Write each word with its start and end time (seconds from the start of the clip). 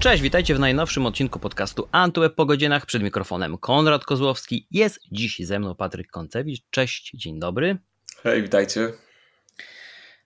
Cześć, 0.00 0.22
witajcie 0.22 0.54
w 0.54 0.58
najnowszym 0.58 1.06
odcinku 1.06 1.38
podcastu 1.38 1.88
Antweb 1.92 2.34
po 2.34 2.46
godzinach. 2.46 2.86
Przed 2.86 3.02
mikrofonem 3.02 3.58
Konrad 3.58 4.04
Kozłowski. 4.04 4.66
Jest 4.70 4.98
dziś 5.12 5.38
ze 5.46 5.58
mną 5.58 5.74
Patryk 5.74 6.10
Koncewicz. 6.10 6.62
Cześć, 6.70 7.12
dzień 7.14 7.40
dobry. 7.40 7.78
Hej, 8.22 8.42
witajcie. 8.42 8.92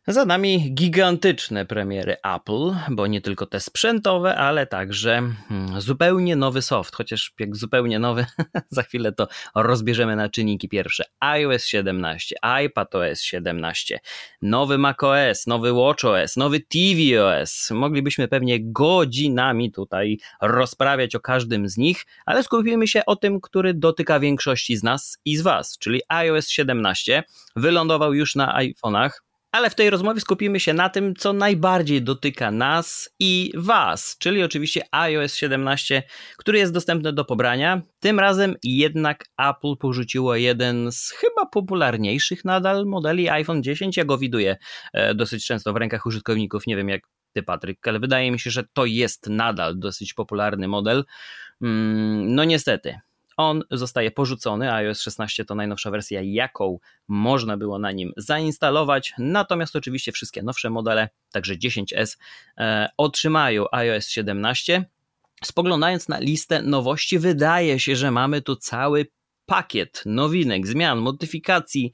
Za 0.07 0.25
nami 0.25 0.75
gigantyczne 0.75 1.66
premiery 1.66 2.16
Apple, 2.34 2.75
bo 2.91 3.07
nie 3.07 3.21
tylko 3.21 3.46
te 3.46 3.61
sprzętowe, 3.61 4.36
ale 4.36 4.66
także 4.66 5.23
hmm, 5.48 5.80
zupełnie 5.80 6.36
nowy 6.36 6.62
soft, 6.62 6.95
chociaż 6.96 7.32
jak 7.39 7.57
zupełnie 7.57 7.98
nowy, 7.98 8.27
za 8.71 8.82
chwilę 8.82 9.12
to 9.12 9.29
rozbierzemy 9.54 10.17
na 10.17 10.29
czynniki 10.29 10.68
pierwsze. 10.68 11.04
iOS 11.21 11.64
17, 11.64 12.36
iPadOS 12.64 13.22
17, 13.22 14.00
nowy 14.43 14.79
macOS, 14.79 15.46
nowy 15.46 15.72
watchOS, 15.72 16.36
nowy 16.36 16.61
tvOS. 16.61 17.71
Moglibyśmy 17.71 18.29
pewnie 18.29 18.58
godzinami 18.72 19.72
tutaj 19.72 20.18
rozprawiać 20.43 21.14
o 21.14 21.21
każdym 21.21 21.68
z 21.68 21.77
nich, 21.77 22.07
ale 22.27 22.43
skupimy 22.43 22.89
się 22.89 23.05
o 23.07 23.16
tym, 23.16 23.41
który 23.41 23.75
dotyka 23.75 24.21
większości 24.21 24.77
z 24.77 24.82
nas 24.82 25.18
i 25.25 25.36
z 25.36 25.43
Was, 25.43 25.79
czyli 25.79 26.00
iOS 26.08 26.49
17. 26.49 27.22
Wylądował 27.57 28.14
już 28.14 28.35
na 28.35 28.58
iPhone'ach, 28.61 29.11
ale 29.54 29.71
w 29.71 29.75
tej 29.75 29.90
rozmowie 29.90 30.21
skupimy 30.21 30.61
się 30.61 30.72
na 30.72 30.89
tym, 30.89 31.14
co 31.17 31.32
najbardziej 31.32 32.03
dotyka 32.03 32.50
nas 32.50 33.14
i 33.20 33.53
Was, 33.56 34.17
czyli 34.19 34.42
oczywiście 34.42 34.83
iOS 34.91 35.34
17, 35.34 36.03
który 36.36 36.58
jest 36.58 36.72
dostępny 36.72 37.12
do 37.12 37.25
pobrania. 37.25 37.83
Tym 38.00 38.20
razem 38.20 38.55
jednak 38.64 39.25
Apple 39.39 39.77
porzuciło 39.80 40.36
jeden 40.36 40.92
z 40.92 41.11
chyba 41.11 41.47
popularniejszych 41.47 42.44
nadal 42.44 42.86
modeli 42.86 43.28
iPhone 43.28 43.62
10. 43.62 43.97
Ja 43.97 44.05
go 44.05 44.19
widuję 44.19 44.56
e, 44.92 45.14
dosyć 45.14 45.47
często 45.47 45.72
w 45.72 45.77
rękach 45.77 46.06
użytkowników. 46.06 46.66
Nie 46.66 46.77
wiem 46.77 46.89
jak 46.89 47.02
ty, 47.32 47.42
Patryk, 47.42 47.88
ale 47.88 48.00
wydaje 48.00 48.30
mi 48.30 48.41
się, 48.41 48.50
że 48.50 48.64
to 48.72 48.84
jest 48.84 49.28
nadal 49.28 49.78
dosyć 49.78 50.14
popularny 50.14 50.69
model. 50.69 51.05
Mm, 51.62 52.34
no 52.34 52.44
niestety, 52.44 52.98
on 53.36 53.62
zostaje 53.70 54.10
porzucony. 54.10 54.72
iOS 54.72 55.00
16 55.00 55.44
to 55.44 55.54
najnowsza 55.54 55.90
wersja, 55.90 56.20
jaką 56.22 56.78
można 57.08 57.56
było 57.56 57.78
na 57.78 57.92
nim 57.92 58.12
zainstalować. 58.16 59.12
Natomiast 59.18 59.76
oczywiście 59.76 60.12
wszystkie 60.12 60.42
nowsze 60.42 60.70
modele, 60.70 61.08
także 61.32 61.54
10S, 61.54 62.18
e, 62.58 62.88
otrzymają 62.96 63.64
iOS 63.72 64.08
17. 64.08 64.84
Spoglądając 65.44 66.08
na 66.08 66.18
listę 66.18 66.62
nowości, 66.62 67.18
wydaje 67.18 67.80
się, 67.80 67.96
że 67.96 68.10
mamy 68.10 68.42
tu 68.42 68.56
cały 68.56 69.06
pakiet 69.47 70.03
nowinek, 70.06 70.67
zmian, 70.67 70.98
modyfikacji, 70.98 71.92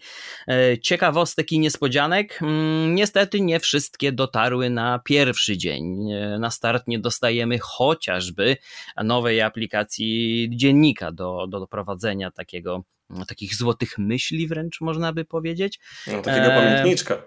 e, 0.49 0.79
ciekawostek 0.79 1.53
i 1.53 1.59
niespodzianek. 1.59 2.43
Mm, 2.43 2.95
niestety 2.95 3.41
nie 3.41 3.61
wszystkie 3.61 4.13
dotarły 4.13 4.71
na 4.71 4.99
pierwszy 4.99 5.59
dzień. 5.59 6.13
E, 6.13 6.39
na 6.39 6.51
start 6.51 6.87
nie 6.87 6.99
dostajemy 6.99 7.59
chociażby 7.59 8.57
nowej 9.05 9.41
aplikacji 9.41 10.49
dziennika 10.53 11.13
do, 11.13 11.47
do 11.47 11.67
prowadzenia 11.67 12.31
takiego, 12.31 12.85
takich 13.29 13.55
złotych 13.55 13.99
myśli 13.99 14.49
wręcz 14.49 14.81
można 14.81 15.13
by 15.13 15.25
powiedzieć. 15.25 15.81
No, 16.07 16.23
takiego 16.23 16.47
e... 16.47 16.57
pamiętniczka. 16.57 17.23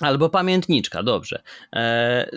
Albo 0.00 0.28
pamiętniczka, 0.28 1.02
dobrze. 1.02 1.42
E... 1.76 2.30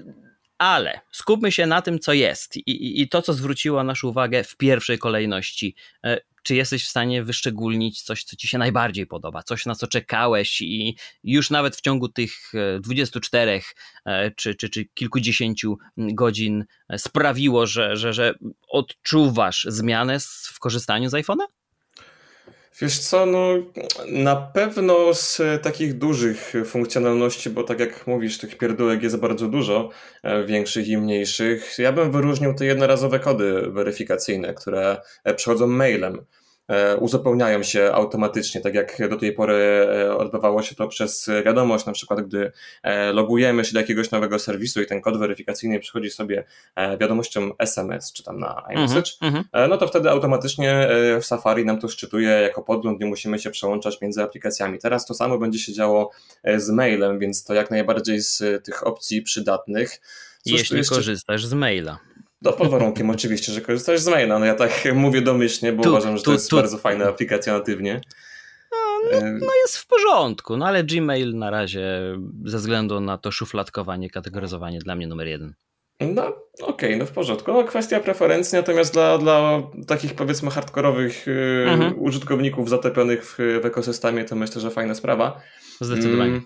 Ale 0.58 1.00
skupmy 1.12 1.52
się 1.52 1.66
na 1.66 1.82
tym, 1.82 2.00
co 2.00 2.14
jest 2.14 2.58
i, 2.58 2.62
i, 2.72 3.02
i, 3.02 3.10
to, 3.10 3.22
co 3.22 3.34
zwróciło 3.34 3.84
naszą 3.84 4.08
uwagę 4.08 4.44
w 4.44 4.58
pierwszej 4.58 5.00
kolejności. 5.00 5.76
E, 6.06 6.18
czy 6.44 6.56
jesteś 6.56 6.86
w 6.86 6.90
stanie 6.90 7.24
wyszczególnić 7.24 8.02
coś, 8.02 8.24
co 8.24 8.36
ci 8.36 8.48
się 8.48 8.58
najbardziej 8.58 9.08
podoba, 9.08 9.44
coś 9.44 9.66
na 9.66 9.76
co 9.76 9.88
czekałeś 9.88 10.62
i 10.62 10.98
już 11.24 11.50
nawet 11.50 11.76
w 11.76 11.82
ciągu 11.82 12.10
tych 12.10 12.52
24 12.82 13.52
e, 13.52 13.62
e, 14.06 14.32
czy, 14.32 14.56
czy, 14.56 14.70
czy 14.70 14.86
kilkudziesięciu 14.86 15.78
godzin 15.98 16.66
sprawiło, 16.98 17.66
że, 17.66 17.98
że, 17.98 18.14
że 18.14 18.34
odczuwasz 18.70 19.66
zmianę 19.70 20.20
w 20.54 20.60
korzystaniu 20.60 21.10
z 21.10 21.14
iPhone'a? 21.14 21.57
Wiesz 22.82 23.00
co, 23.00 23.26
no 23.26 23.48
na 24.08 24.36
pewno 24.36 25.14
z 25.14 25.42
takich 25.62 25.98
dużych 25.98 26.54
funkcjonalności, 26.66 27.50
bo 27.50 27.64
tak 27.64 27.80
jak 27.80 28.08
mówisz, 28.08 28.38
tych 28.38 28.58
pierdółek 28.58 29.04
jest 29.04 29.18
bardzo 29.18 29.48
dużo, 29.48 29.90
e, 30.24 30.46
większych 30.46 30.88
i 30.88 30.98
mniejszych. 30.98 31.76
Ja 31.78 31.92
bym 31.92 32.12
wyróżnił 32.12 32.54
te 32.54 32.66
jednorazowe 32.66 33.20
kody 33.20 33.62
weryfikacyjne, 33.72 34.54
które 34.54 34.98
przychodzą 35.36 35.68
mailem. 35.68 36.26
E, 36.68 36.98
uzupełniają 36.98 37.64
się 37.64 37.92
automatycznie, 37.94 38.62
tak 38.62 38.74
jak 38.74 39.10
do 39.10 39.18
tej 39.18 39.34
pory 39.34 39.54
e, 39.56 40.18
odbywało 40.18 40.62
się 40.62 40.76
to 40.76 40.88
przez 40.88 41.30
wiadomość, 41.46 41.86
na 41.86 41.94
przykład 41.94 42.22
gdy 42.22 42.52
e, 42.84 43.14
logujemy 43.14 43.66
się 43.66 43.74
do 43.74 43.80
jakiegoś 43.80 44.12
nowego 44.12 44.40
serwisu 44.40 44.82
i 44.82 44.86
ten 44.86 45.02
kod 45.02 45.20
weryfikacyjny 45.20 45.80
przychodzi 45.80 46.10
sobie 46.10 46.44
wiadomością 47.00 47.52
SMS 47.58 48.14
czy 48.14 48.24
tam 48.24 48.40
na 48.40 48.64
iMessage, 48.74 49.12
mm 49.22 49.36
-hmm. 49.36 49.70
no 49.70 49.78
to 49.78 49.88
wtedy 49.88 50.10
automatycznie 50.10 50.90
w 51.22 51.26
Safari 51.26 51.66
nam 51.66 51.80
to 51.80 51.88
szczytuje 51.88 52.30
jako 52.30 52.64
podgląd, 52.64 53.00
nie 53.00 53.06
musimy 53.06 53.40
się 53.40 53.50
przełączać 53.50 54.02
między 54.02 54.24
aplikacjami. 54.24 54.80
Teraz 54.80 55.06
to 55.06 55.14
samo 55.14 55.38
będzie 55.38 55.60
się 55.60 55.74
działo 55.74 56.12
z 56.58 56.70
mailem, 56.70 57.20
więc 57.20 57.44
to 57.44 57.54
jak 57.54 57.72
najbardziej 57.72 58.22
z 58.22 58.66
tych 58.66 58.88
opcji 58.88 59.22
przydatnych. 59.22 60.02
Cóż, 60.44 60.60
Jeśli 60.60 60.78
jeszcze... 60.78 60.96
korzystasz 60.96 61.46
z 61.46 61.54
maila. 61.54 62.00
No 62.42 62.54
pod 62.54 62.70
warunkiem 62.70 63.10
oczywiście, 63.10 63.52
że 63.52 63.62
korzystasz 63.62 64.00
z 64.00 64.08
maila. 64.08 64.40
No 64.40 64.46
ja 64.46 64.56
tak 64.56 64.72
mówię 64.96 65.22
domyślnie, 65.22 65.74
bo 65.74 65.84
tu, 65.84 65.90
uważam, 65.90 66.18
że 66.18 66.24
tu, 66.24 66.26
to 66.26 66.34
jest 66.34 66.50
tu. 66.50 66.56
bardzo 66.56 66.78
fajna 66.78 67.06
aplikacja 67.06 67.54
natywnie. 67.54 68.02
No, 69.12 69.20
no, 69.22 69.48
jest 69.62 69.78
w 69.78 69.88
porządku, 69.88 70.58
no 70.58 70.66
ale 70.66 70.84
Gmail 70.84 71.38
na 71.38 71.50
razie 71.50 72.18
ze 72.46 72.58
względu 72.58 73.00
na 73.00 73.18
to 73.18 73.32
szufladkowanie, 73.32 74.10
kategoryzowanie 74.10 74.80
dla 74.80 74.96
mnie 74.96 75.08
numer 75.08 75.28
jeden. 75.28 75.54
No 76.00 76.28
okej, 76.28 76.66
okay, 76.66 76.98
no 76.98 77.06
w 77.06 77.12
porządku. 77.12 77.54
No 77.54 77.64
kwestia 77.64 78.00
preferencji, 78.00 78.56
natomiast 78.56 78.94
dla, 78.94 79.18
dla 79.18 79.62
takich 79.88 80.14
powiedzmy 80.14 80.52
hardkorowych 80.52 81.28
y, 81.28 81.66
mhm. 81.68 82.02
użytkowników 82.02 82.70
zatopionych 82.70 83.26
w, 83.26 83.38
w 83.62 83.66
ekosystemie 83.66 84.26
to 84.26 84.36
myślę, 84.36 84.62
że 84.62 84.72
fajna 84.72 84.96
sprawa. 84.96 85.42
Zdecydowanie. 85.82 86.32
Mm, 86.32 86.46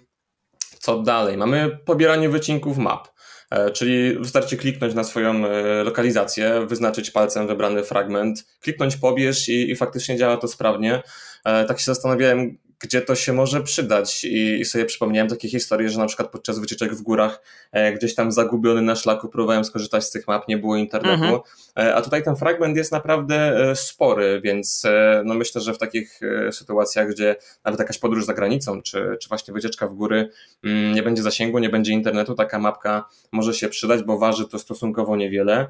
co 0.80 1.02
dalej? 1.02 1.38
Mamy 1.38 1.78
pobieranie 1.86 2.30
wycinków 2.30 2.78
map. 2.78 3.08
E, 3.52 3.72
czyli 3.72 4.20
wystarczy 4.20 4.58
kliknąć 4.58 4.94
na 4.94 5.04
swoją 5.04 5.46
e, 5.46 5.84
lokalizację, 5.84 6.66
wyznaczyć 6.68 7.12
palcem 7.12 7.48
wybrany 7.48 7.84
fragment, 7.84 8.46
kliknąć 8.62 8.98
pobierz 8.98 9.50
i, 9.50 9.72
i 9.72 9.76
faktycznie 9.76 10.18
działa 10.18 10.38
to 10.38 10.48
sprawnie. 10.48 11.04
E, 11.46 11.66
tak 11.66 11.80
się 11.80 11.86
zastanawiałem, 11.86 12.58
gdzie 12.82 13.02
to 13.02 13.16
się 13.16 13.34
może 13.34 13.64
przydać. 13.64 14.24
I, 14.24 14.60
I, 14.60 14.66
sobie 14.66 14.86
przypomniałem 14.86 15.30
takie 15.30 15.50
historie, 15.50 15.90
że 15.90 16.00
na 16.00 16.06
przykład 16.06 16.32
podczas 16.32 16.60
wycieczek 16.60 16.96
w 16.96 17.02
górach 17.02 17.42
e, 17.72 17.94
gdzieś 17.94 18.16
tam 18.16 18.32
zagubiony 18.32 18.82
na 18.82 18.96
szlaku 18.96 19.30
próbowałem 19.30 19.66
skorzystać 19.66 20.04
z 20.04 20.12
tych 20.12 20.28
map, 20.28 20.48
nie 20.48 20.58
było 20.58 20.76
internetu. 20.76 21.24
Mhm. 21.24 21.42
E, 21.80 21.96
a 21.96 22.02
tutaj 22.02 22.24
ten 22.24 22.36
fragment 22.36 22.78
jest 22.78 22.92
naprawdę 22.92 23.36
e, 23.36 23.76
spory, 23.76 24.42
więc 24.44 24.84
no 25.26 25.34
myślę, 25.34 25.62
że 25.62 25.74
w 25.74 25.78
takich 25.78 26.20
sytuacjach, 26.52 27.10
gdzie 27.10 27.36
nawet 27.66 27.80
jakaś 27.80 27.98
podróż 27.98 28.26
za 28.26 28.34
granicą, 28.34 28.82
czy, 28.82 29.18
czy 29.22 29.30
właśnie 29.30 29.54
wycieczka 29.54 29.88
w 29.88 29.94
góry, 29.94 30.30
mm, 30.64 30.96
nie 30.96 31.04
będzie 31.04 31.22
zasięgu, 31.22 31.60
nie 31.60 31.70
będzie 31.70 31.94
internetu, 31.94 32.36
taka 32.36 32.60
mapka 32.60 33.06
może 33.32 33.54
się 33.54 33.70
przydać, 33.70 34.04
bo 34.04 34.18
waży 34.18 34.48
to 34.48 34.60
stosunkowo 34.60 35.16
niewiele, 35.16 35.68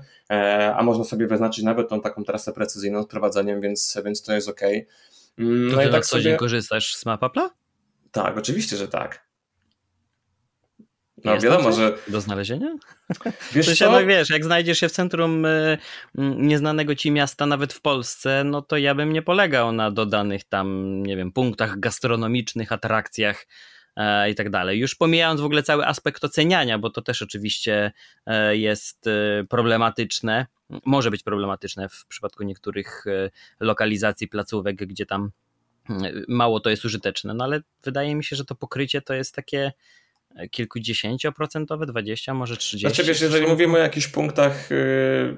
a 0.75 0.83
można 0.83 1.03
sobie 1.03 1.27
wyznaczyć 1.27 1.63
nawet 1.63 1.89
tą 1.89 2.01
taką 2.01 2.23
trasę 2.23 2.53
precyzyjną 2.53 3.03
z 3.03 3.07
prowadzeniem, 3.07 3.61
więc, 3.61 3.97
więc 4.05 4.21
to 4.21 4.33
jest 4.33 4.49
ok. 4.49 4.61
Mm, 5.37 5.67
no 5.67 5.75
to 5.75 5.83
i 5.83 5.91
tak 5.91 6.05
co 6.05 6.19
dzień 6.19 6.37
korzystasz 6.37 6.95
z 6.95 7.05
Mapapla? 7.05 7.49
Tak, 8.11 8.37
oczywiście, 8.37 8.77
że 8.77 8.87
tak. 8.87 9.31
No 11.25 11.33
Jest 11.33 11.45
wiadomo, 11.45 11.71
że... 11.71 11.97
Do 12.07 12.21
znalezienia? 12.21 12.75
Wiesz 13.53 13.65
to 13.65 13.75
się, 13.75 13.85
no, 13.85 14.05
wiesz, 14.05 14.29
jak 14.29 14.43
znajdziesz 14.43 14.79
się 14.79 14.89
w 14.89 14.91
centrum 14.91 15.45
y, 15.45 15.77
nieznanego 16.17 16.95
ci 16.95 17.11
miasta, 17.11 17.45
nawet 17.45 17.73
w 17.73 17.81
Polsce, 17.81 18.43
no 18.43 18.61
to 18.61 18.77
ja 18.77 18.95
bym 18.95 19.13
nie 19.13 19.21
polegał 19.21 19.71
na 19.71 19.91
dodanych 19.91 20.43
tam, 20.43 20.99
nie 21.03 21.17
wiem, 21.17 21.31
punktach 21.31 21.79
gastronomicznych, 21.79 22.71
atrakcjach 22.71 23.47
i 24.31 24.35
tak 24.35 24.49
dalej. 24.49 24.79
Już 24.79 24.95
pomijając 24.95 25.41
w 25.41 25.45
ogóle 25.45 25.63
cały 25.63 25.87
aspekt 25.87 26.23
oceniania, 26.23 26.79
bo 26.79 26.89
to 26.89 27.01
też 27.01 27.21
oczywiście 27.21 27.91
e, 28.25 28.57
jest 28.57 29.07
e, 29.07 29.43
problematyczne, 29.49 30.45
może 30.85 31.11
być 31.11 31.23
problematyczne 31.23 31.89
w 31.89 32.05
przypadku 32.05 32.43
niektórych 32.43 33.05
e, 33.07 33.29
lokalizacji 33.59 34.27
placówek, 34.27 34.75
gdzie 34.75 35.05
tam 35.05 35.31
mało 36.27 36.59
to 36.59 36.69
jest 36.69 36.85
użyteczne, 36.85 37.33
no 37.33 37.43
ale 37.43 37.61
wydaje 37.83 38.15
mi 38.15 38.23
się, 38.23 38.35
że 38.35 38.45
to 38.45 38.55
pokrycie 38.55 39.01
to 39.01 39.13
jest 39.13 39.35
takie 39.35 39.71
e, 40.35 40.49
kilkudziesięcioprocentowe, 40.49 41.85
20, 41.85 42.33
może 42.33 42.57
30. 42.57 42.87
Znaczy 42.87 43.03
wiesz, 43.09 43.21
jeżeli 43.21 43.47
mówimy 43.47 43.77
o 43.77 43.81
jakichś 43.81 44.07
punktach 44.07 44.69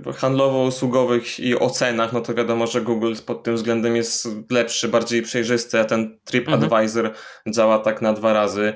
e, 0.05 0.11
handlowo-usługowych 0.13 1.39
i 1.39 1.59
ocenach, 1.59 2.13
no 2.13 2.21
to 2.21 2.33
wiadomo, 2.33 2.67
że 2.67 2.81
Google 2.81 3.13
pod 3.25 3.43
tym 3.43 3.55
względem 3.55 3.95
jest 3.95 4.27
lepszy, 4.49 4.87
bardziej 4.87 5.21
przejrzysty, 5.21 5.79
a 5.79 5.85
ten 5.85 6.19
TripAdvisor 6.25 7.05
mhm. 7.05 7.23
działa 7.47 7.79
tak 7.79 8.01
na 8.01 8.13
dwa 8.13 8.33
razy 8.33 8.73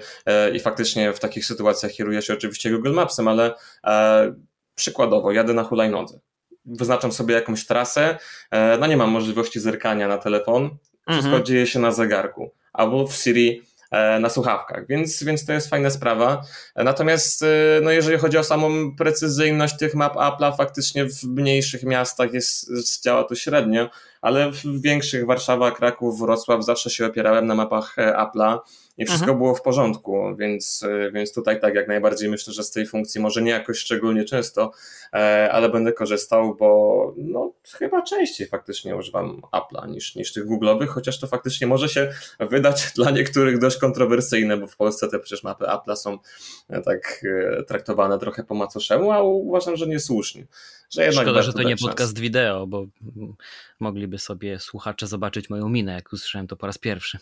i 0.53 0.59
faktycznie 0.59 1.13
w 1.13 1.19
takich 1.19 1.45
sytuacjach 1.45 1.91
kieruje 1.91 2.21
się 2.21 2.33
oczywiście 2.33 2.71
Google 2.71 2.93
Mapsem, 2.93 3.27
ale 3.27 3.53
przykładowo 4.75 5.31
jadę 5.31 5.53
na 5.53 5.63
hulajnodze 5.63 6.19
wyznaczam 6.67 7.11
sobie 7.11 7.35
jakąś 7.35 7.65
trasę, 7.65 8.17
e, 8.51 8.77
no 8.77 8.87
nie 8.87 8.97
mam 8.97 9.09
możliwości 9.09 9.59
zerkania 9.59 10.07
na 10.07 10.17
telefon, 10.17 10.77
wszystko 11.07 11.27
mhm. 11.27 11.45
dzieje 11.45 11.67
się 11.67 11.79
na 11.79 11.91
zegarku. 11.91 12.51
Albo 12.73 13.07
w 13.07 13.15
Siri 13.15 13.61
e, 13.61 13.63
na 14.19 14.30
słuchawkach, 14.30 14.88
więc, 14.88 15.24
więc 15.24 15.45
to 15.45 15.54
jest 15.54 15.69
fajna 15.69 15.89
sprawa. 15.89 16.42
Natomiast 16.75 17.44
e, 17.44 17.48
no 17.81 17.92
jeżeli 17.92 18.18
chodzi 18.18 18.38
o 18.38 18.44
samą 18.44 18.95
precyzyjność 18.95 19.78
tych 19.78 19.95
map 19.95 20.16
Apple'a, 20.16 20.57
faktycznie 20.57 21.06
w 21.06 21.24
mniejszych 21.24 21.84
miastach 21.84 22.34
jest, 22.34 22.72
działa 23.04 23.24
to 23.24 23.36
średnio, 23.36 23.89
ale 24.27 24.51
w 24.51 24.81
większych 24.81 25.25
Warszawa, 25.25 25.71
Kraków, 25.71 26.19
Wrocław 26.19 26.65
zawsze 26.65 26.89
się 26.89 27.06
opierałem 27.06 27.47
na 27.47 27.56
mapach 27.56 27.95
Apple'a 27.97 28.59
i 28.97 29.06
wszystko 29.06 29.24
mhm. 29.24 29.38
było 29.38 29.56
w 29.56 29.62
porządku, 29.62 30.35
więc, 30.35 30.85
więc 31.13 31.33
tutaj 31.33 31.59
tak 31.62 31.75
jak 31.75 31.88
najbardziej 31.88 32.29
myślę, 32.29 32.53
że 32.53 32.63
z 32.63 32.71
tej 32.71 32.85
funkcji 32.85 33.21
może 33.21 33.41
nie 33.41 33.51
jakoś 33.51 33.77
szczególnie 33.77 34.24
często, 34.24 34.71
e, 35.13 35.50
ale 35.51 35.69
będę 35.69 35.94
korzystał, 35.94 36.56
bo 36.56 37.13
no, 37.18 37.53
chyba 37.77 38.01
częściej 38.01 38.47
faktycznie 38.47 38.95
używam 38.95 39.41
Apple'a 39.51 39.89
niż, 39.89 40.15
niż 40.15 40.33
tych 40.33 40.45
Google'owych, 40.47 40.88
chociaż 40.88 41.19
to 41.19 41.27
faktycznie 41.27 41.68
może 41.68 41.89
się 41.89 42.13
wydać 42.39 42.88
dla 42.95 43.12
niektórych 43.12 43.59
dość 43.59 43.77
kontrowersyjne, 43.77 44.57
bo 44.57 44.68
w 44.68 44.75
Polsce 44.75 45.07
te 45.07 45.19
przecież 45.19 45.44
mapy 45.44 45.65
Apple'a 45.65 45.95
są 45.95 46.18
e, 46.69 46.81
tak 46.81 47.25
e, 47.59 47.63
traktowane 47.63 48.19
trochę 48.19 48.44
po 48.44 48.56
macoszemu, 48.56 49.12
a 49.12 49.21
uważam, 49.21 49.77
że 49.77 49.88
niesłusznie. 49.88 50.47
Że 50.89 51.06
jednak 51.06 51.25
Szkoda, 51.25 51.42
że 51.42 51.54
to 51.54 51.63
nie 51.63 51.78
podcast 51.78 52.19
wideo, 52.19 52.68
bo 52.68 52.86
mogliby 53.80 54.19
sobie 54.19 54.60
słuchacze 54.60 55.07
zobaczyć 55.07 55.50
moją 55.50 55.69
minę, 55.69 55.94
jak 55.94 56.13
usłyszałem 56.13 56.48
to 56.48 56.56
po 56.56 56.68
raz 56.68 56.78
pierwszy. 56.78 57.18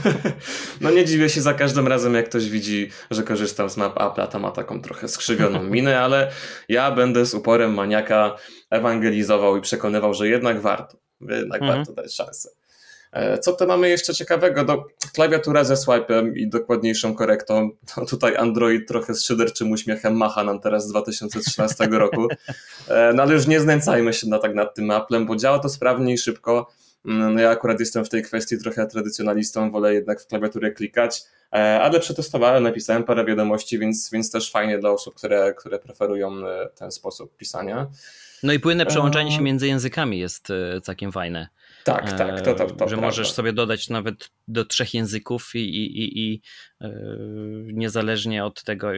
no 0.80 0.90
nie 0.90 1.04
dziwię 1.04 1.28
się 1.28 1.40
za 1.40 1.54
każdym 1.54 1.88
razem, 1.88 2.14
jak 2.14 2.28
ktoś 2.28 2.50
widzi, 2.50 2.90
że 3.10 3.22
korzystam 3.22 3.70
z 3.70 3.76
map 3.76 3.96
Apple'a, 3.96 4.28
to 4.28 4.38
ma 4.38 4.50
taką 4.50 4.82
trochę 4.82 5.08
skrzywioną 5.08 5.62
minę, 5.76 6.00
ale 6.00 6.30
ja 6.68 6.90
będę 6.90 7.26
z 7.26 7.34
uporem 7.34 7.74
maniaka 7.74 8.36
ewangelizował 8.70 9.56
i 9.56 9.60
przekonywał, 9.60 10.14
że 10.14 10.28
jednak 10.28 10.60
warto, 10.60 10.96
jednak 11.20 11.62
mhm. 11.62 11.78
warto 11.78 11.92
dać 11.92 12.14
szansę. 12.14 12.50
E, 13.14 13.38
co 13.38 13.52
to 13.52 13.66
mamy 13.66 13.88
jeszcze 13.88 14.14
ciekawego? 14.14 14.64
Do, 14.64 14.84
klawiatura 15.14 15.64
ze 15.64 15.74
swipe'em 15.74 16.32
i 16.36 16.48
dokładniejszą 16.48 17.14
korektą. 17.14 17.70
No 17.96 18.06
tutaj 18.06 18.36
Android 18.36 18.88
trochę 18.88 19.14
z 19.14 19.24
szyderczym 19.24 19.70
uśmiechem 19.70 20.16
macha 20.16 20.44
nam 20.44 20.60
teraz 20.60 20.86
z 20.86 20.90
2013 20.90 21.86
roku. 21.86 22.28
E, 22.88 23.12
no 23.14 23.22
ale 23.22 23.34
już 23.34 23.46
nie 23.46 23.60
znęcajmy 23.60 24.12
się 24.12 24.28
na, 24.28 24.38
tak 24.38 24.54
nad 24.54 24.74
tym 24.74 24.90
Applem, 24.90 25.26
bo 25.26 25.36
działa 25.36 25.58
to 25.58 25.68
sprawnie 25.68 26.14
i 26.14 26.18
szybko. 26.18 26.70
Mm, 27.06 27.34
no 27.34 27.40
ja 27.40 27.50
akurat 27.50 27.80
jestem 27.80 28.04
w 28.04 28.08
tej 28.08 28.22
kwestii 28.22 28.58
trochę 28.58 28.86
tradycjonalistą, 28.86 29.70
wolę 29.70 29.94
jednak 29.94 30.20
w 30.20 30.26
klawiaturę 30.26 30.70
klikać, 30.70 31.22
e, 31.52 31.80
ale 31.80 32.00
przetestowałem, 32.00 32.62
napisałem 32.62 33.04
parę 33.04 33.24
wiadomości, 33.24 33.78
więc, 33.78 34.10
więc 34.12 34.30
też 34.30 34.50
fajnie 34.50 34.78
dla 34.78 34.90
osób, 34.90 35.14
które, 35.14 35.54
które 35.54 35.78
preferują 35.78 36.32
ten 36.78 36.92
sposób 36.92 37.36
pisania. 37.36 37.86
No 38.42 38.52
i 38.52 38.60
płynne 38.60 38.86
przełączanie 38.86 39.32
się 39.32 39.42
między 39.42 39.66
językami 39.66 40.18
jest 40.18 40.48
całkiem 40.82 41.12
fajne. 41.12 41.48
Tak, 41.84 42.12
tak, 42.12 42.40
to, 42.40 42.54
to, 42.54 42.66
to 42.66 42.68
Że 42.68 42.74
prawda. 42.74 42.96
możesz 42.96 43.32
sobie 43.32 43.52
dodać 43.52 43.88
nawet 43.88 44.30
do 44.48 44.64
trzech 44.64 44.94
języków 44.94 45.54
i, 45.54 45.58
i, 45.58 46.02
i, 46.02 46.18
i 46.18 46.42
yy, 46.80 46.88
niezależnie 47.72 48.44
od 48.44 48.64
tego, 48.64 48.92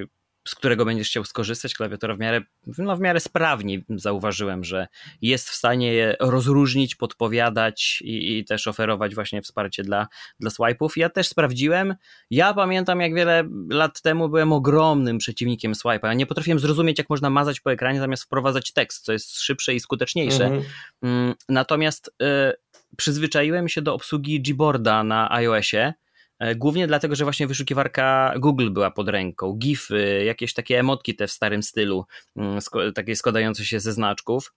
z 0.48 0.54
którego 0.54 0.84
będziesz 0.84 1.08
chciał 1.08 1.24
skorzystać, 1.24 1.74
klawiatura 1.74 2.14
w 2.14 2.18
miarę, 2.18 2.40
no 2.78 2.96
w 2.96 3.00
miarę 3.00 3.20
sprawnie 3.20 3.80
zauważyłem, 3.88 4.64
że 4.64 4.86
jest 5.22 5.50
w 5.50 5.54
stanie 5.54 5.92
je 5.92 6.16
rozróżnić, 6.20 6.94
podpowiadać 6.94 8.02
i, 8.04 8.38
i, 8.38 8.44
też 8.44 8.66
oferować 8.66 9.14
właśnie 9.14 9.42
wsparcie 9.42 9.82
dla, 9.82 10.06
dla 10.40 10.50
swipe'ów. 10.50 10.88
Ja 10.96 11.10
też 11.10 11.28
sprawdziłem. 11.28 11.94
Ja 12.30 12.54
pamiętam, 12.54 13.00
jak 13.00 13.14
wiele 13.14 13.48
lat 13.70 14.02
temu 14.02 14.28
byłem 14.28 14.52
ogromnym 14.52 15.18
przeciwnikiem 15.18 15.72
swipe'a. 15.72 16.16
Nie 16.16 16.26
potrafiłem 16.26 16.58
zrozumieć, 16.58 16.98
jak 16.98 17.10
można 17.10 17.30
mazać 17.30 17.60
po 17.60 17.72
ekranie 17.72 17.98
zamiast 17.98 18.24
wprowadzać 18.24 18.72
tekst, 18.72 19.04
co 19.04 19.12
jest 19.12 19.40
szybsze 19.40 19.74
i 19.74 19.80
skuteczniejsze. 19.80 20.44
Mhm. 20.44 20.62
Mm, 21.02 21.34
natomiast 21.48 22.10
y, 22.22 22.65
przyzwyczaiłem 22.96 23.68
się 23.68 23.82
do 23.82 23.94
obsługi 23.94 24.42
Gboarda 24.42 25.04
na 25.04 25.30
iOSie, 25.30 25.94
e, 26.38 26.54
Głównie 26.54 26.86
dlatego, 26.86 27.16
że 27.16 27.24
właśnie 27.24 27.46
wyszukiwarka 27.46 28.34
Google 28.38 28.70
była 28.70 28.90
pod 28.90 29.08
ręką, 29.08 29.52
GIFy, 29.52 30.24
jakieś 30.26 30.54
takie 30.54 30.78
emotki 30.78 31.14
te 31.14 31.26
w 31.26 31.32
starym 31.32 31.62
stylu, 31.62 32.04
mm, 32.36 32.58
takie 32.94 33.16
składające 33.16 33.64
się 33.64 33.80
ze 33.80 33.92
znaczków, 33.92 34.52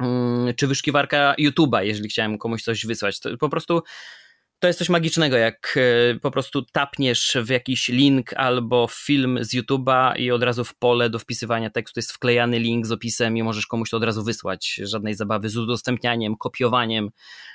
mm, 0.00 0.54
czy 0.54 0.66
wyszukiwarka 0.66 1.34
YouTube'a, 1.38 1.82
jeżeli 1.82 2.08
chciałem 2.08 2.38
komuś 2.38 2.62
coś 2.62 2.86
wysłać. 2.86 3.20
Po 3.40 3.48
prostu 3.48 3.82
to 4.58 4.66
jest 4.66 4.78
coś 4.78 4.88
magicznego, 4.88 5.36
jak 5.36 5.78
e, 6.14 6.18
po 6.20 6.30
prostu 6.30 6.62
tapniesz 6.62 7.36
w 7.42 7.48
jakiś 7.48 7.88
link 7.88 8.32
albo 8.32 8.88
film 8.90 9.38
z 9.40 9.54
YouTube'a 9.54 10.16
i 10.16 10.30
od 10.30 10.42
razu 10.42 10.64
w 10.64 10.74
pole 10.74 11.10
do 11.10 11.18
wpisywania 11.18 11.70
tekstu 11.70 11.98
jest 11.98 12.12
wklejany 12.12 12.58
link 12.58 12.86
z 12.86 12.92
opisem 12.92 13.36
i 13.36 13.42
możesz 13.42 13.66
komuś 13.66 13.90
to 13.90 13.96
od 13.96 14.04
razu 14.04 14.24
wysłać. 14.24 14.80
Żadnej 14.84 15.14
zabawy 15.14 15.48
z 15.48 15.56
udostępnianiem, 15.56 16.36
kopiowaniem. 16.36 17.10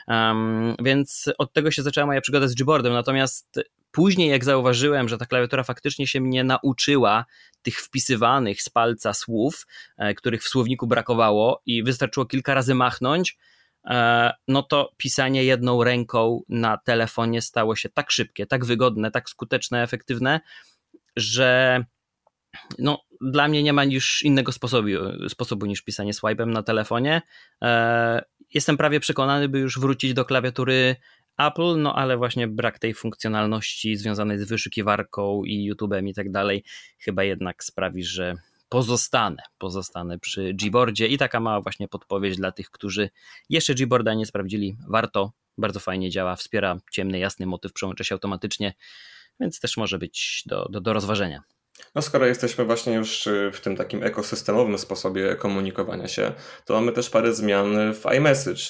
Um, 0.07 0.75
więc 0.83 1.30
od 1.38 1.53
tego 1.53 1.71
się 1.71 1.83
zaczęła 1.83 2.07
moja 2.07 2.21
przygoda 2.21 2.48
z 2.48 2.56
Gboardem. 2.56 2.94
Natomiast 2.94 3.59
później, 3.92 4.30
jak 4.30 4.45
zauważyłem, 4.45 5.09
że 5.09 5.18
ta 5.18 5.25
klawiatura 5.25 5.63
faktycznie 5.63 6.07
się 6.07 6.21
mnie 6.21 6.44
nauczyła 6.44 7.25
tych 7.62 7.81
wpisywanych 7.81 8.62
z 8.62 8.69
palca 8.69 9.13
słów, 9.13 9.68
e, 9.98 10.13
których 10.13 10.44
w 10.44 10.48
słowniku 10.48 10.88
brakowało 10.88 11.62
i 11.65 11.83
wystarczyło 11.83 12.25
kilka 12.25 12.53
razy 12.53 12.75
machnąć, 12.75 13.38
no 14.48 14.63
to 14.63 14.92
pisanie 14.98 15.44
jedną 15.44 15.83
ręką 15.83 16.42
na 16.50 16.78
telefonie 16.78 17.42
stało 17.42 17.75
się 17.75 17.89
tak 17.89 18.12
szybkie, 18.12 18.45
tak 18.45 18.66
wygodne, 18.66 19.12
tak 19.12 19.30
skuteczne, 19.30 19.83
efektywne, 19.83 20.39
że 21.16 21.83
no, 22.80 23.01
dla 23.22 23.48
mnie 23.48 23.63
nie 23.63 23.74
ma 23.74 23.83
już 23.83 24.24
innego 24.24 24.51
sposobu, 24.51 24.88
sposobu 25.30 25.66
niż 25.66 25.81
pisanie 25.81 26.13
swipe'em 26.13 26.48
na 26.48 26.63
telefonie. 26.63 27.22
E, 27.62 28.22
jestem 28.54 28.78
prawie 28.78 29.00
przekonany, 29.00 29.50
by 29.50 29.60
już 29.60 29.80
wrócić 29.80 30.13
do 30.13 30.25
klawiatury 30.25 30.95
Apple, 31.38 31.77
no 31.77 31.95
ale 31.95 32.18
właśnie 32.18 32.48
brak 32.48 32.80
tej 32.80 32.94
funkcjonalności 32.94 33.95
związanej 33.95 34.38
z 34.38 34.44
wyszukiwarką 34.44 35.44
i 35.44 35.72
YouTube'em 35.72 36.07
i 36.07 36.13
tak 36.13 36.31
dalej 36.31 36.63
chyba 37.00 37.24
jednak 37.24 37.63
sprawi, 37.63 38.04
że 38.04 38.36
pozostanę, 38.72 39.44
pozostanę 39.58 40.20
przy 40.20 40.54
Gboardzie 40.54 41.08
i 41.08 41.18
taka 41.18 41.40
mała 41.40 41.62
właśnie 41.62 41.88
podpowiedź 41.88 42.38
dla 42.38 42.52
tych, 42.52 42.72
którzy 42.72 43.10
jeszcze 43.50 43.76
Gboarda 43.76 44.14
nie 44.14 44.26
sprawdzili, 44.26 44.78
warto, 44.88 45.32
bardzo 45.58 45.80
fajnie 45.80 46.10
działa, 46.10 46.36
wspiera 46.36 46.78
ciemny, 46.92 47.20
jasny 47.20 47.46
motyw, 47.46 47.74
przełącza 47.74 48.04
się 48.04 48.16
automatycznie, 48.16 48.74
więc 49.40 49.60
też 49.60 49.78
może 49.78 50.00
być 50.00 50.44
do, 50.46 50.66
do, 50.70 50.82
do 50.82 50.94
rozważenia. 50.94 51.44
No 51.95 52.01
skoro 52.01 52.25
jesteśmy 52.25 52.66
właśnie 52.66 52.94
już 52.94 53.30
w 53.54 53.60
tym 53.60 53.75
takim 53.75 54.04
ekosystemowym 54.04 54.78
sposobie 54.78 55.36
komunikowania 55.36 56.07
się, 56.07 56.31
to 56.66 56.74
mamy 56.74 56.92
też 56.92 57.10
parę 57.10 57.33
zmian 57.33 57.94
w 57.94 58.06
iMessage, 58.06 58.62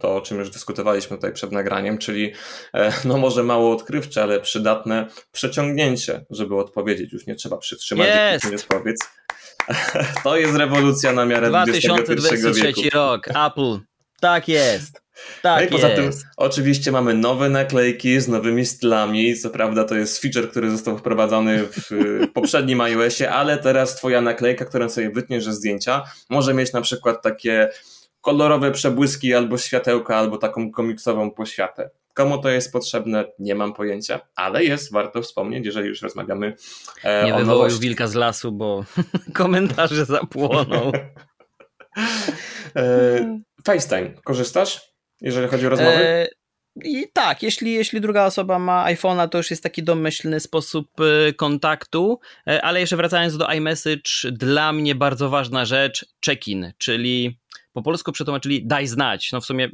to 0.00 0.16
o 0.16 0.20
czym 0.20 0.38
już 0.38 0.50
dyskutowaliśmy 0.50 1.16
tutaj 1.16 1.32
przed 1.32 1.52
nagraniem, 1.52 1.98
czyli 1.98 2.32
e, 2.74 2.92
no 3.08 3.18
może 3.18 3.42
mało 3.42 3.72
odkrywcze, 3.72 4.22
ale 4.22 4.40
przydatne 4.40 5.06
przeciągnięcie, 5.32 6.24
żeby 6.30 6.56
odpowiedzieć. 6.56 7.12
Już 7.12 7.26
nie 7.26 7.34
trzeba 7.34 7.56
przytrzymać 7.56 8.08
nie 8.50 8.56
odpowiedz. 8.56 9.00
To 10.24 10.36
jest 10.36 10.56
rewolucja 10.56 11.12
na 11.12 11.24
miarę 11.24 11.48
2023 11.48 12.62
wieku. 12.62 12.80
rok, 12.92 13.28
Apple. 13.28 13.89
Tak 14.20 14.48
jest. 14.48 15.02
Tak 15.42 15.60
no 15.60 15.66
i 15.66 15.80
poza 15.80 15.88
tym 15.88 16.10
oczywiście 16.36 16.92
mamy 16.92 17.14
nowe 17.14 17.48
naklejki 17.48 18.20
z 18.20 18.28
nowymi 18.28 18.66
stylami. 18.66 19.36
Co 19.36 19.50
prawda 19.50 19.84
to 19.84 19.94
jest 19.94 20.22
feature, 20.22 20.50
który 20.50 20.70
został 20.70 20.98
wprowadzony 20.98 21.64
w 21.64 21.90
poprzednim 22.34 22.80
iOSie, 22.80 23.30
ale 23.30 23.58
teraz 23.58 23.96
twoja 23.96 24.20
naklejka, 24.20 24.64
którą 24.64 24.88
sobie 24.88 25.10
wytniesz 25.10 25.44
ze 25.44 25.52
zdjęcia, 25.52 26.02
może 26.30 26.54
mieć 26.54 26.72
na 26.72 26.80
przykład 26.80 27.22
takie 27.22 27.68
kolorowe 28.20 28.72
przebłyski 28.72 29.34
albo 29.34 29.58
światełka, 29.58 30.16
albo 30.16 30.38
taką 30.38 30.70
komiksową 30.70 31.30
poświatę. 31.30 31.90
Komu 32.14 32.38
to 32.38 32.48
jest 32.48 32.72
potrzebne, 32.72 33.24
nie 33.38 33.54
mam 33.54 33.72
pojęcia, 33.72 34.20
ale 34.34 34.64
jest, 34.64 34.92
warto 34.92 35.22
wspomnieć, 35.22 35.66
jeżeli 35.66 35.88
już 35.88 36.02
rozmawiamy 36.02 36.56
e, 37.02 37.24
nie 37.24 37.34
o 37.34 37.38
wywołuj 37.38 37.70
wilka 37.80 38.06
z 38.06 38.14
lasu, 38.14 38.52
bo 38.52 38.84
komentarze 39.34 40.04
zapłoną. 40.04 40.92
e, 42.76 43.40
FaceTime, 43.66 44.10
korzystasz, 44.24 44.80
jeżeli 45.20 45.48
chodzi 45.48 45.66
o 45.66 45.70
rozmowy? 45.70 45.96
E, 45.96 46.28
i 46.84 47.06
tak, 47.12 47.42
jeśli, 47.42 47.72
jeśli 47.72 48.00
druga 48.00 48.24
osoba 48.24 48.58
ma 48.58 48.84
iPhone'a, 48.84 49.28
to 49.28 49.38
już 49.38 49.50
jest 49.50 49.62
taki 49.62 49.82
domyślny 49.82 50.40
sposób 50.40 50.90
e, 51.00 51.32
kontaktu, 51.32 52.20
e, 52.48 52.64
ale 52.64 52.80
jeszcze 52.80 52.96
wracając 52.96 53.36
do 53.36 53.52
iMessage, 53.52 54.10
dla 54.32 54.72
mnie 54.72 54.94
bardzo 54.94 55.30
ważna 55.30 55.64
rzecz, 55.64 56.06
check-in, 56.26 56.72
czyli 56.78 57.40
po 57.72 57.82
polsku 57.82 58.12
przetłumaczyli 58.12 58.66
daj 58.66 58.86
znać. 58.86 59.32
No 59.32 59.40
w 59.40 59.44
sumie 59.44 59.68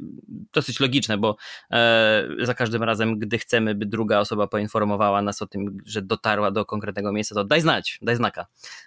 dosyć 0.53 0.79
logiczne, 0.79 1.17
bo 1.17 1.35
e, 1.71 2.27
za 2.41 2.53
każdym 2.53 2.83
razem, 2.83 3.19
gdy 3.19 3.37
chcemy, 3.37 3.75
by 3.75 3.85
druga 3.85 4.19
osoba 4.19 4.47
poinformowała 4.47 5.21
nas 5.21 5.41
o 5.41 5.47
tym, 5.47 5.77
że 5.85 6.01
dotarła 6.01 6.51
do 6.51 6.65
konkretnego 6.65 7.11
miejsca, 7.11 7.35
to 7.35 7.43
daj 7.43 7.61
znać, 7.61 7.99
daj 8.01 8.15
znaka. 8.15 8.45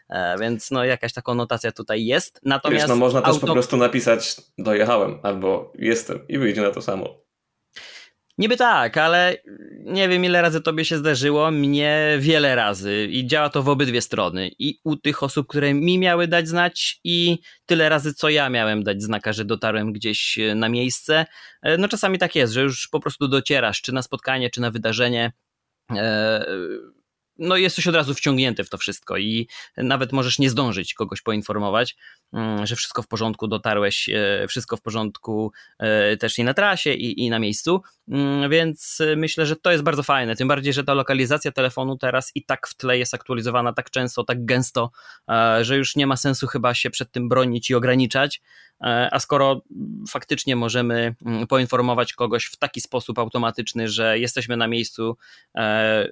E, 0.09 0.38
więc 0.40 0.71
no 0.71 0.85
jakaś 0.85 1.12
taką 1.12 1.35
notacja 1.35 1.73
tutaj 1.73 2.05
jest. 2.05 2.40
Natomiast 2.45 2.83
Wiesz, 2.83 2.88
no 2.88 2.97
można 2.97 3.21
też 3.21 3.35
auto... 3.35 3.47
po 3.47 3.52
prostu 3.52 3.76
napisać 3.76 4.37
dojechałem 4.59 5.19
albo 5.23 5.73
jestem 5.79 6.29
i 6.29 6.38
wyjdzie 6.38 6.62
na 6.62 6.71
to 6.71 6.83
samo. 6.83 7.29
Niby 8.40 8.56
tak, 8.56 8.97
ale 8.97 9.37
nie 9.85 10.09
wiem 10.09 10.25
ile 10.25 10.42
razy 10.42 10.61
tobie 10.61 10.85
się 10.85 10.99
zdarzyło, 10.99 11.50
mnie 11.50 12.16
wiele 12.18 12.54
razy 12.54 13.09
i 13.11 13.26
działa 13.26 13.50
to 13.50 13.62
w 13.62 13.68
obydwie 13.68 14.00
strony. 14.00 14.50
I 14.59 14.80
u 14.85 14.97
tych 14.97 15.23
osób, 15.23 15.47
które 15.47 15.75
mi 15.75 15.99
miały 15.99 16.28
dać 16.28 16.49
znać 16.49 17.00
i 17.04 17.38
tyle 17.66 17.88
razy 17.88 18.14
co 18.14 18.28
ja 18.28 18.50
miałem 18.50 18.85
dać 18.85 19.02
znaka, 19.02 19.32
że 19.32 19.44
dotarłem 19.44 19.92
gdzieś 19.92 20.38
e, 20.38 20.54
na 20.54 20.68
miejsce. 20.68 21.26
E, 21.62 21.76
no 21.76 21.88
czasami 21.88 22.18
tak 22.18 22.35
jest, 22.35 22.52
że 22.52 22.62
już 22.62 22.88
po 22.88 23.00
prostu 23.00 23.28
docierasz, 23.28 23.82
czy 23.82 23.92
na 23.92 24.02
spotkanie, 24.02 24.50
czy 24.50 24.61
na 24.61 24.70
wydarzenie 24.70 25.32
no 27.40 27.56
jesteś 27.56 27.87
od 27.87 27.94
razu 27.94 28.14
wciągnięty 28.14 28.64
w 28.64 28.70
to 28.70 28.78
wszystko 28.78 29.16
i 29.16 29.49
nawet 29.76 30.12
możesz 30.12 30.38
nie 30.38 30.50
zdążyć 30.50 30.94
kogoś 30.94 31.23
poinformować, 31.23 31.97
mm, 32.32 32.66
że 32.66 32.76
wszystko 32.76 33.02
w 33.02 33.09
porządku, 33.09 33.49
dotarłeś, 33.49 34.09
e, 34.09 34.47
wszystko 34.49 34.76
w 34.76 34.82
porządku 34.82 35.52
e, 35.78 36.16
też 36.16 36.38
i 36.38 36.44
na 36.44 36.54
trasie 36.54 36.92
i, 36.92 37.25
i 37.25 37.30
na 37.30 37.38
miejscu, 37.38 37.82
mm, 38.09 38.50
więc 38.50 38.99
myślę, 39.16 39.47
że 39.47 39.56
to 39.56 39.70
jest 39.70 39.85
bardzo 39.85 40.02
fajne, 40.02 40.37
tym 40.37 40.49
bardziej, 40.49 40.73
że 40.73 40.85
ta 40.85 40.94
lokalizacja 40.94 41.52
telefonu 41.52 41.97
teraz 41.97 42.32
i 42.35 42.44
tak 42.44 42.68
w 42.68 42.75
tle 42.75 42.99
jest 42.99 43.14
aktualizowana 43.14 43.73
tak 43.73 43.90
często, 43.90 44.25
tak 44.25 44.44
gęsto, 44.44 44.90
e, 45.30 45.64
że 45.64 45.76
już 45.76 45.97
nie 45.97 46.06
ma 46.06 46.16
sensu 46.16 46.47
chyba 46.47 46.75
się 46.75 46.90
przed 46.90 47.12
tym 47.12 47.28
bronić 47.28 47.70
i 47.70 47.75
ograniczać, 47.75 48.40
a 49.10 49.18
skoro 49.18 49.62
faktycznie 50.10 50.56
możemy 50.56 51.14
mm, 51.26 51.46
poinformować 51.46 52.12
kogoś 52.12 52.44
w 52.44 52.56
taki 52.56 52.80
sposób 52.80 53.18
automatyczny, 53.18 53.88
że 53.88 54.18
jesteśmy 54.18 54.56
na 54.56 54.68
miejscu, 54.68 55.16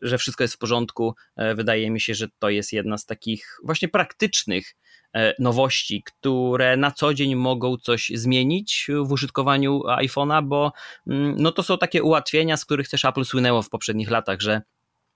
że 0.03 0.19
wszystko 0.19 0.45
jest 0.45 0.55
w 0.55 0.59
porządku, 0.59 1.15
E, 1.39 1.55
wydaje 1.55 1.91
mi 1.91 2.01
się, 2.01 2.15
że 2.15 2.29
to 2.39 2.51
jest 2.51 2.73
jedna 2.73 2.99
z 2.99 3.07
takich 3.07 3.59
właśnie 3.65 3.89
praktycznych 3.89 4.77
e, 5.15 5.35
nowości, 5.39 6.03
które 6.03 6.77
na 6.77 6.91
co 6.91 7.15
dzień 7.15 7.35
mogą 7.35 7.77
coś 7.77 8.13
zmienić 8.15 8.87
w 9.05 9.13
użytkowaniu 9.13 9.81
iPhone'a, 9.81 10.45
bo 10.45 10.73
mm, 11.07 11.35
no 11.39 11.53
to 11.53 11.63
są 11.63 11.79
takie 11.79 12.03
ułatwienia, 12.03 12.57
z 12.57 12.65
których 12.65 12.89
też 12.89 13.05
Apple 13.05 13.25
słynęło 13.25 13.63
w 13.63 13.71
poprzednich 13.71 14.11
latach, 14.11 14.41
że 14.41 14.63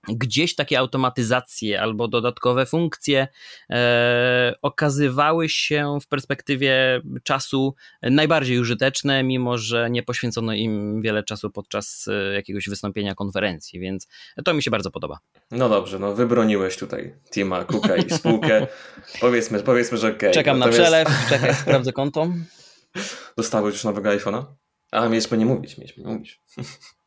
gdzieś 0.09 0.55
takie 0.55 0.79
automatyzacje 0.79 1.81
albo 1.81 2.09
dodatkowe 2.09 2.67
funkcje 2.67 3.29
e, 3.71 4.55
okazywały 4.63 5.49
się 5.49 5.99
w 6.03 6.07
perspektywie 6.07 7.03
czasu 7.23 7.75
najbardziej 8.03 8.59
użyteczne, 8.59 9.23
mimo 9.23 9.59
że 9.59 9.91
nie 9.91 10.03
poświęcono 10.03 10.55
im 10.55 11.03
wiele 11.03 11.23
czasu 11.23 11.51
podczas 11.51 12.09
e, 12.09 12.35
jakiegoś 12.35 12.69
wystąpienia 12.69 13.15
konferencji, 13.15 13.81
więc 13.81 14.09
to 14.45 14.55
mi 14.55 14.63
się 14.63 14.71
bardzo 14.71 14.91
podoba. 14.91 15.19
No 15.51 15.69
dobrze, 15.69 15.99
no 15.99 16.15
wybroniłeś 16.15 16.77
tutaj 16.77 17.15
Tima 17.33 17.65
Cooka 17.65 17.97
i 17.97 18.11
spółkę. 18.11 18.67
powiedzmy, 19.21 19.63
powiedzmy, 19.63 19.99
że 19.99 20.07
okej. 20.07 20.19
Okay. 20.19 20.31
Czekam 20.31 20.59
Natomiast... 20.59 20.79
na 20.79 20.85
przelew, 20.85 21.29
czekaj, 21.29 21.55
sprawdzę 21.55 21.93
konto. 21.93 22.29
Dostałeś 23.37 23.75
już 23.75 23.85
nowego 23.85 24.11
iPhone'a? 24.11 24.45
A, 24.91 25.09
mieliśmy 25.09 25.39
nie 25.39 25.47
mówić, 25.47 25.79
mieliśmy 25.79 26.05
nie 26.05 26.13
mówić. 26.13 26.41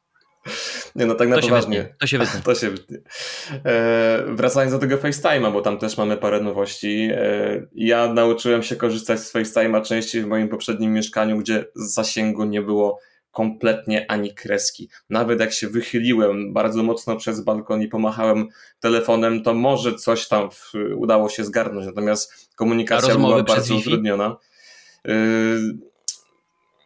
Nie, 0.96 1.06
no 1.06 1.16
tak 1.16 1.30
na 1.30 1.36
to 1.36 1.42
poważnie. 1.42 1.78
Się 1.78 1.96
to 2.00 2.08
się 2.08 2.18
wytnie. 2.18 2.42
To 2.46 2.56
się 2.56 2.70
wytnie. 2.70 2.98
E, 3.66 4.24
wracając 4.28 4.74
do 4.74 4.80
tego 4.80 4.98
FaceTime'a, 4.98 5.54
bo 5.54 5.62
tam 5.62 5.78
też 5.78 5.98
mamy 5.98 6.18
parę 6.18 6.42
nowości. 6.42 7.10
E, 7.12 7.68
ja 7.76 8.14
nauczyłem 8.14 8.64
się 8.64 8.76
korzystać 8.76 9.20
z 9.20 9.34
FaceTime'a 9.34 9.82
częściej 9.82 10.22
w 10.22 10.28
moim 10.28 10.50
poprzednim 10.50 10.94
mieszkaniu, 10.94 11.38
gdzie 11.38 11.66
zasięgu 11.76 12.46
nie 12.46 12.62
było 12.62 13.00
kompletnie 13.32 14.06
ani 14.12 14.34
kreski. 14.34 14.90
Nawet 15.10 15.40
jak 15.40 15.54
się 15.54 15.68
wychyliłem 15.68 16.54
bardzo 16.54 16.84
mocno 16.84 17.16
przez 17.16 17.42
balkon 17.42 17.82
i 17.82 17.88
pomachałem 17.88 18.48
telefonem, 18.80 19.44
to 19.44 19.54
może 19.54 19.96
coś 19.96 20.28
tam 20.28 20.52
w, 20.52 20.72
udało 20.96 21.30
się 21.30 21.44
zgarnąć, 21.44 21.86
natomiast 21.86 22.50
komunikacja 22.56 23.16
była 23.16 23.44
bardzo 23.44 23.76
utrudniona. 23.76 24.38
E, 25.08 25.12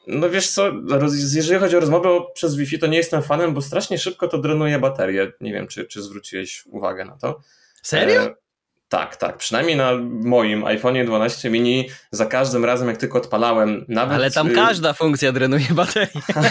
no 0.10 0.30
wiesz 0.30 0.50
co, 0.50 0.72
jeżeli 1.36 1.60
chodzi 1.60 1.78
o 1.78 1.80
rozmowę 1.80 2.10
przez 2.34 2.56
Wi-Fi, 2.56 2.80
to 2.80 2.88
nie 2.88 2.98
jestem 2.98 3.24
fanem, 3.24 3.54
bo 3.54 3.62
strasznie 3.62 3.98
szybko 3.98 4.28
to 4.28 4.38
drenuje 4.38 4.80
baterię. 4.80 5.32
Nie 5.42 5.54
wiem, 5.54 5.68
czy, 5.68 5.86
czy 5.86 6.02
zwróciłeś 6.02 6.64
uwagę 6.66 7.06
na 7.06 7.18
to. 7.18 7.40
Serio? 7.84 8.22
E, 8.22 8.36
tak, 8.90 9.16
tak. 9.16 9.38
Przynajmniej 9.38 9.76
na 9.76 9.92
moim 10.10 10.66
iPhone 10.66 11.06
12 11.06 11.50
mini 11.50 11.90
za 12.12 12.26
każdym 12.26 12.66
razem, 12.66 12.88
jak 12.88 12.98
tylko 12.98 13.18
odpalałem, 13.18 13.86
nawet... 13.88 14.16
Ale 14.16 14.32
tam 14.32 14.48
y, 14.48 14.54
każda 14.54 14.94
funkcja 14.94 15.32
drenuje 15.32 15.68
baterię. 15.72 16.22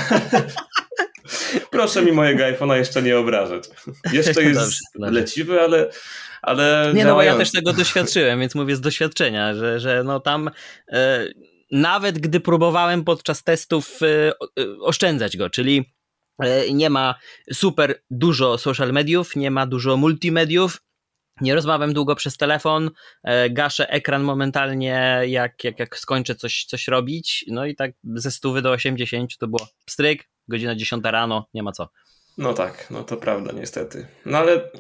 Proszę 1.70 2.02
mi 2.02 2.12
mojego 2.12 2.44
iPhone'a 2.44 2.74
jeszcze 2.74 3.02
nie 3.02 3.18
obrażać. 3.18 3.64
Jeszcze 4.12 4.42
jest 4.42 4.60
dobrze, 4.60 4.78
dobrze. 4.94 5.20
leciwy, 5.20 5.60
ale, 5.60 5.90
ale 6.42 6.92
Nie, 6.94 7.04
no 7.04 7.14
bo 7.14 7.22
ja 7.22 7.36
też 7.36 7.52
tego 7.52 7.72
doświadczyłem, 7.72 8.40
więc 8.40 8.54
mówię 8.54 8.76
z 8.76 8.80
doświadczenia, 8.80 9.54
że, 9.54 9.80
że 9.80 10.02
no 10.04 10.20
tam... 10.20 10.50
E, 10.92 11.26
nawet 11.70 12.18
gdy 12.18 12.40
próbowałem 12.40 13.04
podczas 13.04 13.44
testów 13.44 14.02
e, 14.02 14.06
e, 14.28 14.32
oszczędzać 14.80 15.36
go, 15.36 15.50
czyli 15.50 15.94
e, 16.42 16.72
nie 16.72 16.90
ma 16.90 17.14
super 17.52 18.02
dużo 18.10 18.58
social 18.58 18.92
mediów, 18.92 19.36
nie 19.36 19.50
ma 19.50 19.66
dużo 19.66 19.96
multimediów, 19.96 20.82
nie 21.40 21.54
rozmawiam 21.54 21.92
długo 21.92 22.14
przez 22.14 22.36
telefon, 22.36 22.90
gaszę 23.50 23.90
ekran 23.90 24.22
momentalnie, 24.22 25.20
jak, 25.26 25.64
jak, 25.64 25.78
jak 25.78 25.98
skończę 25.98 26.34
coś, 26.34 26.64
coś 26.64 26.88
robić. 26.88 27.44
No 27.48 27.66
i 27.66 27.74
tak 27.74 27.92
ze 28.04 28.30
100 28.30 28.62
do 28.62 28.70
80 28.70 29.36
to 29.38 29.48
było 29.48 29.68
stryk, 29.90 30.28
godzina 30.48 30.76
10 30.76 31.04
rano, 31.04 31.48
nie 31.54 31.62
ma 31.62 31.72
co. 31.72 31.88
No 32.38 32.54
tak, 32.54 32.86
no 32.90 33.04
to 33.04 33.16
prawda 33.16 33.52
niestety. 33.52 34.06
No 34.26 34.38
ale 34.38 34.70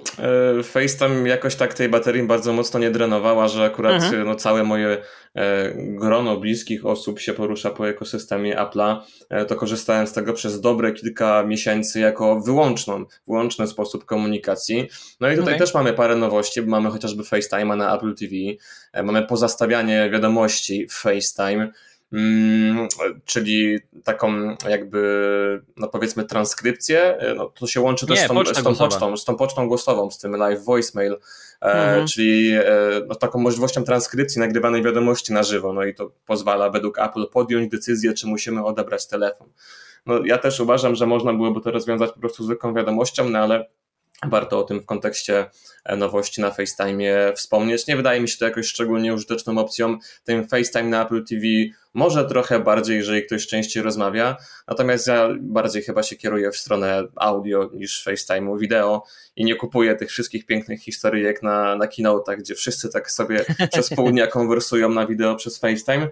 e, 0.58 0.62
FaceTime 0.62 1.28
jakoś 1.28 1.56
tak 1.56 1.74
tej 1.74 1.88
baterii 1.88 2.22
bardzo 2.22 2.52
mocno 2.52 2.80
nie 2.80 2.90
drenowała, 2.90 3.48
że 3.48 3.64
akurat 3.64 4.02
mhm. 4.02 4.26
no, 4.26 4.34
całe 4.34 4.64
moje 4.64 4.96
e, 5.34 5.72
grono 5.76 6.36
bliskich 6.36 6.86
osób 6.86 7.20
się 7.20 7.32
porusza 7.32 7.70
po 7.70 7.88
ekosystemie 7.88 8.56
Apple'a. 8.56 9.00
E, 9.28 9.44
to 9.44 9.56
korzystałem 9.56 10.06
z 10.06 10.12
tego 10.12 10.32
przez 10.32 10.60
dobre 10.60 10.92
kilka 10.92 11.42
miesięcy 11.42 12.00
jako 12.00 12.40
wyłączną, 12.40 13.04
wyłączny 13.28 13.66
sposób 13.66 14.04
komunikacji. 14.04 14.88
No 15.20 15.28
i 15.28 15.36
tutaj 15.36 15.54
okay. 15.54 15.58
też 15.58 15.74
mamy 15.74 15.92
parę 15.92 16.16
nowości, 16.16 16.62
bo 16.62 16.70
mamy 16.70 16.90
chociażby 16.90 17.22
FaceTime'a 17.22 17.76
na 17.76 17.96
Apple 17.96 18.14
TV, 18.14 18.32
e, 18.92 19.02
mamy 19.02 19.26
pozastawianie 19.26 20.10
wiadomości 20.10 20.86
w 20.86 20.92
FaceTime. 20.92 21.72
Mm, 22.12 22.88
czyli 23.24 23.78
taką 24.04 24.56
jakby, 24.68 25.62
no 25.76 25.88
powiedzmy 25.88 26.24
transkrypcję, 26.24 27.18
no 27.36 27.46
to 27.46 27.66
się 27.66 27.80
łączy 27.80 28.06
też 28.06 28.18
Nie, 28.18 28.24
z, 28.24 28.28
tą, 28.28 28.44
z, 28.44 28.62
tą 28.62 28.74
pocztą, 28.76 29.16
z 29.16 29.24
tą 29.24 29.36
pocztą 29.36 29.68
głosową, 29.68 30.10
z 30.10 30.18
tym 30.18 30.36
live 30.36 30.64
voicemail, 30.64 31.12
e, 31.12 31.66
mhm. 31.66 32.06
czyli 32.06 32.52
e, 32.52 32.64
no, 33.08 33.14
taką 33.14 33.38
możliwością 33.38 33.84
transkrypcji 33.84 34.40
nagrywanej 34.40 34.82
wiadomości 34.82 35.32
na 35.32 35.42
żywo, 35.42 35.72
no 35.72 35.84
i 35.84 35.94
to 35.94 36.10
pozwala 36.26 36.70
według 36.70 36.98
Apple 36.98 37.26
podjąć 37.32 37.70
decyzję, 37.70 38.12
czy 38.12 38.26
musimy 38.26 38.64
odebrać 38.64 39.06
telefon. 39.06 39.48
No 40.06 40.20
ja 40.24 40.38
też 40.38 40.60
uważam, 40.60 40.94
że 40.94 41.06
można 41.06 41.32
byłoby 41.32 41.60
to 41.60 41.70
rozwiązać 41.70 42.12
po 42.12 42.20
prostu 42.20 42.44
zwykłą 42.44 42.74
wiadomością, 42.74 43.28
no 43.28 43.38
ale 43.38 43.68
warto 44.26 44.58
o 44.58 44.62
tym 44.62 44.80
w 44.80 44.86
kontekście 44.86 45.46
e, 45.84 45.96
nowości 45.96 46.40
na 46.40 46.50
FaceTime 46.50 47.32
wspomnieć. 47.36 47.86
Nie 47.86 47.96
wydaje 47.96 48.20
mi 48.20 48.28
się 48.28 48.38
to 48.38 48.44
jakoś 48.44 48.66
szczególnie 48.66 49.14
użyteczną 49.14 49.58
opcją. 49.58 49.98
Ten 50.24 50.48
FaceTime 50.48 50.84
na 50.84 51.04
Apple 51.04 51.24
TV 51.24 51.42
może 51.94 52.24
trochę 52.24 52.60
bardziej, 52.60 52.96
jeżeli 52.96 53.22
ktoś 53.22 53.46
częściej 53.46 53.82
rozmawia, 53.82 54.36
natomiast 54.68 55.06
ja 55.06 55.28
bardziej 55.40 55.82
chyba 55.82 56.02
się 56.02 56.16
kieruję 56.16 56.50
w 56.50 56.56
stronę 56.56 57.04
audio 57.16 57.70
niż 57.74 58.06
FaceTime'u 58.06 58.58
wideo 58.58 59.04
i 59.36 59.44
nie 59.44 59.54
kupuję 59.54 59.94
tych 59.94 60.10
wszystkich 60.10 60.46
pięknych 60.46 60.82
historyjek 60.82 61.42
na, 61.42 61.76
na 61.76 61.86
keynote'ach, 61.86 62.36
gdzie 62.36 62.54
wszyscy 62.54 62.88
tak 62.88 63.10
sobie 63.10 63.44
przez 63.72 63.88
pół 63.90 64.10
dnia 64.10 64.26
konwersują 64.36 64.88
na 64.88 65.06
wideo 65.06 65.36
przez 65.36 65.58
FaceTime. 65.58 66.08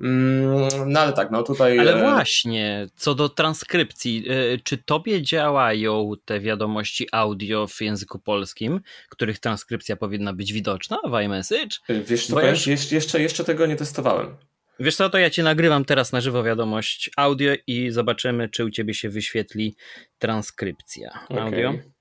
Mm, 0.00 0.68
no 0.86 1.00
ale 1.00 1.12
tak, 1.12 1.30
no 1.30 1.42
tutaj. 1.42 1.78
Ale 1.78 1.94
e, 1.94 2.00
właśnie, 2.00 2.86
co 2.96 3.14
do 3.14 3.28
transkrypcji, 3.28 4.24
e, 4.28 4.58
czy 4.58 4.78
tobie 4.78 5.22
działają 5.22 6.12
te 6.24 6.40
wiadomości 6.40 7.08
audio 7.12 7.66
w 7.66 7.80
języku 7.80 8.18
polskim, 8.18 8.80
których 9.08 9.38
transkrypcja 9.38 9.96
powinna 9.96 10.32
być 10.32 10.52
widoczna 10.52 10.98
w 11.08 11.20
iMessage? 11.24 11.76
Wiesz 11.88 12.26
co, 12.26 12.40
ja... 12.40 12.54
jeszcze, 12.90 13.22
jeszcze 13.22 13.44
tego 13.44 13.66
nie 13.66 13.76
testowałem. 13.76 14.36
Wiesz 14.80 14.96
co, 14.96 15.10
to 15.10 15.18
ja 15.18 15.30
ci 15.30 15.42
nagrywam 15.42 15.84
teraz 15.84 16.12
na 16.12 16.20
żywo 16.20 16.42
wiadomość 16.42 17.10
audio 17.16 17.54
i 17.66 17.90
zobaczymy, 17.90 18.48
czy 18.48 18.64
u 18.64 18.70
ciebie 18.70 18.94
się 18.94 19.08
wyświetli 19.08 19.76
transkrypcja 20.18 21.10
okay. 21.28 21.93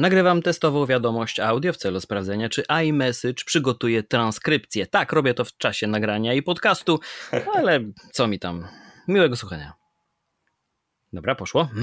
Nagrywam 0.00 0.42
testową 0.42 0.86
wiadomość 0.86 1.40
audio 1.40 1.72
w 1.72 1.76
celu 1.76 2.00
sprawdzenia, 2.00 2.48
czy 2.48 2.62
iMessage 2.84 3.44
przygotuje 3.44 4.02
transkrypcję. 4.02 4.86
Tak, 4.86 5.12
robię 5.12 5.34
to 5.34 5.44
w 5.44 5.56
czasie 5.56 5.86
nagrania 5.86 6.34
i 6.34 6.42
podcastu, 6.42 7.00
ale 7.54 7.80
co 8.12 8.28
mi 8.28 8.38
tam. 8.38 8.68
Miłego 9.08 9.36
słuchania. 9.36 9.72
Dobra, 11.12 11.34
poszło. 11.34 11.68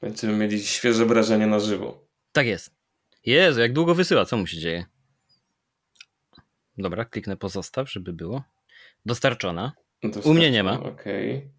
Będziemy 0.00 0.36
mieli 0.36 0.64
świeże 0.64 1.06
wrażenie 1.06 1.46
na 1.46 1.60
żywo. 1.60 2.06
Tak 2.32 2.46
jest. 2.46 2.74
Jezu, 3.26 3.60
jak 3.60 3.72
długo 3.72 3.94
wysyła, 3.94 4.24
co 4.24 4.36
mu 4.36 4.46
się 4.46 4.58
dzieje? 4.58 4.84
Dobra, 6.78 7.04
kliknę 7.04 7.36
pozostaw, 7.36 7.92
żeby 7.92 8.12
było. 8.12 8.42
Dostarczona. 9.06 9.72
Dostarczona. 10.02 10.32
U 10.32 10.34
mnie 10.34 10.50
nie 10.50 10.62
ma. 10.62 10.80
Okej. 10.80 11.36
Okay. 11.36 11.50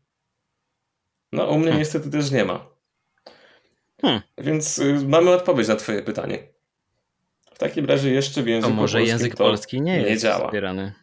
No, 1.32 1.46
u 1.46 1.56
mnie 1.56 1.64
hmm. 1.64 1.80
niestety 1.80 2.10
też 2.10 2.32
nie 2.32 2.46
ma. 2.46 2.81
Hmm. 4.02 4.22
Więc 4.38 4.80
y, 4.80 4.94
mamy 5.08 5.32
odpowiedź 5.32 5.68
na 5.68 5.76
Twoje 5.76 6.02
pytanie. 6.02 6.40
W 7.54 7.58
takim 7.58 7.86
razie 7.86 8.12
jeszcze 8.12 8.44
w 8.44 8.48
języku 8.48 8.70
to 8.70 8.76
może 8.76 9.04
język 9.04 9.36
polski 9.36 9.82
nie, 9.82 9.98
nie 9.98 10.10
jest 10.10 10.24
działa. 10.24 10.46
wspierany. 10.46 10.94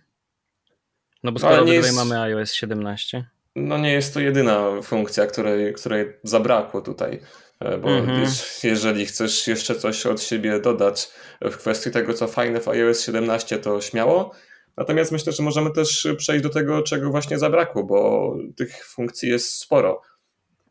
No 1.22 1.32
bo 1.32 1.38
skoro 1.38 1.64
no, 1.64 1.72
jest... 1.72 1.96
mamy 1.96 2.20
iOS 2.20 2.52
17. 2.52 3.24
No 3.56 3.78
nie 3.78 3.92
jest 3.92 4.14
to 4.14 4.20
jedyna 4.20 4.82
funkcja, 4.82 5.26
której, 5.26 5.74
której 5.74 6.06
zabrakło 6.22 6.80
tutaj. 6.80 7.20
E, 7.60 7.78
bo 7.78 7.88
-hmm. 7.88 8.64
jeżeli 8.66 9.06
chcesz 9.06 9.46
jeszcze 9.46 9.74
coś 9.74 10.06
od 10.06 10.22
siebie 10.22 10.60
dodać 10.60 11.10
w 11.40 11.56
kwestii 11.56 11.90
tego, 11.90 12.14
co 12.14 12.28
fajne 12.28 12.60
w 12.60 12.68
iOS 12.68 13.04
17, 13.04 13.58
to 13.58 13.80
śmiało. 13.80 14.34
Natomiast 14.76 15.12
myślę, 15.12 15.32
że 15.32 15.42
możemy 15.42 15.70
też 15.70 16.08
przejść 16.16 16.42
do 16.42 16.48
tego, 16.48 16.82
czego 16.82 17.10
właśnie 17.10 17.38
zabrakło, 17.38 17.84
bo 17.84 18.34
tych 18.56 18.86
funkcji 18.86 19.28
jest 19.28 19.52
sporo. 19.52 20.02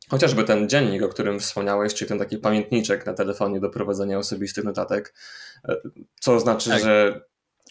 Chociażby 0.09 0.43
ten 0.43 0.69
dziennik, 0.69 1.03
o 1.03 1.09
którym 1.09 1.39
wspomniałeś, 1.39 1.93
czyli 1.93 2.09
ten 2.09 2.19
taki 2.19 2.37
pamiętniczek 2.37 3.05
na 3.05 3.13
telefonie 3.13 3.59
do 3.59 3.69
prowadzenia 3.69 4.17
osobistych 4.17 4.63
notatek, 4.63 5.13
e, 5.69 5.75
co 6.19 6.39
znaczy, 6.39 6.69
tak. 6.69 6.83
że 6.83 7.21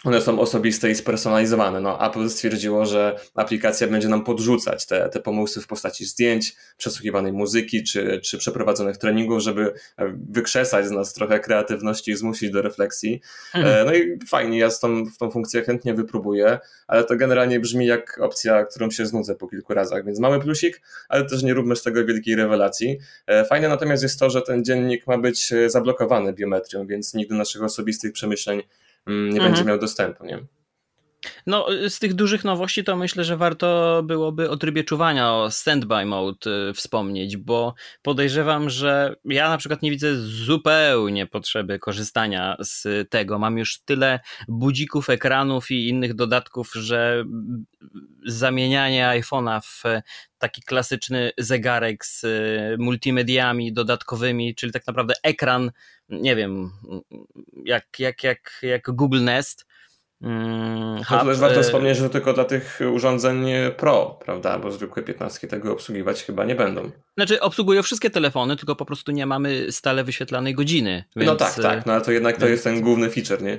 one 0.07 0.21
są 0.21 0.41
osobiste 0.41 0.91
i 0.91 0.95
spersonalizowane. 0.95 1.81
No, 1.81 2.07
Apple 2.11 2.29
stwierdziło, 2.29 2.87
że 2.87 3.19
aplikacja 3.35 3.87
będzie 3.87 4.09
nam 4.09 4.25
podrzucać 4.25 4.87
te, 4.87 5.09
te 5.09 5.21
pomysły 5.21 5.63
w 5.63 5.67
postaci 5.67 6.05
zdjęć, 6.05 6.57
przesłuchiwanej 6.77 7.33
muzyki 7.33 7.85
czy, 7.85 8.21
czy 8.21 8.39
przeprowadzonych 8.39 8.97
treningów, 8.97 9.41
żeby 9.41 9.73
wykrzesać 10.31 10.87
z 10.87 10.91
nas 10.91 11.15
trochę 11.15 11.41
kreatywności 11.41 12.11
i 12.11 12.17
zmusić 12.17 12.51
do 12.51 12.63
refleksji. 12.63 13.21
Mhm. 13.55 13.87
No 13.87 13.95
i 13.95 14.19
fajnie, 14.29 14.59
ja 14.59 14.71
z 14.71 14.81
tą, 14.81 15.05
tą 15.19 15.31
funkcję 15.31 15.63
chętnie 15.63 15.95
wypróbuję, 15.95 16.59
ale 16.87 17.05
to 17.05 17.17
generalnie 17.17 17.61
brzmi 17.61 17.87
jak 17.87 18.19
opcja, 18.21 18.65
którą 18.65 18.91
się 18.91 19.07
znudzę 19.07 19.35
po 19.35 19.49
kilku 19.49 19.75
razach, 19.75 20.05
więc 20.05 20.19
mamy 20.19 20.41
plusik, 20.41 20.81
ale 21.09 21.25
też 21.25 21.43
nie 21.43 21.55
róbmy 21.55 21.77
z 21.77 21.83
tego 21.83 22.05
wielkiej 22.05 22.37
rewelacji. 22.37 22.99
E, 23.27 23.45
fajne 23.45 23.69
natomiast 23.69 24.03
jest 24.03 24.19
to, 24.19 24.31
że 24.31 24.43
ten 24.43 24.65
dziennik 24.65 25.07
ma 25.07 25.19
być 25.19 25.53
e, 25.53 25.71
zablokowany 25.71 26.33
biometrią, 26.33 26.87
więc 26.87 27.15
nigdy 27.15 27.35
naszych 27.35 27.63
osobistych 27.63 28.13
przemyśleń 28.13 28.63
nie 29.07 29.15
mhm. 29.15 29.43
będzie 29.45 29.65
miał 29.65 29.79
dostępu, 29.79 30.25
nie? 30.25 30.47
No, 31.47 31.67
z 31.89 31.99
tych 31.99 32.15
dużych 32.15 32.45
nowości 32.45 32.85
to 32.85 32.97
myślę, 32.97 33.25
że 33.25 33.37
warto 33.37 34.03
byłoby 34.05 34.51
o 34.51 34.57
trybie 34.57 34.85
czuwania, 34.85 35.33
o 35.33 35.51
standby 35.51 36.05
mode 36.05 36.51
y, 36.71 36.75
wspomnieć, 36.75 37.37
bo 37.37 37.75
podejrzewam, 38.03 38.71
że 38.71 39.17
ja 39.25 39.49
na 39.49 39.59
przykład 39.59 39.83
nie 39.83 39.91
widzę 39.91 40.17
zupełnie 40.17 41.27
potrzeby 41.27 41.79
korzystania 41.79 42.57
z 42.61 43.11
tego. 43.11 43.39
Mam 43.39 43.59
już 43.59 43.79
tyle 43.79 44.21
budzików, 44.49 45.11
ekranów 45.11 45.71
i 45.71 45.89
innych 45.89 46.15
dodatków, 46.15 46.73
że 46.75 47.25
zamienianie 48.27 49.07
iPhone'a 49.07 49.61
w 49.61 49.83
taki 50.39 50.63
klasyczny 50.63 51.31
zegarek 51.39 52.07
z 52.07 52.25
y, 52.25 52.77
multimediami 52.79 53.73
dodatkowymi, 53.73 54.55
czyli 54.55 54.73
tak 54.73 54.87
naprawdę 54.87 55.15
ekran, 55.23 55.71
nie 56.09 56.37
wiem, 56.37 56.71
jak, 57.65 57.87
jak, 57.99 58.25
jak, 58.25 58.59
jak 58.63 58.91
Google 58.91 59.25
Nest, 59.25 59.66
Hmm, 60.23 60.97
no 61.11 61.19
to 61.19 61.25
też 61.25 61.39
warto 61.39 61.63
wspomnieć, 61.63 61.97
że 61.97 62.03
to 62.03 62.09
tylko 62.09 62.33
dla 62.33 62.45
tych 62.45 62.81
urządzeń 62.93 63.47
Pro, 63.77 64.19
prawda? 64.25 64.59
Bo 64.59 64.73
zwykłe 64.73 65.03
15 65.03 65.49
tego 65.49 65.73
obsługiwać 65.73 66.25
chyba 66.25 66.45
nie 66.45 66.55
będą. 66.55 66.91
Znaczy, 67.17 67.41
obsługują 67.41 67.83
wszystkie 67.83 68.11
telefony, 68.11 68.57
tylko 68.57 68.77
po 68.77 68.85
prostu 68.85 69.13
nie 69.13 69.27
mamy 69.27 69.73
stale 69.73 70.05
wyświetlanej 70.05 70.55
godziny. 70.55 71.05
No 71.17 71.21
więc... 71.21 71.33
No 71.33 71.37
tak, 71.47 71.55
tak, 71.55 71.87
no 71.87 71.93
ale 71.93 72.03
to 72.03 72.13
jednak 72.13 72.37
to 72.37 72.49
jest 72.49 72.65
ten 72.65 72.81
główny 72.81 73.11
feature, 73.11 73.43
nie? 73.43 73.59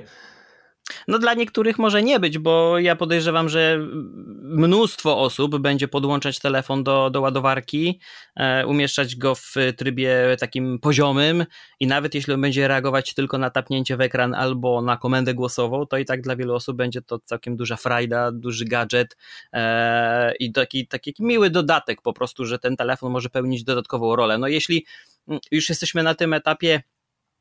No 1.08 1.18
dla 1.18 1.34
niektórych 1.34 1.78
może 1.78 2.02
nie 2.02 2.20
być, 2.20 2.38
bo 2.38 2.78
ja 2.78 2.96
podejrzewam, 2.96 3.48
że 3.48 3.78
mnóstwo 4.42 5.18
osób 5.18 5.58
będzie 5.58 5.88
podłączać 5.88 6.38
telefon 6.38 6.84
do, 6.84 7.10
do 7.10 7.20
ładowarki, 7.20 8.00
e, 8.36 8.66
umieszczać 8.66 9.16
go 9.16 9.34
w 9.34 9.54
trybie 9.76 10.36
takim 10.40 10.78
poziomym 10.78 11.44
i 11.80 11.86
nawet 11.86 12.14
jeśli 12.14 12.32
on 12.32 12.40
będzie 12.40 12.68
reagować 12.68 13.14
tylko 13.14 13.38
na 13.38 13.50
tapnięcie 13.50 13.96
w 13.96 14.00
ekran 14.00 14.34
albo 14.34 14.82
na 14.82 14.96
komendę 14.96 15.34
głosową, 15.34 15.86
to 15.86 15.98
i 15.98 16.04
tak 16.04 16.20
dla 16.20 16.36
wielu 16.36 16.54
osób 16.54 16.76
będzie 16.76 17.02
to 17.02 17.18
całkiem 17.18 17.56
duża 17.56 17.76
frajda, 17.76 18.32
duży 18.32 18.64
gadżet 18.64 19.16
e, 19.52 20.34
i 20.36 20.52
taki, 20.52 20.86
taki 20.86 21.14
miły 21.20 21.50
dodatek 21.50 22.02
po 22.02 22.12
prostu, 22.12 22.44
że 22.44 22.58
ten 22.58 22.76
telefon 22.76 23.12
może 23.12 23.28
pełnić 23.28 23.64
dodatkową 23.64 24.16
rolę. 24.16 24.38
No 24.38 24.48
jeśli 24.48 24.86
już 25.50 25.68
jesteśmy 25.68 26.02
na 26.02 26.14
tym 26.14 26.32
etapie 26.34 26.82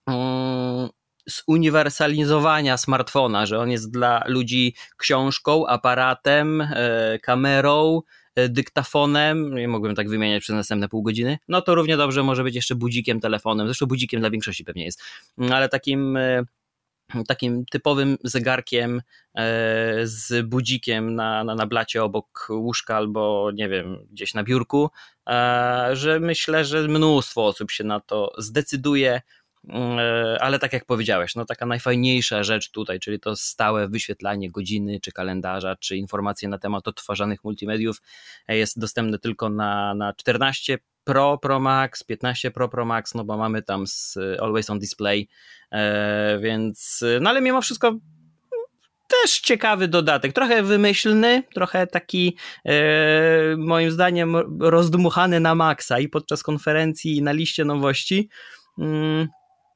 mm, 0.08 0.90
zuniwersalizowania 1.28 2.78
smartfona, 2.78 3.46
że 3.46 3.60
on 3.60 3.72
jest 3.72 3.92
dla 3.92 4.24
ludzi 4.28 4.74
książką, 4.98 5.68
aparatem, 5.68 6.62
e, 6.62 7.20
kamerą, 7.20 8.02
e, 8.36 8.50
dyktafonem, 8.50 9.56
nie 9.56 9.68
mogłem 9.68 9.96
tak 9.96 10.10
wymieniać 10.10 10.44
przez 10.44 10.56
następne 10.56 10.90
pół 10.90 11.04
godziny, 11.04 11.38
no 11.48 11.62
to 11.62 11.76
równie 11.76 11.98
dobrze 11.98 12.24
może 12.24 12.44
być 12.44 12.56
jeszcze 12.56 12.76
budzikiem, 12.76 13.20
telefonem, 13.20 13.68
zresztą 13.68 13.86
budzikiem 13.86 14.20
dla 14.20 14.30
większości 14.30 14.64
pewnie 14.64 14.86
jest, 14.86 15.04
mm, 15.38 15.54
ale 15.54 15.70
takim 15.70 16.18
e, 16.18 16.44
takim 17.28 17.66
typowym 17.66 18.18
zegarkiem 18.24 19.02
z 20.04 20.48
budzikiem 20.48 21.16
na, 21.16 21.44
na, 21.44 21.56
na 21.56 21.66
blacie 21.66 22.04
obok 22.04 22.48
łóżka 22.50 22.96
albo 22.96 23.52
nie 23.54 23.70
wiem, 23.70 24.08
gdzieś 24.12 24.34
na 24.34 24.44
biurku, 24.44 24.90
że 25.94 26.20
myślę, 26.20 26.66
że 26.66 26.88
mnóstwo 26.88 27.46
osób 27.46 27.72
się 27.72 27.84
na 27.84 28.00
to 28.00 28.32
zdecyduje, 28.38 29.22
ale 30.40 30.60
tak 30.60 30.74
jak 30.74 30.86
powiedziałeś, 30.86 31.36
no 31.36 31.46
taka 31.46 31.66
najfajniejsza 31.66 32.44
rzecz 32.44 32.72
tutaj, 32.72 33.00
czyli 33.00 33.20
to 33.20 33.36
stałe 33.36 33.88
wyświetlanie 33.88 34.52
godziny, 34.52 35.00
czy 35.02 35.12
kalendarza, 35.12 35.76
czy 35.76 35.98
informacje 35.98 36.50
na 36.50 36.58
temat 36.58 36.88
odtwarzanych 36.88 37.44
multimediów 37.44 38.02
e, 38.48 38.58
jest 38.58 38.80
dostępne 38.80 39.20
tylko 39.20 39.50
na, 39.50 39.94
na 39.94 40.14
14 40.14 40.78
Pro, 41.04 41.38
Pro 41.38 41.60
Max, 41.60 42.04
15 42.04 42.52
Pro, 42.52 42.70
Pro 42.70 42.86
Max, 42.86 43.16
no 43.16 43.24
bo 43.24 43.38
mamy 43.38 43.64
tam 43.64 43.88
z 43.88 44.18
e, 44.18 44.42
Always 44.42 44.70
on 44.70 44.80
Display, 44.80 45.28
więc, 46.42 47.04
no 47.22 47.30
ale 47.30 47.42
mimo 47.42 47.62
wszystko 47.62 47.96
też 49.08 49.40
ciekawy 49.40 49.88
dodatek, 49.88 50.34
trochę 50.34 50.64
wymyślny, 50.64 51.44
trochę 51.54 51.88
taki 51.88 52.38
moim 53.58 53.92
zdaniem 53.92 54.36
rozdmuchany 54.60 55.40
na 55.40 55.56
maksa 55.56 56.00
i 56.00 56.08
podczas 56.10 56.44
konferencji 56.44 57.18
i 57.18 57.22
na 57.22 57.32
liście 57.32 57.66
nowości. 57.66 58.30
Mm, 58.80 59.28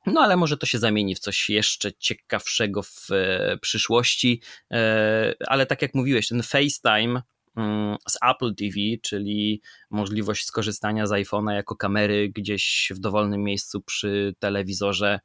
no 0.05 0.21
ale 0.21 0.37
może 0.37 0.57
to 0.57 0.65
się 0.65 0.79
zamieni 0.79 1.15
w 1.15 1.19
coś 1.19 1.49
jeszcze 1.49 1.93
ciekawszego 1.93 2.83
w 2.83 3.11
e, 3.11 3.57
przyszłości. 3.61 4.41
E, 4.71 5.33
ale 5.47 5.65
tak 5.65 5.81
jak 5.81 5.95
mówiłeś, 5.95 6.27
ten 6.27 6.43
FaceTime 6.43 7.21
mm, 7.57 7.97
z 8.09 8.17
Apple 8.21 8.55
TV, 8.55 8.75
czyli 9.01 9.61
możliwość 9.89 10.45
skorzystania 10.45 11.07
z 11.07 11.11
iPhone'a 11.11 11.51
jako 11.51 11.75
kamery 11.75 12.29
gdzieś 12.29 12.91
w 12.95 12.99
dowolnym 12.99 13.43
miejscu 13.43 13.81
przy 13.81 14.35
telewizorze 14.39 15.19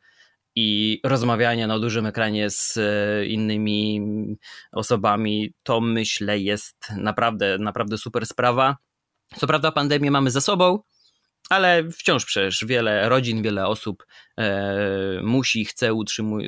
i 0.55 1.01
rozmawiania 1.05 1.67
na 1.67 1.79
dużym 1.79 2.07
ekranie 2.07 2.51
z 2.51 2.77
e, 2.77 3.27
innymi 3.27 4.01
osobami, 4.73 5.55
to 5.63 5.81
myślę 5.81 6.39
jest 6.39 6.77
naprawdę, 6.97 7.59
naprawdę 7.59 7.99
super 7.99 8.27
sprawa. 8.27 8.77
Co 9.37 9.47
prawda 9.47 9.73
pandemię 9.73 10.11
mamy 10.11 10.31
za 10.31 10.41
sobą, 10.41 10.83
ale 11.51 11.91
wciąż 11.91 12.25
przecież 12.25 12.65
wiele 12.67 13.09
rodzin, 13.09 13.43
wiele 13.43 13.67
osób 13.67 14.07
e, 14.39 15.21
musi, 15.23 15.65
chce 15.65 15.91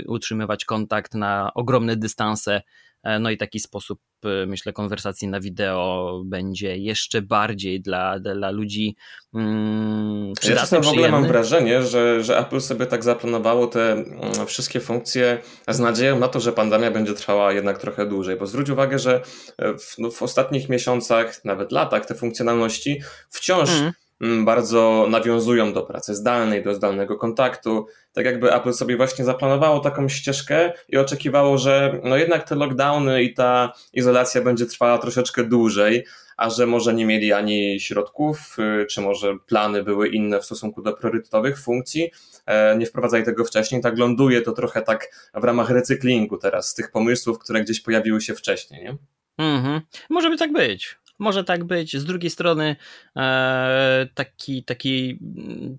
utrzymywać 0.06 0.64
kontakt 0.64 1.14
na 1.14 1.50
ogromne 1.54 1.96
dystanse. 1.96 2.62
E, 3.02 3.18
no 3.18 3.30
i 3.30 3.36
taki 3.36 3.60
sposób, 3.60 4.00
e, 4.24 4.46
myślę, 4.46 4.72
konwersacji 4.72 5.28
na 5.28 5.40
wideo 5.40 6.22
będzie 6.24 6.76
jeszcze 6.76 7.22
bardziej 7.22 7.80
dla, 7.80 8.18
dla 8.18 8.50
ludzi 8.50 8.96
mm, 9.34 10.32
Ja 10.44 10.56
czasem 10.56 10.82
w 10.82 10.88
ogóle 10.88 11.10
mam 11.10 11.26
wrażenie, 11.26 11.82
że, 11.82 12.24
że 12.24 12.38
Apple 12.38 12.60
sobie 12.60 12.86
tak 12.86 13.04
zaplanowało 13.04 13.66
te 13.66 13.92
mm, 13.92 14.46
wszystkie 14.46 14.80
funkcje 14.80 15.38
z 15.68 15.78
nadzieją 15.78 16.18
na 16.18 16.28
to, 16.28 16.40
że 16.40 16.52
pandemia 16.52 16.90
będzie 16.90 17.14
trwała 17.14 17.52
jednak 17.52 17.78
trochę 17.78 18.06
dłużej. 18.06 18.36
Bo 18.36 18.46
zwróć 18.46 18.70
uwagę, 18.70 18.98
że 18.98 19.22
w, 19.58 19.98
no, 19.98 20.10
w 20.10 20.22
ostatnich 20.22 20.68
miesiącach, 20.68 21.44
nawet 21.44 21.72
latach, 21.72 22.06
te 22.06 22.14
funkcjonalności 22.14 23.02
wciąż 23.30 23.70
Mm, 23.70 23.92
bardzo 24.20 25.06
nawiązują 25.10 25.72
do 25.72 25.82
pracy 25.82 26.14
zdalnej, 26.14 26.64
do 26.64 26.74
zdalnego 26.74 27.16
kontaktu. 27.16 27.86
Tak 28.12 28.24
jakby 28.24 28.54
Apple 28.54 28.72
sobie 28.72 28.96
właśnie 28.96 29.24
zaplanowało 29.24 29.80
taką 29.80 30.08
ścieżkę 30.08 30.72
i 30.88 30.96
oczekiwało, 30.96 31.58
że 31.58 32.00
no 32.04 32.16
jednak 32.16 32.48
te 32.48 32.54
lockdowny 32.54 33.22
i 33.22 33.34
ta 33.34 33.72
izolacja 33.92 34.42
będzie 34.42 34.66
trwała 34.66 34.98
troszeczkę 34.98 35.44
dłużej, 35.44 36.04
a 36.36 36.50
że 36.50 36.66
może 36.66 36.94
nie 36.94 37.06
mieli 37.06 37.32
ani 37.32 37.80
środków, 37.80 38.56
y, 38.82 38.86
czy 38.86 39.00
może 39.00 39.36
plany 39.46 39.82
były 39.82 40.08
inne 40.08 40.40
w 40.40 40.44
stosunku 40.44 40.82
do 40.82 40.92
priorytetowych 40.92 41.60
funkcji, 41.60 42.10
e, 42.46 42.78
nie 42.78 42.86
wprowadzali 42.86 43.24
tego 43.24 43.44
wcześniej, 43.44 43.80
tak 43.80 43.98
ląduje 43.98 44.42
to 44.42 44.52
trochę 44.52 44.82
tak 44.82 45.30
w 45.34 45.44
ramach 45.44 45.70
recyklingu 45.70 46.38
teraz, 46.38 46.68
z 46.68 46.74
tych 46.74 46.90
pomysłów, 46.90 47.38
które 47.38 47.60
gdzieś 47.60 47.80
pojawiły 47.80 48.20
się 48.20 48.34
wcześniej, 48.34 48.84
nie? 48.84 48.96
Mhm. 49.38 49.80
Może 50.10 50.30
by 50.30 50.36
tak 50.36 50.52
być. 50.52 50.97
Może 51.18 51.44
tak 51.44 51.64
być. 51.64 51.96
Z 51.96 52.04
drugiej 52.04 52.30
strony 52.30 52.76
e, 53.16 54.08
taki, 54.14 54.64
taki, 54.64 55.18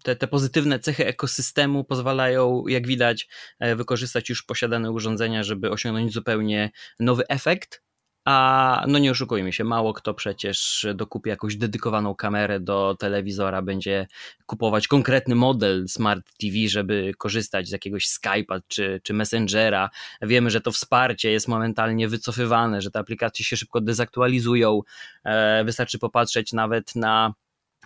te, 0.03 0.15
te 0.15 0.27
pozytywne 0.27 0.79
cechy 0.79 1.05
ekosystemu 1.05 1.83
pozwalają, 1.83 2.67
jak 2.67 2.87
widać, 2.87 3.27
e, 3.59 3.75
wykorzystać 3.75 4.29
już 4.29 4.43
posiadane 4.43 4.91
urządzenia, 4.91 5.43
żeby 5.43 5.69
osiągnąć 5.71 6.13
zupełnie 6.13 6.71
nowy 6.99 7.27
efekt. 7.27 7.88
A 8.25 8.85
no 8.87 8.99
nie 8.99 9.11
oszukujmy 9.11 9.53
się, 9.53 9.63
mało 9.63 9.93
kto 9.93 10.13
przecież 10.13 10.87
dokupi 10.95 11.29
jakąś 11.29 11.55
dedykowaną 11.55 12.15
kamerę 12.15 12.59
do 12.59 12.95
telewizora, 12.99 13.61
będzie 13.61 14.07
kupować 14.45 14.87
konkretny 14.87 15.35
model 15.35 15.87
Smart 15.87 16.25
TV, 16.39 16.55
żeby 16.67 17.11
korzystać 17.17 17.67
z 17.67 17.71
jakiegoś 17.71 18.07
Skype'a 18.07 18.61
czy, 18.67 19.01
czy 19.03 19.13
Messengera. 19.13 19.89
Wiemy, 20.21 20.49
że 20.49 20.61
to 20.61 20.71
wsparcie 20.71 21.31
jest 21.31 21.47
momentalnie 21.47 22.07
wycofywane, 22.07 22.81
że 22.81 22.91
te 22.91 22.99
aplikacje 22.99 23.45
się 23.45 23.57
szybko 23.57 23.81
dezaktualizują. 23.81 24.81
E, 25.23 25.63
wystarczy 25.63 25.99
popatrzeć 25.99 26.53
nawet 26.53 26.95
na 26.95 27.33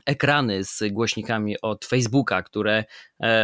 ekrany 0.05 0.63
z 0.63 0.83
głośnikami 0.91 1.61
od 1.61 1.85
Facebooka, 1.85 2.43
które 2.43 2.83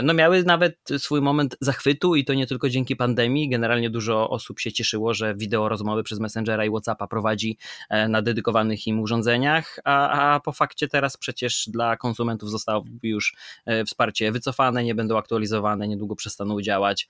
no 0.03 0.13
miały 0.13 0.43
nawet 0.43 0.77
swój 0.97 1.21
moment 1.21 1.57
zachwytu 1.61 2.15
i 2.15 2.25
to 2.25 2.33
nie 2.33 2.47
tylko 2.47 2.69
dzięki 2.69 2.95
pandemii. 2.95 3.49
Generalnie 3.49 3.89
dużo 3.89 4.29
osób 4.29 4.59
się 4.59 4.71
cieszyło, 4.71 5.13
że 5.13 5.35
wideo 5.35 5.69
rozmowy 5.69 6.03
przez 6.03 6.19
Messengera 6.19 6.65
i 6.65 6.69
WhatsAppa 6.69 7.07
prowadzi 7.07 7.57
na 8.09 8.21
dedykowanych 8.21 8.87
im 8.87 8.99
urządzeniach, 8.99 9.79
a, 9.83 10.33
a 10.35 10.39
po 10.39 10.51
fakcie 10.51 10.87
teraz 10.87 11.17
przecież 11.17 11.65
dla 11.67 11.97
konsumentów 11.97 12.49
zostało 12.49 12.83
już 13.03 13.35
wsparcie 13.85 14.31
wycofane, 14.31 14.83
nie 14.83 14.95
będą 14.95 15.17
aktualizowane, 15.17 15.87
niedługo 15.87 16.15
przestaną 16.15 16.61
działać. 16.61 17.07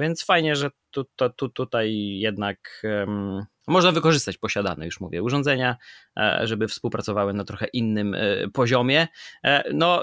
Więc 0.00 0.24
fajnie, 0.24 0.56
że 0.56 0.70
tu, 0.90 1.04
tu, 1.36 1.48
tutaj 1.48 2.18
jednak 2.18 2.82
um, 2.84 3.46
można 3.66 3.92
wykorzystać 3.92 4.38
posiadane, 4.38 4.84
już 4.84 5.00
mówię, 5.00 5.22
urządzenia, 5.22 5.76
e, 6.18 6.40
żeby 6.44 6.68
współpracowały 6.68 7.32
na 7.32 7.44
trochę 7.44 7.66
innym 7.72 8.14
e, 8.14 8.48
poziomie. 8.52 9.08
E, 9.44 9.72
no, 9.74 10.02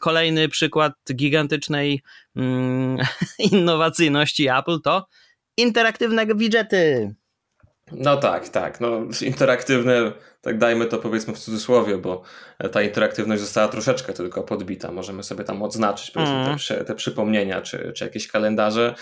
kolejny 0.00 0.48
przykład 0.48 0.92
gigantycznej 1.14 2.02
um, 2.36 2.96
innowacyjności 3.52 4.48
Apple 4.48 4.80
to 4.84 5.06
interaktywne 5.56 6.26
widgety. 6.26 7.14
No 7.92 8.16
tak, 8.16 8.48
tak. 8.48 8.80
No, 8.80 9.00
interaktywne, 9.22 10.12
tak 10.48 10.58
dajmy 10.58 10.86
to 10.86 10.98
powiedzmy 10.98 11.34
w 11.34 11.38
cudzysłowie, 11.38 11.98
bo 11.98 12.22
ta 12.72 12.82
interaktywność 12.82 13.42
została 13.42 13.68
troszeczkę 13.68 14.12
tylko 14.12 14.42
podbita. 14.42 14.92
Możemy 14.92 15.22
sobie 15.22 15.44
tam 15.44 15.62
odznaczyć 15.62 16.16
mm. 16.16 16.56
te, 16.68 16.84
te 16.84 16.94
przypomnienia 16.94 17.62
czy, 17.62 17.92
czy 17.92 18.04
jakieś 18.04 18.28
kalendarze. 18.28 18.94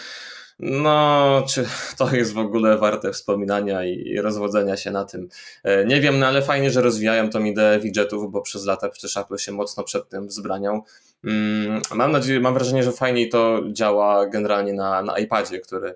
No, 0.58 1.42
czy 1.48 1.66
to 1.98 2.14
jest 2.16 2.32
w 2.32 2.38
ogóle 2.38 2.78
warte 2.78 3.12
wspominania 3.12 3.84
i 3.84 4.18
rozwodzenia 4.18 4.76
się 4.76 4.90
na 4.90 5.04
tym? 5.04 5.28
E, 5.64 5.84
nie 5.84 6.00
wiem, 6.00 6.18
no 6.18 6.26
ale 6.26 6.42
fajnie, 6.42 6.70
że 6.70 6.82
rozwijają 6.82 7.30
tą 7.30 7.44
ideę 7.44 7.80
widgetów, 7.80 8.32
bo 8.32 8.40
przez 8.40 8.64
lata 8.64 8.88
przecież 8.88 9.16
Apple 9.16 9.36
się 9.36 9.52
mocno 9.52 9.84
przed 9.84 10.08
tym 10.08 10.26
wzbraniał. 10.26 10.84
Mm, 11.24 11.82
mam 11.94 12.12
nadzieję, 12.12 12.40
mam 12.40 12.54
wrażenie, 12.54 12.82
że 12.82 12.92
fajniej 12.92 13.28
to 13.28 13.60
działa 13.72 14.26
generalnie 14.26 14.72
na, 14.72 15.02
na 15.02 15.18
iPadzie, 15.18 15.60
który 15.60 15.88
e, 15.88 15.94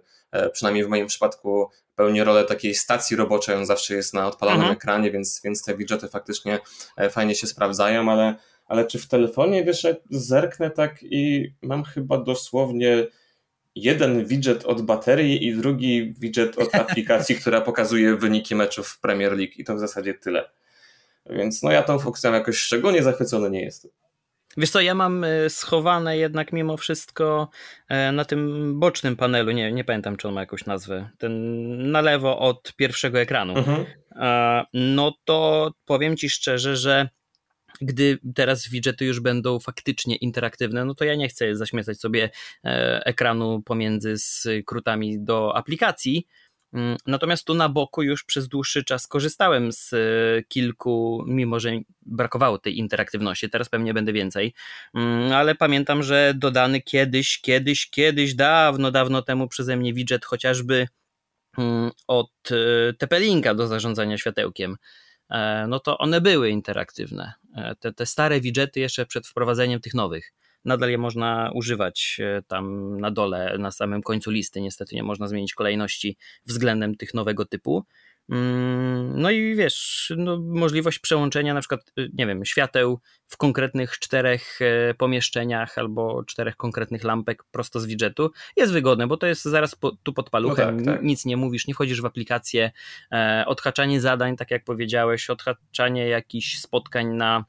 przynajmniej 0.53 0.85
w 0.85 0.89
moim 0.89 1.07
przypadku 1.07 1.71
pełni 1.95 2.25
rolę 2.25 2.45
takiej 2.45 2.75
stacji 2.75 3.17
roboczej, 3.17 3.55
on 3.55 3.67
zawsze 3.67 3.95
jest 3.95 4.15
na 4.15 4.27
odpalonym 4.27 4.61
mhm. 4.61 4.77
ekranie, 4.77 5.11
więc, 5.11 5.41
więc 5.45 5.63
te 5.63 5.77
widgety 5.77 6.09
faktycznie 6.09 6.59
e, 6.97 7.11
fajnie 7.11 7.35
się 7.35 7.47
sprawdzają, 7.47 8.13
ale, 8.13 8.35
ale 8.67 8.87
czy 8.87 8.99
w 8.99 9.09
telefonie, 9.09 9.65
wiesz, 9.65 9.87
zerknę 10.11 10.71
tak 10.71 11.03
i 11.03 11.53
mam 11.63 11.85
chyba 11.85 12.19
dosłownie 12.19 13.07
jeden 13.75 14.25
widget 14.25 14.65
od 14.65 14.83
baterii 14.83 15.47
i 15.47 15.57
drugi 15.57 16.15
widget 16.19 16.59
od 16.59 16.75
aplikacji, 16.75 17.35
która 17.41 17.61
pokazuje 17.61 18.17
wyniki 18.17 18.55
meczów 18.55 18.89
w 18.89 19.01
Premier 19.01 19.33
League 19.33 19.53
i 19.57 19.65
to 19.65 19.75
w 19.75 19.81
zasadzie 19.81 20.15
tyle. 20.15 20.51
Więc 21.27 21.63
no 21.63 21.71
ja 21.71 21.83
tą 21.83 21.99
funkcją 21.99 22.33
jakoś 22.33 22.57
szczególnie 22.57 23.03
zachwycony 23.03 23.51
nie 23.51 23.65
jestem. 23.65 23.91
Wiesz 24.57 24.71
co, 24.71 24.81
ja 24.81 24.95
mam 24.95 25.25
e, 25.25 25.51
schowane 25.51 26.19
jednak 26.19 26.53
mimo 26.53 26.77
wszystko 26.77 27.51
e, 27.89 28.13
na 28.13 28.25
tym 28.25 28.73
bocznym 28.81 29.17
panelu, 29.17 29.51
nie, 29.51 29.73
nie 29.73 29.85
pamiętam 29.85 30.17
czy 30.17 30.29
on 30.29 30.35
ma 30.35 30.41
jakąś 30.41 30.67
nazwę, 30.67 31.11
ten 31.19 31.91
na 31.91 32.01
lewo 32.01 32.39
od 32.39 32.77
pierwszego 32.77 33.21
ekranu. 33.21 33.57
Mhm. 33.57 33.85
No 34.75 35.15
to 35.25 35.71
powiem 35.85 36.17
Ci 36.17 36.31
szczerze, 36.31 36.77
że 36.77 37.09
gdy 37.81 38.19
teraz 38.35 38.69
widgety 38.69 39.05
już 39.05 39.21
będą 39.21 39.61
faktycznie 39.61 40.17
interaktywne, 40.17 40.85
no 40.85 40.95
to 40.95 41.05
ja 41.05 41.15
nie 41.15 41.29
chcę 41.29 41.57
zaśmiecać 41.57 42.01
sobie 42.01 42.31
e, 42.65 43.01
ekranu 43.07 43.63
pomiędzy 43.63 44.15
skrótami 44.19 45.25
do 45.25 45.57
aplikacji. 45.57 46.27
Mm, 46.73 46.97
natomiast 47.07 47.45
tu 47.45 47.55
na 47.55 47.69
boku 47.69 48.03
już 48.03 48.25
przez 48.25 48.49
dłuższy 48.49 48.85
czas 48.85 49.07
korzystałem 49.07 49.73
z 49.73 49.93
e, 49.93 49.97
kilku, 50.49 51.25
mimo 51.27 51.61
że 51.61 51.71
brakowało 52.03 52.59
tej 52.59 52.79
interaktywności, 52.79 53.51
teraz 53.51 53.69
pewnie 53.69 53.95
będę 53.95 54.13
więcej, 54.13 54.55
mm, 54.95 55.33
ale 55.33 55.55
pamiętam, 55.55 56.03
że 56.03 56.33
dodany 56.37 56.81
kiedyś, 56.81 57.41
kiedyś, 57.41 57.91
kiedyś, 57.91 58.35
dawno, 58.35 58.91
dawno 58.91 59.23
temu 59.23 59.49
przeze 59.49 59.77
mnie 59.77 59.95
widget 59.95 60.25
chociażby 60.25 60.89
mm, 61.59 61.91
od 62.07 62.31
e, 62.51 62.93
TP-Linka 62.93 63.55
do 63.55 63.67
zarządzania 63.67 64.19
światełkiem 64.19 64.77
E, 65.31 65.67
no 65.69 65.81
to 65.81 65.99
one 65.99 66.21
były 66.21 66.51
interaktywne. 66.51 67.33
Te, 67.81 67.93
te 67.93 68.07
stare 68.07 68.41
widgety 68.41 68.81
jeszcze 68.81 69.07
przed 69.07 69.27
wprowadzeniem 69.27 69.81
tych 69.81 69.95
nowych. 69.95 70.33
Nadal 70.65 70.91
je 70.91 70.99
można 70.99 71.51
używać 71.55 72.21
e, 72.21 72.43
tam 72.43 72.97
na 73.01 73.11
dole, 73.11 73.57
na 73.59 73.71
samym 73.71 74.03
końcu 74.03 74.31
listy. 74.31 74.61
Niestety 74.61 74.97
nie 74.97 75.03
można 75.03 75.29
zmienić 75.29 75.55
kolejności 75.55 76.17
względem 76.47 76.97
tych 76.97 77.15
nowego 77.15 77.45
typu. 77.45 77.85
Mm, 78.31 79.21
no 79.21 79.31
i 79.31 79.55
wiesz, 79.55 80.13
no, 80.17 80.41
możliwość 80.41 80.99
przełączenia 80.99 81.55
na 81.55 81.61
przykład, 81.61 81.93
y, 81.99 82.11
nie 82.15 82.27
wiem, 82.27 82.45
świateł 82.45 83.01
w 83.27 83.37
konkretnych 83.37 83.99
czterech 83.99 84.59
e, 84.63 84.95
pomieszczeniach 84.95 85.79
albo 85.79 86.25
czterech 86.25 86.57
konkretnych 86.57 87.05
lampek 87.05 87.45
prosto 87.51 87.81
z 87.81 87.87
widgetu 87.87 88.31
jest 88.57 88.73
wygodne, 88.73 89.07
bo 89.07 89.17
to 89.17 89.27
jest 89.27 89.45
zaraz 89.45 89.75
po, 89.75 89.93
tu 90.03 90.13
pod 90.13 90.31
paluchem, 90.31 90.77
no 90.77 90.85
tak, 90.85 90.95
tak. 90.95 91.05
nic 91.05 91.25
nie 91.25 91.37
mówisz, 91.37 91.67
nie 91.67 91.75
wchodzisz 91.75 92.03
w 92.03 92.07
aplikację, 92.07 92.71
e, 93.13 93.45
odhaczanie 93.47 94.01
zadań, 94.01 94.37
tak 94.37 94.51
jak 94.51 94.65
powiedziałeś, 94.65 95.31
odhaczanie 95.31 96.09
jakichś 96.09 96.59
spotkań 96.59 97.07
na 97.07 97.45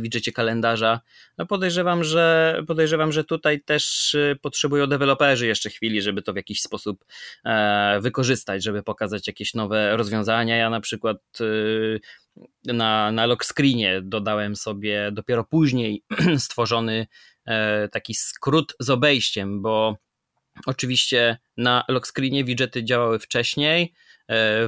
widżecie 0.00 0.32
kalendarza. 0.32 1.00
No 1.38 1.46
podejrzewam, 1.46 2.04
że 2.04 2.56
podejrzewam, 2.66 3.12
że 3.12 3.24
tutaj 3.24 3.60
też 3.60 4.14
y, 4.14 4.38
potrzebują 4.42 4.86
deweloperzy 4.86 5.46
jeszcze 5.46 5.70
chwili, 5.70 6.02
żeby 6.02 6.22
to 6.22 6.32
w 6.32 6.36
jakiś 6.36 6.60
sposób 6.60 7.04
e, 7.44 7.98
wykorzystać, 8.00 8.64
żeby 8.64 8.82
pokazać 8.82 9.26
jakieś 9.26 9.54
nowe 9.54 9.96
rozwiązania. 9.96 10.56
Ja 10.56 10.70
na 10.70 10.80
przykład 10.80 11.18
y, 11.40 12.00
na, 12.64 13.12
na 13.12 13.26
lock 13.26 13.44
screenie 13.44 14.00
dodałem 14.02 14.56
sobie 14.56 15.10
dopiero 15.12 15.44
później 15.44 16.02
stworzony 16.38 17.06
e, 17.46 17.88
taki 17.88 18.14
skrót 18.14 18.74
z 18.80 18.90
obejściem, 18.90 19.62
bo 19.62 19.96
oczywiście 20.66 21.38
na 21.56 21.84
lock 21.88 22.06
screenie 22.06 22.44
widgety 22.44 22.84
działały 22.84 23.18
wcześniej, 23.18 23.92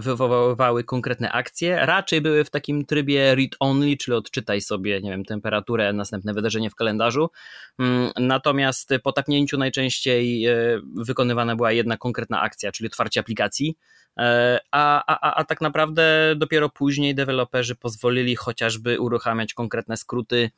wywoływały 0.00 0.84
konkretne 0.84 1.32
akcje, 1.32 1.86
raczej 1.86 2.20
były 2.20 2.44
w 2.44 2.50
takim 2.50 2.84
trybie 2.84 3.34
read-only, 3.34 3.96
czyli 3.96 4.16
odczytaj 4.16 4.60
sobie, 4.60 5.00
nie 5.00 5.10
wiem, 5.10 5.24
temperaturę, 5.24 5.92
następne 5.92 6.34
wydarzenie 6.34 6.70
w 6.70 6.74
kalendarzu. 6.74 7.30
Mm, 7.78 8.10
natomiast 8.16 8.90
po 9.02 9.12
tapnięciu 9.12 9.58
najczęściej 9.58 10.46
e, 10.46 10.54
wykonywana 10.96 11.56
była 11.56 11.72
jedna 11.72 11.96
konkretna 11.96 12.40
akcja, 12.40 12.72
czyli 12.72 12.86
otwarcie 12.86 13.20
aplikacji. 13.20 13.76
E, 14.18 14.58
a, 14.70 15.02
a, 15.06 15.34
a 15.34 15.44
tak 15.44 15.60
naprawdę 15.60 16.34
dopiero 16.36 16.68
później 16.68 17.14
deweloperzy 17.14 17.74
pozwolili 17.74 18.36
chociażby 18.36 19.00
uruchamiać 19.00 19.54
konkretne 19.54 19.96
skróty 19.96 20.50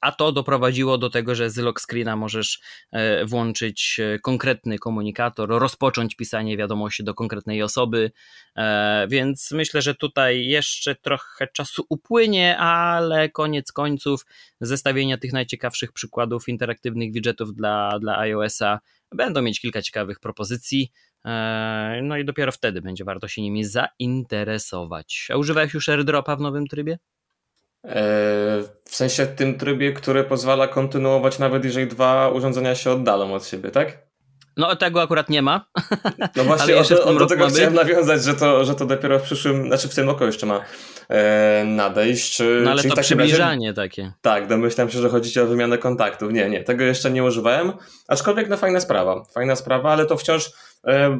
a 0.00 0.12
to 0.12 0.32
doprowadziło 0.32 0.98
do 0.98 1.10
tego, 1.10 1.34
że 1.34 1.50
z 1.50 1.56
lock 1.56 1.80
screena 1.80 2.16
możesz 2.16 2.60
e, 2.92 3.24
włączyć 3.24 4.00
e, 4.00 4.18
konkretny 4.18 4.78
komunikator, 4.78 5.48
rozpocząć 5.48 6.14
pisanie 6.14 6.56
wiadomości 6.56 7.04
do 7.04 7.14
konkretnej 7.14 7.62
osoby, 7.62 8.10
e, 8.56 9.06
więc 9.08 9.50
myślę, 9.50 9.82
że 9.82 9.94
tutaj 9.94 10.46
jeszcze 10.46 10.94
trochę 10.94 11.48
czasu 11.52 11.84
upłynie, 11.88 12.58
ale 12.58 13.28
koniec 13.28 13.72
końców 13.72 14.26
zestawienia 14.60 15.18
tych 15.18 15.32
najciekawszych 15.32 15.92
przykładów 15.92 16.48
interaktywnych 16.48 17.12
widgetów 17.12 17.54
dla, 17.54 17.98
dla 17.98 18.18
iOS-a 18.18 18.80
będą 19.14 19.42
mieć 19.42 19.60
kilka 19.60 19.82
ciekawych 19.82 20.20
propozycji. 20.20 20.92
No 22.02 22.16
i 22.16 22.24
dopiero 22.24 22.52
wtedy 22.52 22.82
będzie 22.82 23.04
warto 23.04 23.28
się 23.28 23.42
nimi 23.42 23.64
zainteresować. 23.64 25.28
A 25.32 25.36
używałeś 25.36 25.74
już 25.74 25.88
AirDropa 25.88 26.36
w 26.36 26.40
nowym 26.40 26.66
trybie? 26.66 26.98
E, 27.84 27.92
w 28.84 28.96
sensie 28.96 29.26
tym 29.26 29.58
trybie, 29.58 29.92
który 29.92 30.24
pozwala 30.24 30.68
kontynuować 30.68 31.38
nawet 31.38 31.64
jeżeli 31.64 31.86
dwa 31.86 32.28
urządzenia 32.28 32.74
się 32.74 32.90
oddalą 32.90 33.34
od 33.34 33.46
siebie, 33.46 33.70
tak? 33.70 34.10
No 34.56 34.76
tego 34.76 35.02
akurat 35.02 35.28
nie 35.28 35.42
ma. 35.42 35.64
No 36.36 36.44
właśnie 36.44 36.76
o, 36.78 36.84
to, 36.84 37.14
do 37.14 37.26
tego 37.26 37.46
chciałem 37.46 37.74
nawiązać, 37.74 38.24
że 38.24 38.34
to, 38.34 38.64
że 38.64 38.74
to 38.74 38.86
dopiero 38.86 39.18
w 39.18 39.22
przyszłym, 39.22 39.66
znaczy 39.66 39.88
w 39.88 39.94
tym 39.94 40.06
roku 40.06 40.24
jeszcze 40.24 40.46
ma 40.46 40.60
e, 41.08 41.64
nadejść. 41.64 42.38
No 42.62 42.70
ale 42.70 42.82
to 42.82 42.96
przybliżanie 42.96 43.68
razie, 43.68 43.76
takie. 43.76 44.12
Tak, 44.20 44.46
domyślam 44.46 44.90
się, 44.90 44.98
że 44.98 45.08
chodzi 45.08 45.40
o 45.40 45.46
wymianę 45.46 45.78
kontaktów. 45.78 46.32
Nie, 46.32 46.50
nie, 46.50 46.64
tego 46.64 46.84
jeszcze 46.84 47.10
nie 47.10 47.24
używałem, 47.24 47.72
aczkolwiek 48.08 48.48
no 48.48 48.56
fajna 48.56 48.80
sprawa, 48.80 49.24
fajna 49.34 49.56
sprawa, 49.56 49.92
ale 49.92 50.06
to 50.06 50.16
wciąż 50.16 50.50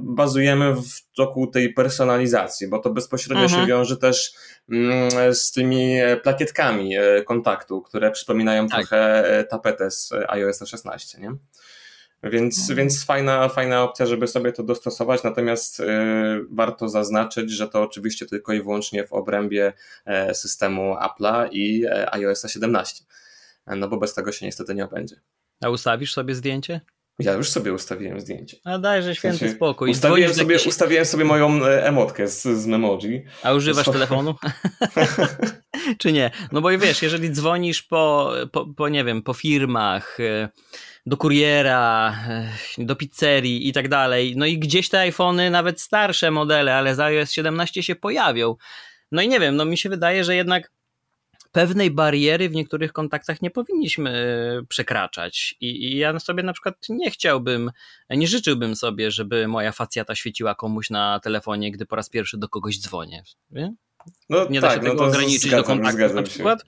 bazujemy 0.03 0.75
wokół 1.19 1.47
tej 1.47 1.75
personalizacji, 1.75 2.69
bo 2.69 2.79
to 2.79 2.91
bezpośrednio 2.91 3.45
mhm. 3.45 3.63
się 3.63 3.69
wiąże 3.69 3.97
też 3.97 4.33
mm, 4.71 5.35
z 5.35 5.53
tymi 5.53 5.97
plakietkami 6.23 6.97
e, 6.97 7.23
kontaktu, 7.23 7.83
które 7.83 8.11
przypominają 8.11 8.69
tak. 8.69 8.79
trochę 8.79 9.25
e, 9.39 9.45
tapetę 9.45 9.91
z 9.91 10.13
iOS 10.29 10.69
16, 10.69 11.21
nie? 11.21 11.33
Więc, 12.23 12.59
mhm. 12.61 12.77
więc 12.77 13.05
fajna, 13.05 13.49
fajna 13.49 13.83
opcja, 13.83 14.07
żeby 14.07 14.27
sobie 14.27 14.53
to 14.53 14.63
dostosować, 14.63 15.23
natomiast 15.23 15.81
y, 15.81 15.85
warto 16.51 16.89
zaznaczyć, 16.89 17.51
że 17.51 17.69
to 17.69 17.83
oczywiście 17.83 18.27
tylko 18.27 18.53
i 18.53 18.63
wyłącznie 18.63 19.07
w 19.07 19.13
obrębie 19.13 19.73
e, 20.05 20.35
systemu 20.35 20.95
Apple'a 20.95 21.49
i 21.53 21.85
e, 21.87 22.15
iOS 22.15 22.47
17, 22.49 23.05
no 23.67 23.89
bo 23.89 23.97
bez 23.97 24.15
tego 24.15 24.33
się 24.33 24.47
niestety 24.47 24.75
nie 24.75 24.85
obędzie. 24.85 25.17
A 25.61 25.69
ustawisz 25.69 26.13
sobie 26.13 26.35
zdjęcie? 26.35 26.81
Ja 27.21 27.33
już 27.33 27.51
sobie 27.51 27.73
ustawiłem 27.73 28.21
zdjęcie. 28.21 28.57
A 28.65 28.79
dajże 28.79 29.15
święty 29.15 29.37
w 29.37 29.41
sensie 29.41 29.55
spokój. 29.55 29.91
Ustawiłem 29.91 30.35
sobie, 30.35 30.53
jakiś... 30.53 30.67
ustawiłem 30.67 31.05
sobie 31.05 31.25
moją 31.25 31.65
e, 31.65 31.87
emotkę 31.87 32.29
z, 32.29 32.43
z 32.43 32.67
memoji. 32.67 33.25
A 33.43 33.53
używasz 33.53 33.85
telefonu? 33.87 34.35
Czy 35.99 36.13
nie? 36.13 36.31
No 36.53 36.61
bo 36.61 36.79
wiesz, 36.79 37.03
jeżeli 37.03 37.31
dzwonisz 37.31 37.83
po, 37.83 38.33
po, 38.53 38.67
po, 38.67 38.89
nie 38.89 39.05
wiem, 39.05 39.23
po 39.23 39.35
firmach, 39.35 40.21
e, 40.21 40.49
do 41.07 41.17
kuriera, 41.17 42.15
e, 42.29 42.85
do 42.85 42.97
pizzerii 42.97 43.69
i 43.69 43.73
tak 43.73 43.89
dalej, 43.89 44.35
no 44.37 44.47
i 44.47 44.59
gdzieś 44.59 44.89
te 44.89 45.01
iPhony, 45.01 45.51
nawet 45.51 45.81
starsze 45.81 46.31
modele, 46.31 46.75
ale 46.75 46.95
za 46.95 47.05
iOS 47.05 47.33
17 47.33 47.83
się 47.83 47.97
pojawią. 47.97 48.57
No 49.13 49.23
i 49.23 49.29
nie 49.29 49.41
wiem, 49.41 49.57
no 49.57 49.65
mi 49.65 49.79
się 49.79 49.89
wydaje, 49.89 50.25
że 50.25 50.37
jednak 50.37 50.71
pewnej 51.53 51.91
bariery 51.91 52.49
w 52.49 52.55
niektórych 52.55 52.93
kontaktach 52.93 53.43
nie 53.43 53.51
powinniśmy 53.51 54.11
e, 54.11 54.67
przekraczać. 54.67 55.55
I, 55.61 55.85
I, 55.85 55.97
ja 55.97 56.19
sobie 56.19 56.43
na 56.43 56.53
przykład 56.53 56.77
nie 56.89 57.11
chciałbym, 57.11 57.71
nie 58.11 58.27
życzyłbym 58.27 58.77
sobie, 58.77 59.11
żeby 59.11 59.49
moja 59.49 59.73
facjata 59.73 60.15
świeciła 60.15 60.55
komuś 60.55 60.91
na 60.91 61.21
telefonie, 61.21 61.73
gdy 61.73 61.87
po 61.87 61.97
raz 61.97 62.09
pierwszy 62.09 62.39
do 62.39 62.49
kogoś 62.49 62.81
dzwonię. 62.81 63.23
Wie? 63.51 63.75
No, 64.29 64.47
nie 64.51 64.61
tak, 64.61 64.71
da 64.71 64.83
się 64.83 64.89
no 64.89 64.91
tego 64.91 65.05
ograniczyć 65.05 65.43
zgadzam, 65.43 65.61
do 65.61 65.67
kontaktów 65.67 66.15
na 66.15 66.23
przykład. 66.23 66.65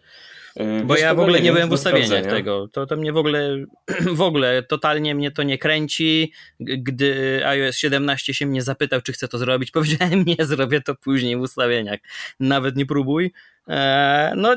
Yy, 0.56 0.84
Bo 0.84 0.96
ja 0.96 1.14
w 1.14 1.20
ogóle 1.20 1.40
nie 1.40 1.52
byłem 1.52 1.68
w 1.68 1.72
ustawieniach 1.72 2.26
tego. 2.26 2.68
To, 2.68 2.86
to 2.86 2.96
mnie 2.96 3.12
w 3.12 3.16
ogóle, 3.16 3.64
w 4.14 4.20
ogóle 4.20 4.62
totalnie 4.62 5.14
mnie 5.14 5.30
to 5.30 5.42
nie 5.42 5.58
kręci. 5.58 6.32
Gdy 6.60 7.40
iOS 7.46 7.76
17 7.76 8.34
się 8.34 8.46
mnie 8.46 8.62
zapytał, 8.62 9.00
czy 9.00 9.12
chcę 9.12 9.28
to 9.28 9.38
zrobić, 9.38 9.70
powiedziałem 9.80 10.24
nie, 10.24 10.36
zrobię 10.38 10.80
to 10.80 10.94
później 10.94 11.36
w 11.36 11.40
ustawieniach. 11.40 12.00
Nawet 12.40 12.76
nie 12.76 12.86
próbuj. 12.86 13.32
Eee, 13.68 14.32
no, 14.36 14.56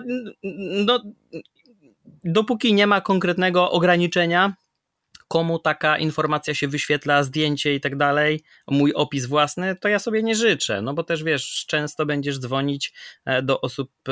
no, 0.86 1.04
dopóki 2.24 2.74
nie 2.74 2.88
ma 2.88 3.02
konkretnego 3.02 3.72
ograniczenia, 3.72 4.54
komu 5.28 5.60
taka 5.60 5.98
informacja 5.98 6.54
się 6.54 6.68
wyświetla, 6.68 7.24
zdjęcie 7.24 7.76
i 7.76 7.82
tak 7.82 7.96
dalej, 7.96 8.44
mój 8.68 8.94
opis 8.94 9.26
własny, 9.26 9.76
to 9.76 9.88
ja 9.88 10.00
sobie 10.00 10.24
nie 10.24 10.36
życzę, 10.36 10.82
no 10.82 10.94
bo 10.94 11.04
też 11.04 11.24
wiesz, 11.24 11.66
często 11.68 12.06
będziesz 12.06 12.40
dzwonić 12.40 12.94
e, 13.26 13.42
do 13.42 13.62
osób, 13.62 13.92
e, 14.10 14.12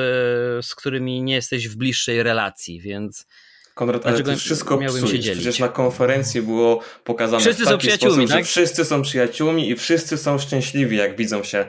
z 0.63 0.75
którymi 0.75 1.21
nie 1.21 1.33
jesteś 1.33 1.67
w 1.67 1.77
bliższej 1.77 2.23
relacji, 2.23 2.81
więc 2.81 3.27
Konrad, 3.73 4.05
ale 4.05 4.23
ty 4.23 4.35
wszystko 4.35 4.77
psujesz. 4.77 5.31
Przecież 5.31 5.59
na 5.59 5.69
konferencji 5.69 6.41
było 6.41 6.79
pokazane 7.03 7.41
wszyscy 7.41 7.63
w 7.63 7.67
taki 7.67 7.91
są 7.91 7.97
sposób, 7.97 8.29
tak? 8.29 8.37
że 8.37 8.43
wszyscy 8.43 8.85
są 8.85 9.01
przyjaciółmi 9.01 9.69
i 9.69 9.75
wszyscy 9.75 10.17
są 10.17 10.37
szczęśliwi, 10.37 10.97
jak 10.97 11.17
widzą 11.17 11.43
się 11.43 11.65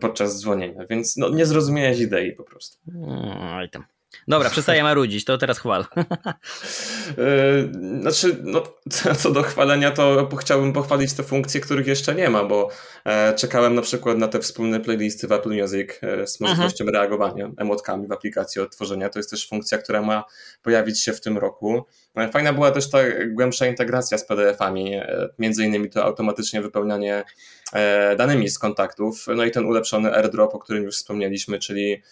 podczas 0.00 0.40
dzwonienia, 0.40 0.86
więc 0.90 1.16
no, 1.16 1.28
nie 1.28 1.46
zrozumiałeś 1.46 2.00
idei 2.00 2.32
po 2.32 2.44
prostu. 2.44 2.78
Oj 3.58 3.70
tam. 3.70 3.84
Dobra, 4.28 4.50
przestaję 4.50 4.82
marudzić, 4.82 5.24
to 5.24 5.38
teraz 5.38 5.58
chwal. 5.58 5.84
Yy, 7.16 8.00
znaczy, 8.02 8.36
no, 8.42 8.62
co 9.20 9.30
do 9.30 9.42
chwalenia, 9.42 9.90
to 9.90 10.28
chciałbym 10.40 10.72
pochwalić 10.72 11.12
te 11.12 11.22
funkcje, 11.22 11.60
których 11.60 11.86
jeszcze 11.86 12.14
nie 12.14 12.30
ma, 12.30 12.44
bo 12.44 12.68
e, 13.04 13.34
czekałem 13.34 13.74
na 13.74 13.82
przykład 13.82 14.18
na 14.18 14.28
te 14.28 14.40
wspólne 14.40 14.80
playlisty 14.80 15.26
w 15.26 15.32
Apple 15.32 15.62
Music 15.62 15.90
e, 16.02 16.26
z 16.26 16.40
możliwością 16.40 16.84
Aha. 16.88 16.98
reagowania 16.98 17.50
emotkami 17.56 18.06
w 18.06 18.12
aplikacji 18.12 18.62
odtworzenia. 18.62 19.08
To 19.08 19.18
jest 19.18 19.30
też 19.30 19.48
funkcja, 19.48 19.78
która 19.78 20.02
ma 20.02 20.24
pojawić 20.62 21.02
się 21.02 21.12
w 21.12 21.20
tym 21.20 21.38
roku. 21.38 21.84
E, 22.16 22.28
fajna 22.28 22.52
była 22.52 22.70
też 22.70 22.90
ta 22.90 22.98
głębsza 23.28 23.66
integracja 23.66 24.18
z 24.18 24.26
PDF-ami, 24.26 25.00
między 25.38 25.64
innymi 25.64 25.90
to 25.90 26.04
automatycznie 26.04 26.62
wypełnianie 26.62 27.24
danymi 28.18 28.48
z 28.48 28.58
kontaktów, 28.58 29.26
no 29.36 29.44
i 29.44 29.50
ten 29.50 29.64
ulepszony 29.64 30.14
AirDrop, 30.14 30.54
o 30.54 30.58
którym 30.58 30.84
już 30.84 30.96
wspomnieliśmy, 30.96 31.58
czyli 31.58 32.02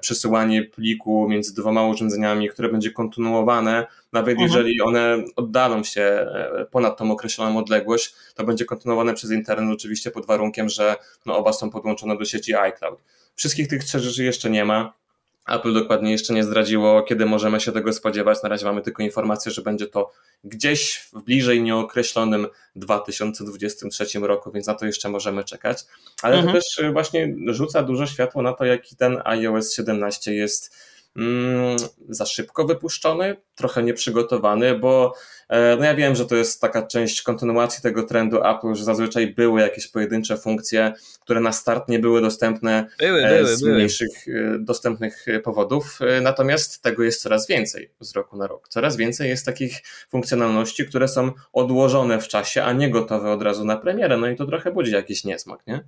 przesyłanie 0.00 0.62
pliku 0.62 1.28
między 1.28 1.54
dwoma 1.54 1.86
urządzeniami, 1.86 2.48
które 2.48 2.68
będzie 2.68 2.90
kontynuowane, 2.90 3.86
nawet 4.12 4.32
mhm. 4.32 4.48
jeżeli 4.48 4.80
one 4.80 5.24
oddalą 5.36 5.84
się 5.84 6.02
e, 6.02 6.66
ponad 6.70 6.98
tą 6.98 7.10
określoną 7.10 7.58
odległość, 7.58 8.14
to 8.34 8.44
będzie 8.44 8.64
kontynuowane 8.64 9.14
przez 9.14 9.30
internet, 9.30 9.74
oczywiście 9.74 10.10
pod 10.10 10.26
warunkiem, 10.26 10.68
że 10.68 10.96
no 11.26 11.36
oba 11.36 11.52
są 11.52 11.70
podłączone 11.70 12.18
do 12.18 12.24
sieci 12.24 12.54
iCloud. 12.54 13.00
Wszystkich 13.34 13.68
tych 13.68 13.84
trzech 13.84 14.00
rzeczy 14.00 14.24
jeszcze 14.24 14.50
nie 14.50 14.64
ma. 14.64 15.03
Apple 15.46 15.72
dokładnie 15.74 16.12
jeszcze 16.12 16.34
nie 16.34 16.44
zdradziło, 16.44 17.02
kiedy 17.02 17.26
możemy 17.26 17.60
się 17.60 17.72
tego 17.72 17.92
spodziewać. 17.92 18.42
Na 18.42 18.48
razie 18.48 18.66
mamy 18.66 18.82
tylko 18.82 19.02
informację, 19.02 19.52
że 19.52 19.62
będzie 19.62 19.86
to 19.86 20.12
gdzieś 20.44 20.96
w 21.12 21.22
bliżej 21.22 21.62
nieokreślonym 21.62 22.46
2023 22.76 24.18
roku, 24.20 24.52
więc 24.52 24.66
na 24.66 24.74
to 24.74 24.86
jeszcze 24.86 25.08
możemy 25.08 25.44
czekać. 25.44 25.78
Ale 26.22 26.36
mhm. 26.36 26.54
to 26.54 26.60
też 26.60 26.92
właśnie 26.92 27.34
rzuca 27.46 27.82
dużo 27.82 28.06
światło 28.06 28.42
na 28.42 28.52
to, 28.52 28.64
jaki 28.64 28.96
ten 28.96 29.20
iOS 29.24 29.74
17 29.74 30.34
jest 30.34 30.76
mm, 31.16 31.76
za 32.08 32.26
szybko 32.26 32.64
wypuszczony, 32.64 33.36
trochę 33.54 33.82
nieprzygotowany, 33.82 34.78
bo 34.78 35.14
e, 35.48 35.76
no 35.76 35.84
ja 35.84 35.94
wiem, 35.94 36.14
że 36.14 36.26
to 36.26 36.36
jest 36.36 36.60
taka 36.60 36.86
część 36.86 37.22
kontynuacji 37.22 37.82
tego 37.82 38.02
trendu 38.02 38.44
Apple, 38.44 38.74
że 38.74 38.84
zazwyczaj 38.84 39.34
były 39.34 39.60
jakieś 39.60 39.88
pojedyncze 39.88 40.36
funkcje, 40.36 40.92
które 41.20 41.40
na 41.40 41.52
start 41.52 41.88
nie 41.88 41.98
były 41.98 42.20
dostępne 42.20 42.86
były, 42.98 43.24
e, 43.24 43.38
były, 43.38 43.56
z 43.56 43.62
mniejszych 43.62 44.24
były. 44.26 44.58
dostępnych 44.58 45.26
powodów, 45.44 45.98
e, 46.00 46.20
natomiast 46.20 46.82
tego 46.82 47.02
jest 47.02 47.22
coraz 47.22 47.46
więcej 47.46 47.90
z 48.00 48.14
roku 48.14 48.36
na 48.36 48.46
rok. 48.46 48.68
Coraz 48.68 48.96
więcej 48.96 49.28
jest 49.28 49.46
takich 49.46 49.82
funkcjonalności, 50.10 50.86
które 50.86 51.08
są 51.08 51.32
odłożone 51.52 52.20
w 52.20 52.28
czasie, 52.28 52.62
a 52.62 52.72
nie 52.72 52.90
gotowe 52.90 53.30
od 53.30 53.42
razu 53.42 53.64
na 53.64 53.76
premierę, 53.76 54.16
no 54.16 54.28
i 54.28 54.36
to 54.36 54.46
trochę 54.46 54.72
budzi 54.72 54.92
jakiś 54.92 55.24
niesmak, 55.24 55.66
nie? 55.66 55.84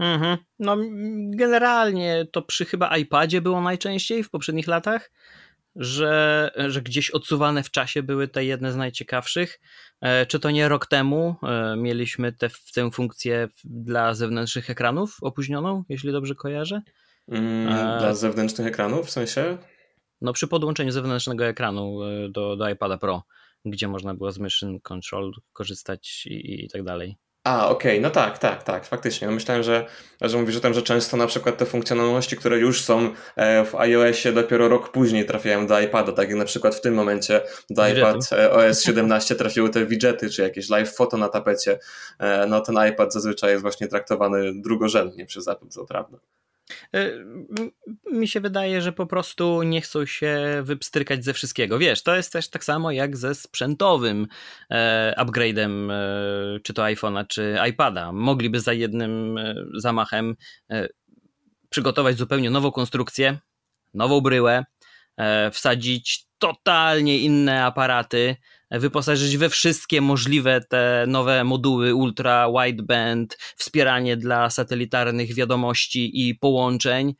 Mhm. 0.00 0.36
No, 0.58 0.76
generalnie 1.30 2.26
to 2.32 2.42
przy 2.42 2.64
chyba 2.64 2.96
iPadzie 2.96 3.40
było 3.40 3.60
najczęściej 3.60 4.24
w 4.24 4.30
poprzednich 4.30 4.66
latach, 4.66 5.10
że, 5.76 6.50
że 6.68 6.82
gdzieś 6.82 7.10
odsuwane 7.10 7.62
w 7.62 7.70
czasie 7.70 8.02
były 8.02 8.28
te 8.28 8.44
jedne 8.44 8.72
z 8.72 8.76
najciekawszych. 8.76 9.60
E, 10.00 10.26
czy 10.26 10.40
to 10.40 10.50
nie 10.50 10.68
rok 10.68 10.86
temu 10.86 11.36
e, 11.42 11.76
mieliśmy 11.76 12.32
te, 12.32 12.50
tę 12.74 12.90
funkcję 12.90 13.48
dla 13.64 14.14
zewnętrznych 14.14 14.70
ekranów 14.70 15.16
opóźnioną, 15.22 15.84
jeśli 15.88 16.12
dobrze 16.12 16.34
kojarzę? 16.34 16.82
Mm, 17.28 17.68
e, 17.68 17.98
dla 18.00 18.14
zewnętrznych 18.14 18.66
ekranów 18.66 19.06
w 19.06 19.10
sensie? 19.10 19.58
No 20.20 20.32
przy 20.32 20.48
podłączeniu 20.48 20.90
zewnętrznego 20.90 21.46
ekranu 21.46 21.98
do, 22.30 22.56
do 22.56 22.68
iPada 22.68 22.98
Pro, 22.98 23.22
gdzie 23.64 23.88
można 23.88 24.14
było 24.14 24.32
z 24.32 24.38
Mission 24.38 24.80
Control 24.80 25.32
korzystać 25.52 26.26
i, 26.26 26.64
i 26.64 26.68
tak 26.68 26.82
dalej. 26.82 27.16
A, 27.44 27.68
okej, 27.68 27.92
okay. 27.92 28.00
no 28.00 28.10
tak, 28.10 28.38
tak, 28.38 28.62
tak, 28.62 28.86
faktycznie. 28.86 29.28
No 29.28 29.34
myślałem, 29.34 29.62
że, 29.62 29.86
że 30.20 30.38
mówisz 30.38 30.56
o 30.56 30.60
tym, 30.60 30.74
że 30.74 30.82
często 30.82 31.16
na 31.16 31.26
przykład 31.26 31.56
te 31.56 31.66
funkcjonalności, 31.66 32.36
które 32.36 32.58
już 32.58 32.82
są 32.82 33.10
e, 33.36 33.64
w 33.64 33.74
iOSie 33.74 34.32
dopiero 34.32 34.68
rok 34.68 34.92
później 34.92 35.26
trafiają 35.26 35.66
do 35.66 35.80
iPada, 35.80 36.12
tak 36.12 36.28
jak 36.28 36.38
na 36.38 36.44
przykład 36.44 36.74
w 36.74 36.80
tym 36.80 36.94
momencie 36.94 37.40
do 37.70 37.88
iPad 37.88 38.16
e, 38.32 38.52
OS 38.52 38.82
17 38.84 39.34
trafiły 39.34 39.70
te 39.70 39.86
widgety, 39.86 40.30
czy 40.30 40.42
jakieś 40.42 40.68
live 40.68 40.94
foto 40.94 41.16
na 41.16 41.28
tapecie. 41.28 41.78
E, 42.18 42.46
no 42.46 42.60
ten 42.60 42.76
iPad 42.88 43.12
zazwyczaj 43.12 43.50
jest 43.50 43.62
właśnie 43.62 43.88
traktowany 43.88 44.52
drugorzędnie 44.54 45.26
przez 45.26 45.48
Apple, 45.48 45.68
co 45.68 45.84
prawda. 45.84 46.18
E, 46.94 47.10
mi 48.12 48.28
się 48.28 48.40
wydaje, 48.40 48.82
że 48.82 48.92
po 48.92 49.06
prostu 49.06 49.62
nie 49.62 49.80
chcą 49.80 50.06
się 50.06 50.62
wypstrykać 50.62 51.24
ze 51.24 51.32
wszystkiego. 51.32 51.78
Wiesz, 51.78 52.02
to 52.02 52.16
jest 52.16 52.32
też 52.32 52.50
tak 52.50 52.64
samo 52.64 52.90
jak 52.90 53.16
ze 53.16 53.34
sprzętowym 53.34 54.26
e, 54.70 55.14
upgrade'em, 55.18 55.92
e, 55.92 56.60
czy 56.62 56.74
to 56.74 56.82
iPhone'a, 56.82 57.26
czy 57.26 57.56
iPada. 57.68 58.12
Mogliby 58.12 58.60
za 58.60 58.72
jednym 58.72 59.36
zamachem 59.74 60.36
przygotować 61.70 62.16
zupełnie 62.16 62.50
nową 62.50 62.72
konstrukcję, 62.72 63.38
nową 63.94 64.20
bryłę, 64.20 64.64
wsadzić 65.52 66.26
totalnie 66.38 67.18
inne 67.18 67.64
aparaty, 67.64 68.36
wyposażyć 68.70 69.36
we 69.36 69.48
wszystkie 69.48 70.00
możliwe 70.00 70.60
te 70.60 71.04
nowe 71.08 71.44
moduły 71.44 71.94
ultra 71.94 72.48
wideband, 72.62 73.38
wspieranie 73.56 74.16
dla 74.16 74.50
satelitarnych 74.50 75.34
wiadomości 75.34 76.28
i 76.28 76.34
połączeń. 76.34 77.14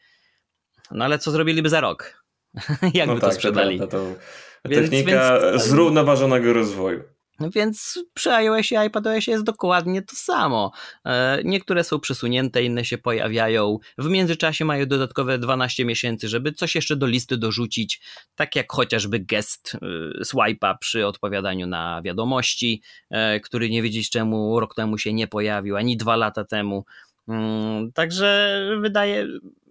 No 0.91 1.05
ale 1.05 1.19
co 1.19 1.31
zrobiliby 1.31 1.69
za 1.69 1.81
rok? 1.81 2.25
Jakby 2.95 3.15
no 3.15 3.21
tak, 3.21 3.31
to 3.31 3.35
sprzedali? 3.35 3.81
Technika 4.63 5.41
więc, 5.41 5.65
zrównoważonego 5.65 6.53
rozwoju. 6.53 7.03
Więc 7.41 7.99
przy 8.15 8.33
iOSie 8.33 8.75
i 8.75 8.87
iPadOSie 8.87 9.31
jest 9.31 9.45
dokładnie 9.45 10.03
to 10.03 10.17
samo. 10.17 10.73
E, 11.05 11.41
niektóre 11.45 11.85
są 11.85 12.01
przesunięte, 12.01 12.63
inne 12.63 12.85
się 12.85 12.99
pojawiają. 12.99 13.79
W 13.99 14.09
międzyczasie 14.09 14.65
mają 14.65 14.87
dodatkowe 14.87 15.39
12 15.39 15.85
miesięcy, 15.85 16.29
żeby 16.29 16.53
coś 16.53 16.75
jeszcze 16.75 16.97
do 16.97 17.07
listy 17.07 17.37
dorzucić, 17.37 18.01
tak 18.35 18.57
jak 18.57 18.73
chociażby 18.73 19.21
gest 19.21 19.75
e, 19.75 20.25
swipe'a 20.25 20.75
przy 20.81 21.07
odpowiadaniu 21.07 21.67
na 21.67 22.03
wiadomości, 22.03 22.83
e, 23.11 23.41
który 23.41 23.71
nie 23.71 23.83
wiedzieć 23.83 24.11
czemu 24.11 24.61
rok 24.61 24.75
temu 24.75 24.99
się 24.99 25.13
nie 25.13 25.27
pojawił, 25.27 25.77
ani 25.77 25.97
dwa 25.97 26.17
lata 26.17 26.45
temu. 26.45 26.85
Mm, 27.29 27.93
także 27.93 28.61
wydaje, 28.81 29.27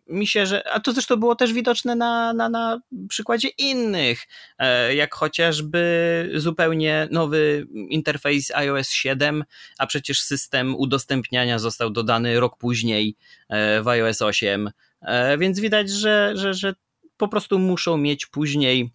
mi 0.10 0.28
się, 0.28 0.45
że. 0.45 0.67
A 0.67 0.80
to 0.80 0.91
zresztą 0.91 1.15
było 1.15 1.36
też 1.36 1.54
widoczne 1.54 1.95
na, 1.95 2.34
na, 2.34 2.50
na 2.50 2.82
przykładzie 3.10 3.48
innych, 3.48 4.28
e, 4.60 4.95
jak 4.95 5.15
chociażby 5.15 6.32
zupełnie 6.36 7.08
nowy 7.12 7.67
interfejs 7.89 8.52
iOS 8.52 8.89
7, 8.89 9.43
a 9.78 9.88
przecież 9.88 10.22
system 10.22 10.76
udostępniania 10.76 11.60
został 11.60 11.89
dodany 11.89 12.39
rok 12.39 12.58
później 12.58 13.15
e, 13.50 13.82
w 13.82 13.88
iOS 13.88 14.22
8. 14.22 14.69
E, 15.02 15.38
więc 15.38 15.60
widać, 15.60 15.89
że, 15.89 16.32
że, 16.36 16.54
że 16.54 16.76
po 17.17 17.28
prostu 17.28 17.60
muszą 17.60 17.98
mieć 17.98 18.26
później 18.26 18.91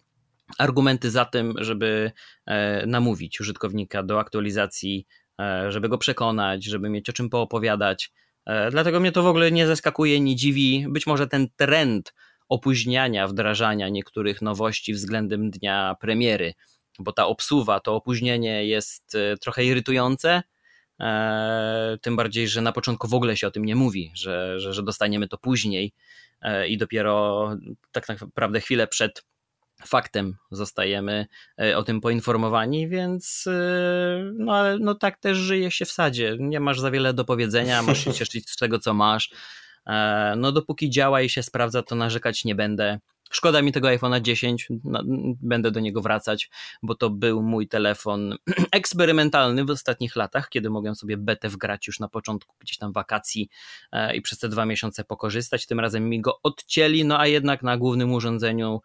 argumenty 0.57 1.11
za 1.11 1.25
tym, 1.25 1.53
żeby 1.57 2.11
namówić 2.87 3.41
użytkownika 3.41 4.03
do 4.03 4.19
aktualizacji, 4.19 5.07
żeby 5.69 5.89
go 5.89 5.97
przekonać, 5.97 6.63
żeby 6.63 6.89
mieć 6.89 7.09
o 7.09 7.13
czym 7.13 7.29
poopowiadać. 7.29 8.11
Dlatego 8.71 8.99
mnie 8.99 9.11
to 9.11 9.23
w 9.23 9.27
ogóle 9.27 9.51
nie 9.51 9.67
zaskakuje, 9.67 10.19
nie 10.19 10.35
dziwi. 10.35 10.85
Być 10.89 11.07
może 11.07 11.27
ten 11.27 11.47
trend 11.55 12.13
opóźniania 12.49 13.27
wdrażania 13.27 13.89
niektórych 13.89 14.41
nowości 14.41 14.93
względem 14.93 15.51
dnia 15.51 15.95
premiery, 16.01 16.53
bo 16.99 17.11
ta 17.11 17.27
obsuwa, 17.27 17.79
to 17.79 17.95
opóźnienie 17.95 18.65
jest 18.65 19.17
trochę 19.41 19.65
irytujące 19.65 20.43
E, 20.99 21.97
tym 22.01 22.15
bardziej, 22.15 22.47
że 22.47 22.61
na 22.61 22.71
początku 22.71 23.07
w 23.07 23.13
ogóle 23.13 23.37
się 23.37 23.47
o 23.47 23.51
tym 23.51 23.65
nie 23.65 23.75
mówi, 23.75 24.11
że, 24.13 24.59
że, 24.59 24.73
że 24.73 24.83
dostaniemy 24.83 25.27
to 25.27 25.37
później 25.37 25.93
e, 26.41 26.67
i 26.67 26.77
dopiero 26.77 27.49
tak 27.91 28.09
naprawdę 28.09 28.59
chwilę 28.59 28.87
przed 28.87 29.23
faktem 29.85 30.35
zostajemy 30.51 31.25
e, 31.61 31.77
o 31.77 31.83
tym 31.83 32.01
poinformowani, 32.01 32.89
więc 32.89 33.45
no 34.33 34.53
ale 34.53 34.79
no 34.79 34.95
tak 34.95 35.17
też 35.17 35.37
żyje 35.37 35.71
się 35.71 35.85
w 35.85 35.91
sadzie. 35.91 36.37
Nie 36.39 36.59
masz 36.59 36.79
za 36.79 36.91
wiele 36.91 37.13
do 37.13 37.25
powiedzenia, 37.25 37.81
masz 37.81 38.03
się 38.03 38.13
cieszyć 38.19 38.49
z 38.49 38.57
tego, 38.57 38.79
co 38.79 38.93
masz. 38.93 39.29
No 40.37 40.51
dopóki 40.51 40.89
działa 40.89 41.21
i 41.21 41.29
się 41.29 41.43
sprawdza, 41.43 41.83
to 41.83 41.95
narzekać 41.95 42.45
nie 42.45 42.55
będę. 42.55 42.99
Szkoda 43.31 43.61
mi 43.61 43.71
tego 43.71 43.87
iPhone'a 43.87 44.21
10, 44.21 44.69
no, 44.83 45.03
będę 45.41 45.71
do 45.71 45.79
niego 45.79 46.01
wracać, 46.01 46.49
bo 46.83 46.95
to 46.95 47.09
był 47.09 47.43
mój 47.43 47.67
telefon 47.67 48.35
eksperymentalny 48.71 49.65
w 49.65 49.69
ostatnich 49.69 50.15
latach, 50.15 50.49
kiedy 50.49 50.69
mogłem 50.69 50.95
sobie 50.95 51.17
betę 51.17 51.49
wgrać 51.49 51.87
już 51.87 51.99
na 51.99 52.07
początku 52.07 52.55
gdzieś 52.59 52.77
tam 52.77 52.93
wakacji 52.93 53.49
e, 53.91 54.15
i 54.15 54.21
przez 54.21 54.39
te 54.39 54.49
dwa 54.49 54.65
miesiące 54.65 55.03
pokorzystać. 55.03 55.65
Tym 55.65 55.79
razem 55.79 56.09
mi 56.09 56.21
go 56.21 56.39
odcięli, 56.43 57.05
no 57.05 57.19
a 57.19 57.27
jednak 57.27 57.63
na 57.63 57.77
głównym 57.77 58.13
urządzeniu 58.13 58.81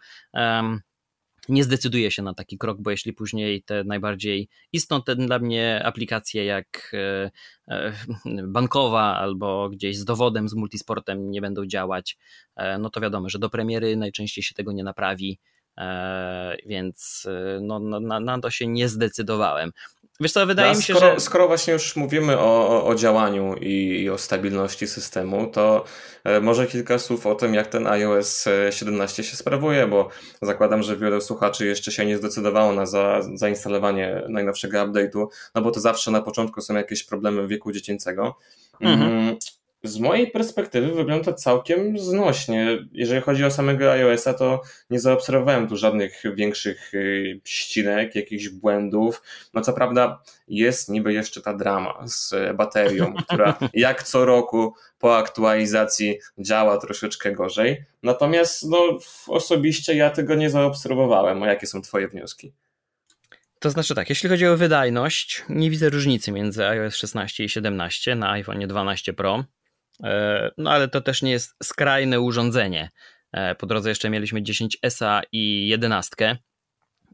nie 1.50 1.64
zdecyduję 1.64 2.10
się 2.10 2.22
na 2.22 2.34
taki 2.34 2.58
krok, 2.58 2.80
bo 2.80 2.90
jeśli 2.90 3.12
później 3.12 3.62
te 3.62 3.84
najbardziej 3.84 4.48
istotne 4.72 5.16
dla 5.16 5.38
mnie 5.38 5.82
aplikacje 5.84 6.44
jak 6.44 6.92
e, 6.94 7.30
e, 7.68 7.92
bankowa 8.56 9.16
albo 9.16 9.68
gdzieś 9.70 9.98
z 9.98 10.04
dowodem, 10.04 10.48
z 10.48 10.54
multisportem 10.54 11.30
nie 11.30 11.40
będą 11.40 11.66
działać, 11.66 12.18
e, 12.56 12.78
no 12.78 12.90
to 12.90 13.00
wiadomo, 13.00 13.28
że 13.28 13.38
do 13.38 13.50
premiery 13.50 13.96
najczęściej 13.96 14.44
się 14.44 14.54
tego 14.54 14.72
nie 14.72 14.84
naprawi, 14.84 15.38
więc 16.66 17.26
no, 17.60 17.78
na, 17.78 18.20
na 18.20 18.40
to 18.40 18.50
się 18.50 18.66
nie 18.66 18.88
zdecydowałem. 18.88 19.72
Wiesz 20.20 20.32
co, 20.32 20.46
wydaje 20.46 20.72
no, 20.72 20.78
mi 20.78 20.82
się, 20.82 20.94
skoro, 20.94 21.14
że... 21.14 21.20
Skoro 21.20 21.46
właśnie 21.48 21.72
już 21.72 21.96
mówimy 21.96 22.38
o, 22.38 22.84
o 22.86 22.94
działaniu 22.94 23.54
i, 23.60 24.02
i, 24.02 24.10
o 24.10 24.18
stabilności 24.18 24.86
systemu, 24.86 25.46
to 25.46 25.84
e, 26.24 26.40
może 26.40 26.66
kilka 26.66 26.98
słów 26.98 27.26
o 27.26 27.34
tym, 27.34 27.54
jak 27.54 27.66
ten 27.66 27.86
iOS 27.86 28.44
17 28.70 29.24
się 29.24 29.36
sprawuje, 29.36 29.86
bo 29.86 30.08
zakładam, 30.42 30.82
że 30.82 30.96
wiele 30.96 31.20
słuchaczy 31.20 31.66
jeszcze 31.66 31.92
się 31.92 32.06
nie 32.06 32.18
zdecydowało 32.18 32.72
na 32.72 32.86
za, 32.86 33.20
zainstalowanie 33.34 34.22
najnowszego 34.28 34.78
update'u, 34.78 35.26
no 35.54 35.62
bo 35.62 35.70
to 35.70 35.80
zawsze 35.80 36.10
na 36.10 36.22
początku 36.22 36.60
są 36.60 36.74
jakieś 36.74 37.04
problemy 37.04 37.48
wieku 37.48 37.72
dziecięcego. 37.72 38.36
Mhm. 38.80 39.36
Z 39.82 39.98
mojej 39.98 40.30
perspektywy 40.30 40.94
wygląda 40.94 41.32
całkiem 41.32 41.98
znośnie. 41.98 42.78
Jeżeli 42.92 43.20
chodzi 43.20 43.44
o 43.44 43.50
samego 43.50 43.92
iOS-a, 43.92 44.34
to 44.34 44.62
nie 44.90 45.00
zaobserwowałem 45.00 45.68
tu 45.68 45.76
żadnych 45.76 46.22
większych 46.34 46.94
y, 46.94 47.40
ścinek, 47.44 48.14
jakichś 48.14 48.48
błędów. 48.48 49.22
No 49.54 49.60
co 49.60 49.72
prawda 49.72 50.22
jest 50.48 50.88
niby 50.88 51.12
jeszcze 51.12 51.40
ta 51.40 51.54
drama 51.54 52.02
z 52.06 52.34
baterią, 52.56 53.14
która 53.28 53.58
jak 53.74 54.02
co 54.02 54.24
roku 54.24 54.74
po 54.98 55.16
aktualizacji 55.16 56.18
działa 56.38 56.78
troszeczkę 56.78 57.32
gorzej. 57.32 57.84
Natomiast 58.02 58.68
no, 58.68 58.98
osobiście 59.28 59.94
ja 59.94 60.10
tego 60.10 60.34
nie 60.34 60.50
zaobserwowałem. 60.50 61.42
A 61.42 61.46
jakie 61.46 61.66
są 61.66 61.82
twoje 61.82 62.08
wnioski? 62.08 62.52
To 63.60 63.70
znaczy 63.70 63.94
tak, 63.94 64.08
jeśli 64.08 64.28
chodzi 64.28 64.46
o 64.46 64.56
wydajność, 64.56 65.44
nie 65.48 65.70
widzę 65.70 65.90
różnicy 65.90 66.32
między 66.32 66.66
iOS 66.66 66.94
16 66.94 67.44
i 67.44 67.48
17 67.48 68.14
na 68.14 68.30
iPhone 68.30 68.60
12 68.68 69.12
Pro. 69.12 69.44
E, 70.04 70.50
no 70.58 70.70
ale 70.70 70.88
to 70.88 71.00
też 71.00 71.22
nie 71.22 71.30
jest 71.30 71.54
skrajne 71.62 72.20
urządzenie. 72.20 72.90
E, 73.32 73.54
po 73.54 73.66
drodze 73.66 73.88
jeszcze 73.88 74.10
mieliśmy 74.10 74.42
10S 74.42 75.22
i 75.32 75.68
11, 75.68 76.38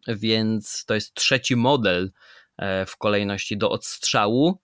więc 0.08 0.84
to 0.84 0.94
jest 0.94 1.14
trzeci 1.14 1.56
model 1.56 2.10
e, 2.58 2.86
w 2.86 2.96
kolejności 2.96 3.56
do 3.56 3.70
odstrzału, 3.70 4.58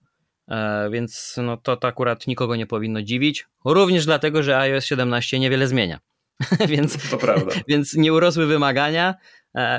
więc 0.91 1.35
no 1.43 1.57
to, 1.57 1.77
to 1.77 1.87
akurat 1.87 2.27
nikogo 2.27 2.55
nie 2.55 2.67
powinno 2.67 3.01
dziwić. 3.01 3.45
Również 3.65 4.05
dlatego, 4.05 4.43
że 4.43 4.57
iOS 4.57 4.85
17 4.85 5.39
niewiele 5.39 5.67
zmienia. 5.67 5.99
więc, 6.67 6.97
więc 7.67 7.93
nie 7.93 8.13
urosły 8.13 8.45
wymagania, 8.45 9.15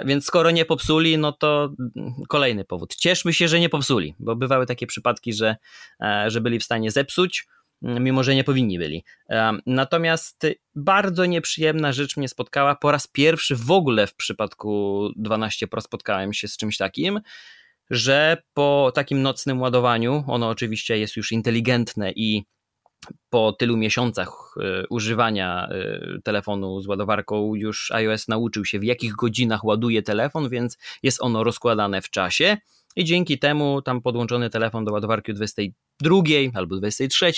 więc 0.05 0.25
skoro 0.25 0.51
nie 0.51 0.65
popsuli, 0.65 1.19
no 1.19 1.33
to 1.33 1.73
kolejny 2.29 2.65
powód. 2.65 2.97
Cieszmy 2.97 3.33
się, 3.33 3.49
że 3.49 3.61
nie 3.61 3.69
popsuli, 3.69 4.15
bo 4.19 4.37
bywały 4.37 4.67
takie 4.67 4.87
przypadki, 4.87 5.33
że, 5.33 5.57
że 6.27 6.41
byli 6.41 6.59
w 6.59 6.65
stanie 6.65 6.91
zepsuć, 6.91 7.47
mimo 7.85 8.23
że 8.23 8.35
nie 8.35 8.45
powinni 8.45 8.79
byli. 8.79 9.05
Natomiast 9.67 10.47
bardzo 10.75 11.27
nieprzyjemna 11.27 11.93
rzecz 11.93 12.17
mnie 12.17 12.29
spotkała. 12.29 12.75
Po 12.75 12.91
raz 12.91 13.07
pierwszy 13.07 13.57
w 13.57 13.71
ogóle 13.71 14.07
w 14.07 14.15
przypadku 14.15 15.01
12 15.17 15.67
Pro 15.69 15.81
spotkałem 15.81 16.33
się 16.33 16.49
z 16.49 16.57
czymś 16.57 16.77
takim, 16.77 17.21
że 17.91 18.43
po 18.55 18.93
takim 18.95 19.23
nocnym 19.23 19.61
ładowaniu, 19.61 20.25
ono 20.27 20.49
oczywiście 20.49 20.99
jest 20.99 21.17
już 21.17 21.33
inteligentne 21.33 22.13
i 22.13 22.45
po 23.31 23.53
tylu 23.53 23.77
miesiącach 23.77 24.55
e, 24.61 24.87
używania 24.91 25.69
e, 25.69 26.01
telefonu 26.23 26.81
z 26.81 26.87
ładowarką 26.87 27.55
już 27.55 27.91
iOS 27.91 28.29
nauczył 28.29 28.65
się 28.65 28.79
w 28.79 28.85
jakich 28.85 29.13
godzinach 29.13 29.65
ładuje 29.65 30.03
telefon, 30.03 30.49
więc 30.49 30.79
jest 31.03 31.23
ono 31.23 31.45
rozkładane 31.45 32.03
w 32.03 32.11
czasie 32.11 32.57
i 32.97 33.05
dzięki 33.05 33.39
temu 33.39 33.83
tam 33.83 34.03
podłączony 34.03 34.51
telefon 34.51 34.85
do 34.85 34.93
ładowarki 34.93 35.33
o 35.33 35.35
22 35.35 36.17
albo 36.55 36.77
23 36.77 37.33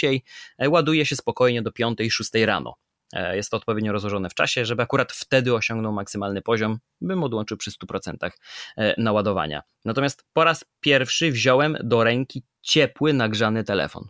e, 0.59 0.69
ładuje 0.69 1.07
się 1.07 1.17
spokojnie 1.17 1.63
do 1.63 1.71
5-6 1.71 2.47
rano. 2.47 2.75
E, 3.13 3.37
jest 3.37 3.51
to 3.51 3.57
odpowiednio 3.57 3.93
rozłożone 3.93 4.31
w 4.31 4.35
czasie, 4.35 4.65
żeby 4.65 4.83
akurat 4.83 5.13
wtedy 5.13 5.55
osiągnął 5.55 5.93
maksymalny 5.93 6.43
poziom, 6.43 6.79
bym 7.01 7.25
odłączył 7.25 7.57
przy 7.57 7.71
100% 7.71 8.31
e, 8.77 8.95
naładowania. 9.03 9.63
Natomiast 9.85 10.25
po 10.33 10.45
raz 10.45 10.65
pierwszy 10.81 11.33
wziąłem 11.33 11.77
do 11.85 12.05
ręki 12.05 12.43
ciepły, 12.63 13.13
nagrzany 13.13 13.65
telefon. 13.65 14.09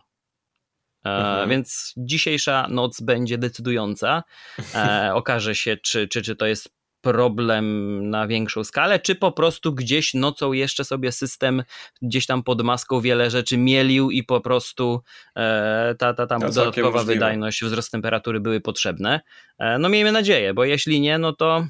Mhm. 1.03 1.49
Więc 1.49 1.93
dzisiejsza 1.97 2.67
noc 2.69 3.01
będzie 3.01 3.37
decydująca. 3.37 4.23
okaże 5.13 5.55
się, 5.55 5.77
czy, 5.77 6.07
czy, 6.07 6.21
czy 6.21 6.35
to 6.35 6.45
jest 6.45 6.76
problem 7.01 8.09
na 8.09 8.27
większą 8.27 8.63
skalę, 8.63 8.99
czy 8.99 9.15
po 9.15 9.31
prostu 9.31 9.73
gdzieś 9.73 10.13
nocą 10.13 10.53
jeszcze 10.53 10.85
sobie 10.85 11.11
system 11.11 11.63
gdzieś 12.01 12.25
tam 12.25 12.43
pod 12.43 12.61
maską 12.61 13.01
wiele 13.01 13.29
rzeczy 13.29 13.57
mielił 13.57 14.11
i 14.11 14.23
po 14.23 14.41
prostu 14.41 15.01
e, 15.35 15.95
ta, 15.99 16.13
ta 16.13 16.27
tam 16.27 16.39
dodatkowa 16.41 17.03
wydajność, 17.03 17.63
wzrost 17.63 17.91
temperatury 17.91 18.39
były 18.39 18.61
potrzebne. 18.61 19.21
E, 19.59 19.77
no 19.79 19.89
miejmy 19.89 20.11
nadzieję, 20.11 20.53
bo 20.53 20.63
jeśli 20.65 21.01
nie, 21.01 21.17
no 21.17 21.33
to 21.33 21.67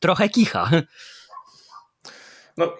trochę 0.00 0.28
kicha. 0.28 0.70
No, 2.56 2.76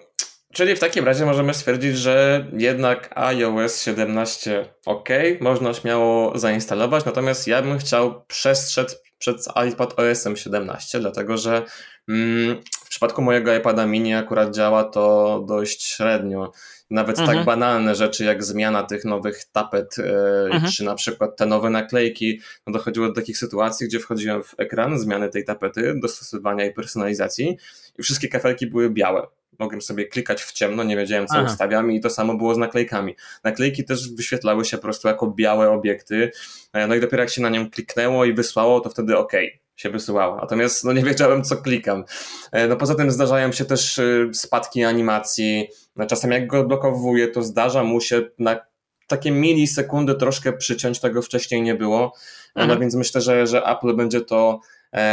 czyli 0.53 0.75
w 0.75 0.79
takim 0.79 1.05
razie 1.05 1.25
możemy 1.25 1.53
stwierdzić, 1.53 1.97
że 1.97 2.45
jednak 2.57 3.09
iOS 3.17 3.83
17 3.83 4.65
ok, 4.85 5.09
można 5.41 5.73
śmiało 5.73 6.39
zainstalować, 6.39 7.05
natomiast 7.05 7.47
ja 7.47 7.61
bym 7.61 7.79
chciał 7.79 8.25
przestrzec 8.25 9.03
przed 9.17 9.37
iPad 9.71 9.99
OS 9.99 10.27
17, 10.35 10.99
dlatego 10.99 11.37
że 11.37 11.63
mm, 12.07 12.61
w 12.85 12.89
przypadku 12.89 13.21
mojego 13.21 13.55
iPada 13.55 13.85
mini 13.85 14.13
akurat 14.13 14.55
działa 14.55 14.83
to 14.83 15.45
dość 15.47 15.83
średnio. 15.83 16.51
Nawet 16.89 17.15
tak 17.15 17.23
mhm. 17.23 17.37
tak 17.37 17.45
banalne 17.45 17.95
rzeczy 17.95 18.23
jak 18.23 18.43
zmiana 18.43 18.83
tych 18.83 19.05
nowych 19.05 19.45
tapet, 19.51 19.95
e, 19.99 20.45
mhm. 20.51 20.71
czy 20.71 20.83
na 20.83 20.95
przykład 20.95 21.37
te 21.37 21.45
nowe 21.45 21.69
naklejki, 21.69 22.41
no 22.67 22.73
dochodziło 22.73 23.07
do 23.07 23.13
takich 23.13 23.37
sytuacji, 23.37 23.87
gdzie 23.87 23.99
wchodziłem 23.99 24.43
w 24.43 24.55
ekran 24.57 24.99
zmiany 24.99 25.29
tej 25.29 25.45
tapety, 25.45 25.93
dostosowania 26.01 26.65
i 26.65 26.73
personalizacji 26.73 27.57
i 27.99 28.03
wszystkie 28.03 28.27
kafelki 28.27 28.67
były 28.67 28.89
białe 28.89 29.27
mogłem 29.59 29.81
sobie 29.81 30.05
klikać 30.05 30.43
w 30.43 30.51
ciemno, 30.51 30.83
nie 30.83 30.97
wiedziałem 30.97 31.27
co 31.27 31.35
Aha. 31.35 31.45
ustawiam 31.45 31.91
i 31.91 32.01
to 32.01 32.09
samo 32.09 32.37
było 32.37 32.55
z 32.55 32.57
naklejkami. 32.57 33.15
Naklejki 33.43 33.85
też 33.85 34.13
wyświetlały 34.13 34.65
się 34.65 34.77
po 34.77 34.83
prostu 34.83 35.07
jako 35.07 35.27
białe 35.27 35.71
obiekty, 35.71 36.31
e, 36.73 36.87
no 36.87 36.95
i 36.95 36.99
dopiero 36.99 37.23
jak 37.23 37.29
się 37.29 37.41
na 37.41 37.49
nią 37.49 37.69
kliknęło 37.69 38.25
i 38.25 38.33
wysłało, 38.33 38.79
to 38.79 38.89
wtedy 38.89 39.17
ok, 39.17 39.31
się 39.75 39.89
wysyłało. 39.89 40.35
Natomiast 40.35 40.83
no 40.83 40.93
nie 40.93 41.03
wiedziałem 41.03 41.43
co 41.43 41.57
klikam. 41.57 42.03
E, 42.51 42.67
no 42.67 42.75
poza 42.75 42.95
tym 42.95 43.11
zdarzają 43.11 43.51
się 43.51 43.65
też 43.65 43.99
e, 43.99 44.33
spadki 44.33 44.83
animacji, 44.83 45.67
no, 45.95 46.05
czasem 46.05 46.31
jak 46.31 46.47
go 46.47 46.59
odblokowuję, 46.59 47.27
to 47.27 47.43
zdarza 47.43 47.83
mu 47.83 48.01
się 48.01 48.21
na 48.39 48.59
takie 49.07 49.31
milisekundy 49.31 50.15
troszkę 50.15 50.53
przyciąć, 50.53 50.99
tego 50.99 51.21
wcześniej 51.21 51.61
nie 51.61 51.75
było. 51.75 52.13
No 52.55 52.61
mhm. 52.61 52.79
więc 52.79 52.95
myślę, 52.95 53.21
że, 53.21 53.47
że 53.47 53.63
Apple 53.65 53.95
będzie 53.95 54.21
to 54.21 54.59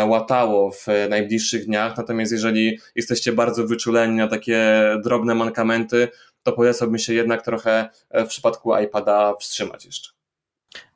łatało 0.07 0.73
w 0.73 0.87
najbliższych 1.09 1.67
dniach. 1.67 1.97
Natomiast 1.97 2.33
jeżeli 2.33 2.79
jesteście 2.95 3.33
bardzo 3.33 3.67
wyczuleni 3.67 4.17
na 4.17 4.29
takie 4.29 4.83
drobne 5.05 5.35
mankamenty, 5.35 6.09
to 6.43 6.53
polecałbym 6.53 6.99
się 6.99 7.15
jednak 7.15 7.43
trochę 7.43 7.89
e, 8.11 8.25
w 8.25 8.29
przypadku 8.29 8.79
iPada 8.79 9.35
wstrzymać 9.41 9.85
jeszcze. 9.85 10.11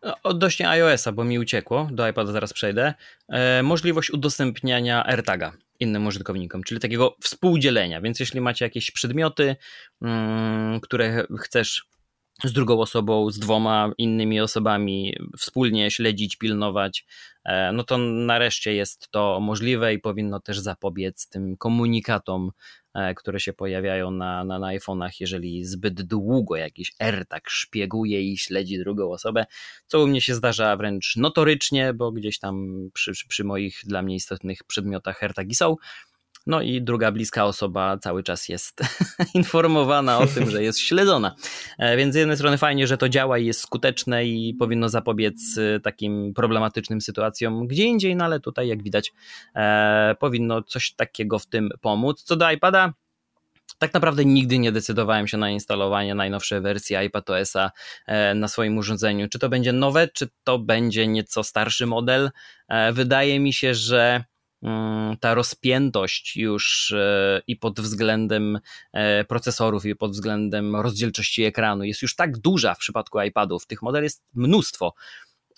No, 0.02 0.14
odnośnie 0.22 0.68
iOS-a, 0.68 1.12
bo 1.12 1.24
mi 1.24 1.38
uciekło, 1.38 1.88
do 1.92 2.08
iPada 2.08 2.32
zaraz 2.32 2.52
przejdę. 2.52 2.94
E, 3.28 3.62
możliwość 3.62 4.10
udostępniania 4.10 5.06
AirTaga. 5.06 5.52
innym 5.80 6.06
użytkownikom, 6.06 6.62
czyli 6.62 6.80
takiego 6.80 7.16
współdzielenia. 7.20 8.00
Więc 8.00 8.20
jeśli 8.20 8.40
macie 8.40 8.64
jakieś 8.64 8.90
przedmioty, 8.90 9.56
mm, 10.02 10.80
które 10.80 11.26
chcesz 11.40 11.86
z 12.44 12.52
drugą 12.52 12.80
osobą, 12.80 13.30
z 13.30 13.38
dwoma 13.38 13.92
innymi 13.98 14.40
osobami 14.40 15.14
wspólnie 15.38 15.90
śledzić, 15.90 16.36
pilnować, 16.36 17.06
e, 17.44 17.72
no 17.72 17.84
to 17.84 17.98
nareszcie 17.98 18.74
jest 18.74 19.10
to 19.10 19.40
możliwe 19.40 19.94
i 19.94 19.98
powinno 19.98 20.40
też 20.40 20.58
zapobiec 20.58 21.28
tym 21.28 21.56
komunikatom, 21.56 22.50
e, 22.94 23.14
które 23.14 23.40
się 23.40 23.52
pojawiają 23.52 24.10
na, 24.10 24.44
na, 24.44 24.58
na 24.58 24.66
iPhone'ach, 24.66 25.10
jeżeli 25.20 25.64
zbyt 25.64 26.02
długo 26.02 26.56
jakiś 26.56 26.92
AirTag 26.98 27.50
szpieguje 27.50 28.22
i 28.22 28.38
śledzi 28.38 28.78
drugą 28.78 29.12
osobę, 29.12 29.46
co 29.86 30.02
u 30.02 30.06
mnie 30.06 30.20
się 30.20 30.34
zdarza 30.34 30.76
wręcz 30.76 31.16
notorycznie, 31.16 31.94
bo 31.94 32.12
gdzieś 32.12 32.38
tam 32.38 32.88
przy, 32.92 33.12
przy 33.28 33.44
moich 33.44 33.80
dla 33.84 34.02
mnie 34.02 34.14
istotnych 34.14 34.64
przedmiotach 34.64 35.22
AirTagi 35.22 35.54
są, 35.54 35.76
no 36.46 36.62
i 36.62 36.82
druga 36.82 37.12
bliska 37.12 37.44
osoba 37.44 37.98
cały 37.98 38.22
czas 38.22 38.48
jest 38.48 38.80
informowana 39.34 40.18
o 40.18 40.26
tym, 40.26 40.50
że 40.50 40.62
jest 40.62 40.80
śledzona. 40.80 41.34
E, 41.78 41.96
więc 41.96 42.14
z 42.14 42.16
jednej 42.16 42.36
strony 42.36 42.58
fajnie, 42.58 42.86
że 42.86 42.98
to 42.98 43.08
działa 43.08 43.38
i 43.38 43.46
jest 43.46 43.60
skuteczne 43.60 44.24
i 44.24 44.54
powinno 44.54 44.88
zapobiec 44.88 45.58
e, 45.58 45.80
takim 45.80 46.34
problematycznym 46.34 47.00
sytuacjom 47.00 47.66
gdzie 47.66 47.84
indziej, 47.84 48.16
no 48.16 48.24
ale 48.24 48.40
tutaj 48.40 48.68
jak 48.68 48.82
widać 48.82 49.12
e, 49.54 50.16
powinno 50.20 50.62
coś 50.62 50.92
takiego 50.92 51.38
w 51.38 51.46
tym 51.46 51.70
pomóc. 51.80 52.22
Co 52.22 52.36
do 52.36 52.50
iPada, 52.50 52.92
tak 53.78 53.94
naprawdę 53.94 54.24
nigdy 54.24 54.58
nie 54.58 54.72
decydowałem 54.72 55.28
się 55.28 55.36
na 55.36 55.50
instalowanie 55.50 56.14
najnowszej 56.14 56.60
wersji 56.60 56.96
iPadOS-a 56.96 57.70
na 58.34 58.48
swoim 58.48 58.78
urządzeniu. 58.78 59.28
Czy 59.28 59.38
to 59.38 59.48
będzie 59.48 59.72
nowe, 59.72 60.08
czy 60.08 60.28
to 60.44 60.58
będzie 60.58 61.06
nieco 61.06 61.44
starszy 61.44 61.86
model. 61.86 62.30
Wydaje 62.92 63.40
mi 63.40 63.52
się, 63.52 63.74
że 63.74 64.24
ta 65.20 65.34
rozpiętość 65.34 66.36
już 66.36 66.92
e, 66.92 67.42
i 67.46 67.56
pod 67.56 67.80
względem 67.80 68.58
e, 68.92 69.24
procesorów, 69.24 69.84
i 69.84 69.96
pod 69.96 70.10
względem 70.10 70.76
rozdzielczości 70.76 71.44
ekranu 71.44 71.84
jest 71.84 72.02
już 72.02 72.16
tak 72.16 72.38
duża 72.38 72.74
w 72.74 72.78
przypadku 72.78 73.20
iPadów. 73.20 73.66
Tych 73.66 73.82
modeli 73.82 74.04
jest 74.04 74.24
mnóstwo, 74.34 74.94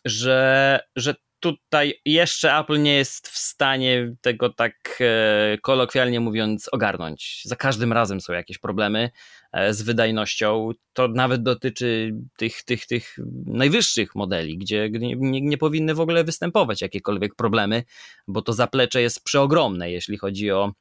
że, 0.05 0.81
że 0.97 1.15
tutaj 1.41 2.01
jeszcze 2.05 2.57
Apple 2.57 2.83
nie 2.83 2.95
jest 2.95 3.29
w 3.29 3.39
stanie 3.39 4.15
tego 4.21 4.53
tak 4.53 4.99
e, 5.01 5.59
kolokwialnie 5.59 6.21
mówiąc 6.21 6.69
ogarnąć. 6.73 7.43
Za 7.45 7.57
każdym 7.57 7.93
razem 7.93 8.21
są 8.21 8.33
jakieś 8.33 8.59
problemy 8.59 9.11
e, 9.53 9.75
z 9.75 9.83
wydajnością. 9.83 10.71
To 10.93 11.09
nawet 11.09 11.43
dotyczy 11.43 12.15
tych, 12.37 12.63
tych, 12.63 12.87
tych 12.87 13.17
najwyższych 13.47 14.15
modeli, 14.15 14.59
gdzie 14.59 14.91
nie, 14.91 15.41
nie 15.41 15.59
powinny 15.59 15.95
w 15.95 16.01
ogóle 16.01 16.25
występować 16.25 16.83
jakiekolwiek 16.83 17.35
problemy, 17.35 17.85
bo 18.29 18.43
to 18.43 18.53
zaplecze 18.53 19.03
jest 19.03 19.25
przeogromne, 19.25 19.91
jeśli 19.91 20.19
chodzi 20.19 20.51
o 20.51 20.73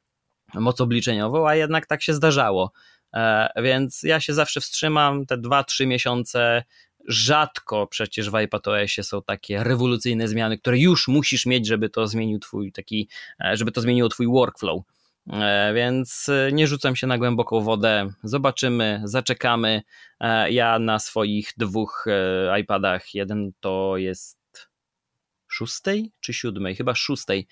moc 0.54 0.80
obliczeniową, 0.80 1.48
a 1.48 1.54
jednak 1.54 1.86
tak 1.86 2.02
się 2.02 2.14
zdarzało. 2.14 2.72
E, 3.14 3.48
więc 3.62 4.02
ja 4.02 4.20
się 4.20 4.34
zawsze 4.34 4.60
wstrzymam 4.60 5.26
te 5.26 5.36
2-3 5.36 5.86
miesiące 5.86 6.64
rzadko 7.08 7.86
przecież 7.86 8.30
w 8.30 8.34
iPadOSie 8.34 9.02
są 9.02 9.22
takie 9.22 9.64
rewolucyjne 9.64 10.28
zmiany, 10.28 10.58
które 10.58 10.78
już 10.78 11.08
musisz 11.08 11.46
mieć, 11.46 11.66
żeby 11.66 11.90
to 11.90 12.06
zmienił 12.06 12.38
twój 12.38 12.72
taki, 12.72 13.08
e, 13.44 13.56
żeby 13.56 13.72
to 13.72 13.80
zmieniło 13.80 14.08
twój 14.08 14.26
workflow. 14.26 14.82
E, 15.32 15.72
więc 15.74 16.28
e, 16.28 16.52
nie 16.52 16.66
rzucam 16.66 16.96
się 16.96 17.06
na 17.06 17.18
głęboką 17.18 17.60
wodę. 17.60 18.08
Zobaczymy, 18.22 19.00
zaczekamy. 19.04 19.82
Ja 20.50 20.78
na 20.78 20.98
swoich 20.98 21.52
dwóch 21.56 22.04
iPadach, 22.60 23.14
jeden 23.14 23.52
to 23.60 23.96
jest 23.96 24.38
szóstej 25.48 26.12
czy 26.20 26.32
siódmej? 26.32 26.76
Chyba 26.76 26.94
szóstej. 26.94 27.46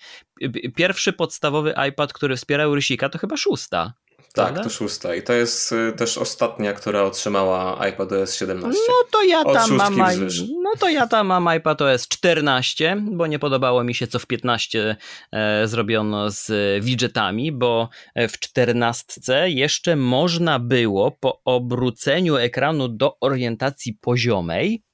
Pierwszy 0.75 1.13
podstawowy 1.13 1.73
iPad, 1.89 2.13
który 2.13 2.35
wspierał 2.35 2.75
rysika, 2.75 3.09
to 3.09 3.17
chyba 3.17 3.37
szósta. 3.37 3.93
Tak, 4.17 4.45
prawda? 4.45 4.63
to 4.63 4.69
szósta. 4.69 5.15
I 5.15 5.23
to 5.23 5.33
jest 5.33 5.71
y, 5.71 5.93
też 5.97 6.17
ostatnia, 6.17 6.73
która 6.73 7.03
otrzymała 7.03 7.87
iPadOS 7.87 8.35
17. 8.35 8.79
No 8.87 8.93
to 9.11 9.23
ja 9.23 9.43
tam 9.43 9.71
mam. 9.75 9.95
No 10.63 10.71
to 10.79 10.89
ja 10.89 11.07
tam 11.07 11.27
mam 11.27 11.57
iPadOS 11.57 12.07
14, 12.07 13.03
bo 13.11 13.27
nie 13.27 13.39
podobało 13.39 13.83
mi 13.83 13.95
się, 13.95 14.07
co 14.07 14.19
w 14.19 14.25
15 14.25 14.95
e, 15.31 15.67
zrobiono 15.67 16.31
z 16.31 16.51
widgetami, 16.83 17.51
bo 17.51 17.89
w 18.15 18.39
14 18.39 19.21
jeszcze 19.45 19.95
można 19.95 20.59
było 20.59 21.11
po 21.11 21.41
obróceniu 21.45 22.35
ekranu 22.35 22.87
do 22.87 23.17
orientacji 23.19 23.93
poziomej 23.93 24.86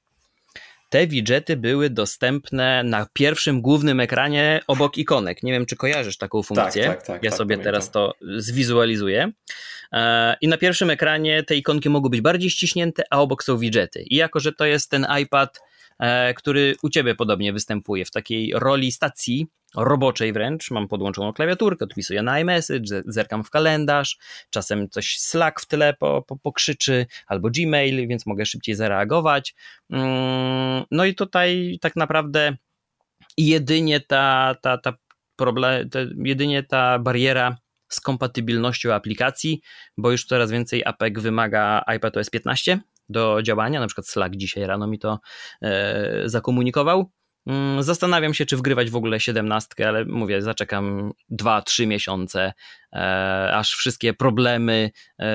te 0.94 1.06
widgety 1.06 1.56
były 1.56 1.90
dostępne 1.90 2.82
na 2.84 3.06
pierwszym 3.12 3.60
głównym 3.60 4.00
ekranie 4.00 4.60
obok 4.66 4.98
ikonek. 4.98 5.42
Nie 5.42 5.52
wiem, 5.52 5.66
czy 5.66 5.76
kojarzysz 5.76 6.16
taką 6.16 6.40
tak, 6.40 6.46
funkcję. 6.46 6.84
Tak, 6.84 6.96
tak, 6.96 7.06
tak, 7.06 7.24
ja 7.24 7.30
sobie 7.30 7.58
teraz 7.58 7.90
to 7.90 8.14
zwizualizuję. 8.36 9.32
E, 9.92 10.36
I 10.40 10.48
na 10.48 10.58
pierwszym 10.58 10.90
ekranie 10.90 11.42
te 11.42 11.56
ikonki 11.56 11.88
mogą 11.88 12.08
być 12.08 12.20
bardziej 12.20 12.50
ściśnięte, 12.50 13.02
a 13.10 13.20
obok 13.20 13.44
są 13.44 13.58
widgety. 13.58 14.02
I 14.02 14.16
jako, 14.16 14.40
że 14.40 14.52
to 14.52 14.64
jest 14.64 14.90
ten 14.90 15.06
iPad, 15.22 15.60
który 16.36 16.76
u 16.82 16.90
ciebie 16.90 17.14
podobnie 17.14 17.52
występuje 17.52 18.04
w 18.04 18.10
takiej 18.10 18.52
roli 18.54 18.92
stacji 18.92 19.46
roboczej 19.76 20.32
wręcz. 20.32 20.70
Mam 20.70 20.88
podłączoną 20.88 21.32
klawiaturkę, 21.32 21.84
odpisuję 21.84 22.22
na 22.22 22.40
iMessage, 22.40 23.02
zerkam 23.06 23.44
w 23.44 23.50
kalendarz, 23.50 24.18
czasem 24.50 24.88
coś 24.88 25.18
Slack 25.18 25.60
w 25.60 25.66
tyle 25.66 25.94
po, 25.94 26.22
po, 26.22 26.36
pokrzyczy, 26.36 27.06
albo 27.26 27.50
Gmail, 27.50 28.08
więc 28.08 28.26
mogę 28.26 28.46
szybciej 28.46 28.74
zareagować. 28.74 29.54
Mm, 29.90 30.84
no 30.90 31.04
i 31.04 31.14
tutaj 31.14 31.78
tak 31.80 31.96
naprawdę 31.96 32.56
jedynie 33.36 34.00
ta, 34.00 34.54
ta, 34.62 34.78
ta 34.78 34.94
problem, 35.36 35.88
jedynie 36.16 36.62
ta 36.62 36.98
bariera 36.98 37.56
z 37.88 38.00
kompatybilnością 38.00 38.92
aplikacji, 38.92 39.60
bo 39.96 40.10
już 40.10 40.24
coraz 40.24 40.50
więcej 40.50 40.82
apek 40.84 41.20
wymaga 41.20 41.84
iPadOS 41.96 42.30
15 42.30 42.80
do 43.08 43.42
działania, 43.42 43.80
na 43.80 43.86
przykład 43.86 44.08
Slack 44.08 44.36
dzisiaj 44.36 44.66
rano 44.66 44.86
mi 44.86 44.98
to 44.98 45.20
e, 45.62 46.22
zakomunikował. 46.24 47.10
Mm, 47.46 47.82
zastanawiam 47.82 48.34
się, 48.34 48.46
czy 48.46 48.56
wgrywać 48.56 48.90
w 48.90 48.96
ogóle 48.96 49.20
siedemnastkę, 49.20 49.88
ale 49.88 50.04
mówię, 50.04 50.42
zaczekam 50.42 51.12
2-3 51.30 51.86
miesiące, 51.86 52.52
e, 52.92 53.50
aż 53.54 53.74
wszystkie 53.74 54.14
problemy 54.14 54.90
e, 55.20 55.26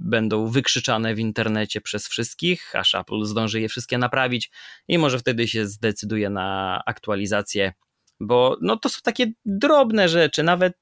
będą 0.00 0.46
wykrzyczane 0.46 1.14
w 1.14 1.18
internecie 1.18 1.80
przez 1.80 2.08
wszystkich, 2.08 2.76
aż 2.76 2.94
Apple 2.94 3.24
zdąży 3.24 3.60
je 3.60 3.68
wszystkie 3.68 3.98
naprawić 3.98 4.50
i 4.88 4.98
może 4.98 5.18
wtedy 5.18 5.48
się 5.48 5.66
zdecyduje 5.66 6.30
na 6.30 6.80
aktualizację, 6.86 7.72
bo 8.20 8.56
no, 8.60 8.76
to 8.76 8.88
są 8.88 9.00
takie 9.02 9.26
drobne 9.44 10.08
rzeczy, 10.08 10.42
nawet 10.42 10.76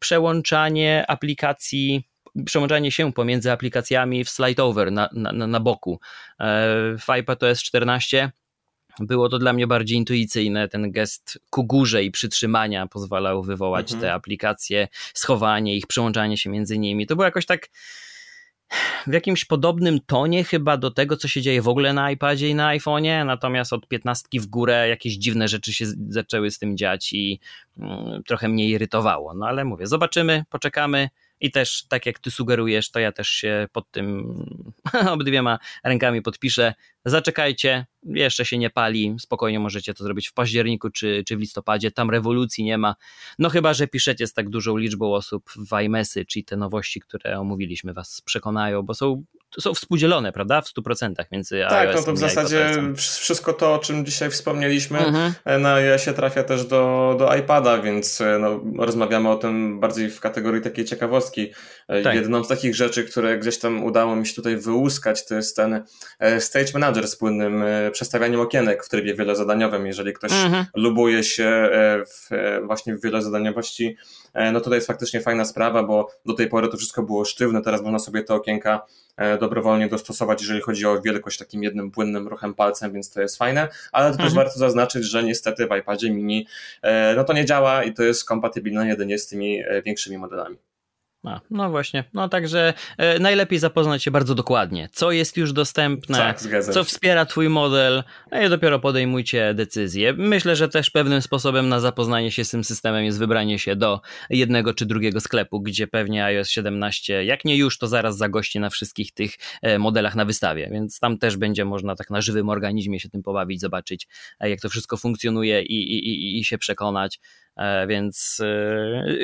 przełączanie 0.00 1.04
aplikacji 1.08 2.08
przełączanie 2.44 2.92
się 2.92 3.12
pomiędzy 3.12 3.52
aplikacjami 3.52 4.24
w 4.24 4.30
slide 4.30 4.90
na, 4.90 5.08
na, 5.12 5.46
na 5.46 5.60
boku. 5.60 6.00
W 6.98 7.10
iPadOS 7.10 7.62
14 7.62 8.30
było 9.00 9.28
to 9.28 9.38
dla 9.38 9.52
mnie 9.52 9.66
bardziej 9.66 9.98
intuicyjne. 9.98 10.68
Ten 10.68 10.92
gest 10.92 11.38
ku 11.50 11.64
górze 11.64 12.04
i 12.04 12.10
przytrzymania 12.10 12.86
pozwalał 12.86 13.42
wywołać 13.42 13.92
mhm. 13.92 14.00
te 14.00 14.12
aplikacje, 14.12 14.88
schowanie 15.14 15.76
ich, 15.76 15.86
przełączanie 15.86 16.38
się 16.38 16.50
między 16.50 16.78
nimi. 16.78 17.06
To 17.06 17.16
było 17.16 17.24
jakoś 17.24 17.46
tak 17.46 17.68
w 19.06 19.12
jakimś 19.12 19.44
podobnym 19.44 20.00
tonie 20.06 20.44
chyba 20.44 20.76
do 20.76 20.90
tego, 20.90 21.16
co 21.16 21.28
się 21.28 21.42
dzieje 21.42 21.62
w 21.62 21.68
ogóle 21.68 21.92
na 21.92 22.10
iPadzie 22.10 22.48
i 22.48 22.54
na 22.54 22.76
iPhone'ie, 22.76 23.26
natomiast 23.26 23.72
od 23.72 23.88
piętnastki 23.88 24.40
w 24.40 24.46
górę 24.46 24.88
jakieś 24.88 25.14
dziwne 25.14 25.48
rzeczy 25.48 25.72
się 25.72 25.86
zaczęły 26.08 26.50
z 26.50 26.58
tym 26.58 26.76
dziać 26.76 27.12
i 27.12 27.40
mm, 27.78 28.22
trochę 28.22 28.48
mnie 28.48 28.68
irytowało. 28.68 29.34
No 29.34 29.46
ale 29.46 29.64
mówię, 29.64 29.86
zobaczymy, 29.86 30.44
poczekamy. 30.50 31.08
I 31.40 31.50
też, 31.50 31.86
tak 31.88 32.06
jak 32.06 32.18
ty 32.18 32.30
sugerujesz, 32.30 32.90
to 32.90 32.98
ja 32.98 33.12
też 33.12 33.28
się 33.28 33.66
pod 33.72 33.90
tym 33.90 34.36
obydwiema 35.14 35.58
rękami 35.84 36.22
podpiszę. 36.22 36.74
Zaczekajcie, 37.06 37.86
jeszcze 38.02 38.44
się 38.44 38.58
nie 38.58 38.70
pali, 38.70 39.16
spokojnie 39.20 39.60
możecie 39.60 39.94
to 39.94 40.04
zrobić 40.04 40.28
w 40.28 40.32
październiku 40.32 40.90
czy, 40.90 41.24
czy 41.26 41.36
w 41.36 41.40
listopadzie, 41.40 41.90
tam 41.90 42.10
rewolucji 42.10 42.64
nie 42.64 42.78
ma. 42.78 42.96
No 43.38 43.48
chyba, 43.48 43.74
że 43.74 43.86
piszecie 43.86 44.26
z 44.26 44.32
tak 44.32 44.48
dużą 44.48 44.76
liczbą 44.76 45.14
osób 45.14 45.50
w 45.70 45.72
iMessy, 45.82 46.24
czyli 46.24 46.44
te 46.44 46.56
nowości, 46.56 47.00
które 47.00 47.40
omówiliśmy, 47.40 47.92
was 47.92 48.20
przekonają, 48.20 48.82
bo 48.82 48.94
są 48.94 49.24
są 49.60 49.74
współdzielone, 49.74 50.32
prawda? 50.32 50.60
W 50.60 50.66
100% 50.66 51.14
między 51.32 51.64
Tak, 51.68 51.94
no 51.94 52.02
to 52.02 52.12
w 52.12 52.18
zasadzie 52.18 52.70
wszystko 52.96 53.52
to, 53.52 53.74
o 53.74 53.78
czym 53.78 54.06
dzisiaj 54.06 54.30
wspomnieliśmy, 54.30 54.98
mhm. 54.98 55.32
E, 55.44 55.58
na 55.58 55.74
iOSie 55.74 56.12
trafia 56.12 56.42
też 56.42 56.64
do, 56.64 57.14
do 57.18 57.36
iPada, 57.36 57.78
więc 57.78 58.20
e, 58.20 58.38
no, 58.38 58.60
rozmawiamy 58.78 59.28
o 59.28 59.36
tym 59.36 59.80
bardziej 59.80 60.10
w 60.10 60.20
kategorii 60.20 60.62
takiej 60.62 60.84
ciekawostki. 60.84 61.52
E, 61.88 62.02
tak. 62.02 62.14
Jedną 62.14 62.44
z 62.44 62.48
takich 62.48 62.76
rzeczy, 62.76 63.04
które 63.04 63.38
gdzieś 63.38 63.58
tam 63.58 63.84
udało 63.84 64.16
mi 64.16 64.26
się 64.26 64.34
tutaj 64.34 64.56
wyłuskać, 64.56 65.26
to 65.26 65.34
jest 65.34 65.56
ten 65.56 65.84
Stage 66.38 66.72
Manager 66.74 66.95
z 67.04 67.16
płynnym 67.16 67.64
przestawianiem 67.92 68.40
okienek 68.40 68.84
w 68.84 68.88
trybie 68.88 69.14
wielozadaniowym. 69.14 69.86
Jeżeli 69.86 70.12
ktoś 70.12 70.32
mhm. 70.32 70.64
lubuje 70.74 71.24
się 71.24 71.70
w, 72.06 72.30
właśnie 72.66 72.96
w 72.96 73.02
wielozadaniowości 73.02 73.96
no 74.52 74.60
tutaj 74.60 74.76
jest 74.76 74.86
faktycznie 74.86 75.20
fajna 75.20 75.44
sprawa, 75.44 75.82
bo 75.82 76.10
do 76.26 76.34
tej 76.34 76.48
pory 76.48 76.68
to 76.68 76.76
wszystko 76.76 77.02
było 77.02 77.24
sztywne, 77.24 77.62
teraz 77.62 77.82
można 77.82 77.98
sobie 77.98 78.22
te 78.22 78.34
okienka 78.34 78.86
dobrowolnie 79.40 79.88
dostosować, 79.88 80.40
jeżeli 80.40 80.60
chodzi 80.60 80.86
o 80.86 81.02
wielkość 81.02 81.38
takim 81.38 81.62
jednym 81.62 81.90
płynnym 81.90 82.28
ruchem 82.28 82.54
palcem, 82.54 82.92
więc 82.92 83.10
to 83.10 83.20
jest 83.20 83.38
fajne, 83.38 83.68
ale 83.92 84.06
to 84.06 84.12
mhm. 84.12 84.28
też 84.28 84.36
warto 84.36 84.58
zaznaczyć, 84.58 85.04
że 85.04 85.24
niestety 85.24 85.66
w 85.66 85.76
iPadzie 85.76 86.10
mini 86.10 86.46
no 87.16 87.24
to 87.24 87.32
nie 87.32 87.44
działa 87.44 87.84
i 87.84 87.94
to 87.94 88.02
jest 88.02 88.24
kompatybilne 88.24 88.88
jedynie 88.88 89.18
z 89.18 89.26
tymi 89.26 89.62
większymi 89.84 90.18
modelami. 90.18 90.56
A, 91.26 91.40
no 91.50 91.70
właśnie, 91.70 92.04
no 92.14 92.28
także 92.28 92.74
e, 92.98 93.18
najlepiej 93.18 93.58
zapoznać 93.58 94.02
się 94.04 94.10
bardzo 94.10 94.34
dokładnie, 94.34 94.88
co 94.92 95.12
jest 95.12 95.36
już 95.36 95.52
dostępne, 95.52 96.18
tak, 96.18 96.40
co 96.72 96.84
wspiera 96.84 97.26
twój 97.26 97.48
model, 97.48 98.02
a 98.30 98.40
i 98.40 98.48
dopiero 98.48 98.78
podejmujcie 98.78 99.54
decyzję. 99.54 100.12
Myślę, 100.12 100.56
że 100.56 100.68
też 100.68 100.90
pewnym 100.90 101.22
sposobem 101.22 101.68
na 101.68 101.80
zapoznanie 101.80 102.30
się 102.30 102.44
z 102.44 102.50
tym 102.50 102.64
systemem 102.64 103.04
jest 103.04 103.18
wybranie 103.18 103.58
się 103.58 103.76
do 103.76 104.00
jednego 104.30 104.74
czy 104.74 104.86
drugiego 104.86 105.20
sklepu, 105.20 105.60
gdzie 105.60 105.86
pewnie 105.86 106.24
iOS 106.24 106.48
17, 106.48 107.24
jak 107.24 107.44
nie 107.44 107.56
już, 107.56 107.78
to 107.78 107.88
zaraz 107.88 108.16
zagości 108.16 108.60
na 108.60 108.70
wszystkich 108.70 109.12
tych 109.12 109.34
e, 109.62 109.78
modelach 109.78 110.14
na 110.14 110.24
wystawie, 110.24 110.68
więc 110.72 111.00
tam 111.00 111.18
też 111.18 111.36
będzie 111.36 111.64
można 111.64 111.96
tak 111.96 112.10
na 112.10 112.20
żywym 112.20 112.48
organizmie 112.48 113.00
się 113.00 113.08
tym 113.08 113.22
pobawić, 113.22 113.60
zobaczyć 113.60 114.08
e, 114.40 114.50
jak 114.50 114.60
to 114.60 114.68
wszystko 114.68 114.96
funkcjonuje 114.96 115.62
i, 115.62 115.92
i, 115.92 116.08
i, 116.08 116.38
i 116.40 116.44
się 116.44 116.58
przekonać, 116.58 117.20
e, 117.56 117.86
więc 117.86 118.40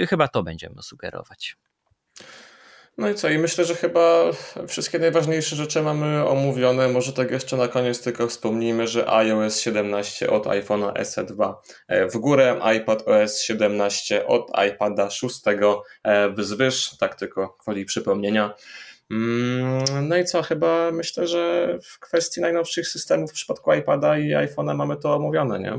e, 0.01 0.07
chyba 0.07 0.29
to 0.29 0.43
będziemy 0.43 0.83
sugerować. 0.83 1.57
No 2.99 3.09
i 3.11 3.15
co? 3.15 3.29
I 3.29 3.39
myślę, 3.39 3.65
że 3.65 3.75
chyba 3.75 4.31
wszystkie 4.69 4.99
najważniejsze 4.99 5.57
rzeczy 5.57 5.83
mamy 5.83 6.29
omówione. 6.29 6.89
Może 6.89 7.13
tak 7.13 7.31
jeszcze 7.31 7.57
na 7.57 7.69
koniec 7.69 8.03
tylko 8.03 8.29
wspomnijmy, 8.29 8.87
że 8.87 9.09
iOS 9.09 9.61
17 9.61 10.31
od 10.31 10.47
iPhone'a 10.47 11.05
SE 11.05 11.25
2 11.25 11.63
e, 11.89 12.09
w 12.09 12.17
górę, 12.17 12.61
iPad 12.77 13.09
OS 13.09 13.41
17 13.41 14.27
od 14.27 14.51
iPada 14.69 15.11
6 15.11 15.41
e, 16.05 16.31
wzwyż, 16.31 16.97
tak 16.99 17.15
tylko 17.15 17.57
gwoli 17.65 17.85
przypomnienia. 17.85 18.55
Mm, 19.11 20.09
no 20.09 20.17
i 20.17 20.25
co, 20.25 20.43
chyba 20.43 20.91
myślę, 20.93 21.27
że 21.27 21.79
w 21.83 21.99
kwestii 21.99 22.41
najnowszych 22.41 22.89
systemów 22.89 23.31
w 23.31 23.35
przypadku 23.35 23.73
iPada 23.73 24.19
i 24.19 24.35
iPhone'a 24.35 24.75
mamy 24.75 24.97
to 24.97 25.15
omówione, 25.15 25.61
nie? 25.61 25.79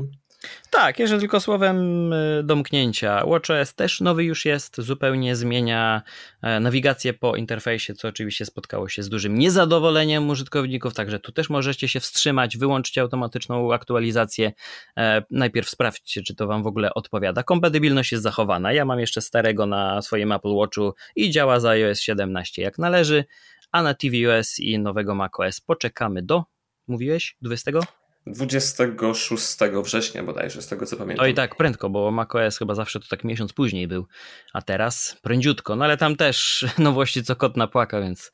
Tak, 0.70 0.98
jeszcze 0.98 1.18
tylko 1.18 1.40
słowem 1.40 2.12
y, 2.12 2.42
domknięcia. 2.44 3.26
WatchOS 3.26 3.74
też 3.74 4.00
nowy 4.00 4.24
już 4.24 4.44
jest, 4.44 4.80
zupełnie 4.80 5.36
zmienia 5.36 6.02
e, 6.42 6.60
nawigację 6.60 7.12
po 7.12 7.36
interfejsie, 7.36 7.94
co 7.94 8.08
oczywiście 8.08 8.44
spotkało 8.44 8.88
się 8.88 9.02
z 9.02 9.08
dużym 9.08 9.38
niezadowoleniem 9.38 10.28
użytkowników, 10.30 10.94
także 10.94 11.20
tu 11.20 11.32
też 11.32 11.50
możecie 11.50 11.88
się 11.88 12.00
wstrzymać, 12.00 12.58
wyłączyć 12.58 12.98
automatyczną 12.98 13.72
aktualizację. 13.72 14.52
E, 14.98 15.22
najpierw 15.30 15.68
sprawdźcie, 15.68 16.22
czy 16.22 16.34
to 16.34 16.46
Wam 16.46 16.62
w 16.62 16.66
ogóle 16.66 16.94
odpowiada. 16.94 17.42
Kompatybilność 17.42 18.12
jest 18.12 18.24
zachowana. 18.24 18.72
Ja 18.72 18.84
mam 18.84 19.00
jeszcze 19.00 19.20
starego 19.20 19.66
na 19.66 20.02
swoim 20.02 20.32
Apple 20.32 20.54
Watchu 20.54 20.94
i 21.16 21.30
działa 21.30 21.60
za 21.60 21.70
iOS 21.70 22.00
17 22.00 22.62
jak 22.62 22.78
należy, 22.78 23.24
a 23.72 23.82
na 23.82 23.94
tvOS 23.94 24.58
i 24.58 24.78
nowego 24.78 25.14
macOS 25.14 25.60
poczekamy 25.60 26.22
do, 26.22 26.44
mówiłeś, 26.88 27.36
20? 27.42 28.03
26 28.26 29.58
września 29.84 30.22
bodajże, 30.22 30.62
z 30.62 30.66
tego 30.66 30.86
co 30.86 30.96
pamiętam. 30.96 31.26
No 31.26 31.30
i 31.30 31.34
tak, 31.34 31.56
prędko, 31.56 31.90
bo 31.90 32.10
macOS 32.10 32.58
chyba 32.58 32.74
zawsze 32.74 33.00
to 33.00 33.06
tak 33.10 33.24
miesiąc 33.24 33.52
później 33.52 33.88
był, 33.88 34.06
a 34.52 34.62
teraz 34.62 35.16
prędziutko, 35.22 35.76
no 35.76 35.84
ale 35.84 35.96
tam 35.96 36.16
też 36.16 36.66
nowości 36.78 37.22
co 37.22 37.36
kot 37.36 37.56
napłaka, 37.56 38.00
więc... 38.00 38.32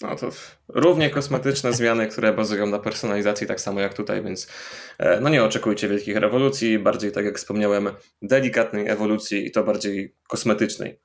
No 0.00 0.16
to 0.16 0.30
równie 0.68 1.10
kosmetyczne 1.10 1.72
zmiany, 1.72 2.06
które 2.06 2.32
bazują 2.32 2.66
na 2.66 2.78
personalizacji, 2.78 3.46
tak 3.46 3.60
samo 3.60 3.80
jak 3.80 3.94
tutaj, 3.94 4.22
więc 4.22 4.48
e, 4.98 5.20
no 5.20 5.28
nie 5.28 5.44
oczekujcie 5.44 5.88
wielkich 5.88 6.16
rewolucji, 6.16 6.78
bardziej 6.78 7.12
tak 7.12 7.24
jak 7.24 7.36
wspomniałem, 7.36 7.90
delikatnej 8.22 8.88
ewolucji 8.88 9.46
i 9.46 9.50
to 9.50 9.64
bardziej 9.64 10.14
kosmetycznej. 10.28 10.98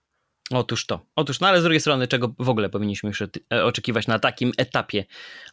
Otóż 0.53 0.85
to. 0.85 1.05
Otóż, 1.15 1.39
no 1.39 1.47
ale 1.47 1.59
z 1.59 1.63
drugiej 1.63 1.79
strony, 1.79 2.07
czego 2.07 2.35
w 2.39 2.49
ogóle 2.49 2.69
powinniśmy 2.69 3.09
już 3.09 3.21
e, 3.21 3.65
oczekiwać 3.65 4.07
na 4.07 4.19
takim 4.19 4.51
etapie 4.57 5.05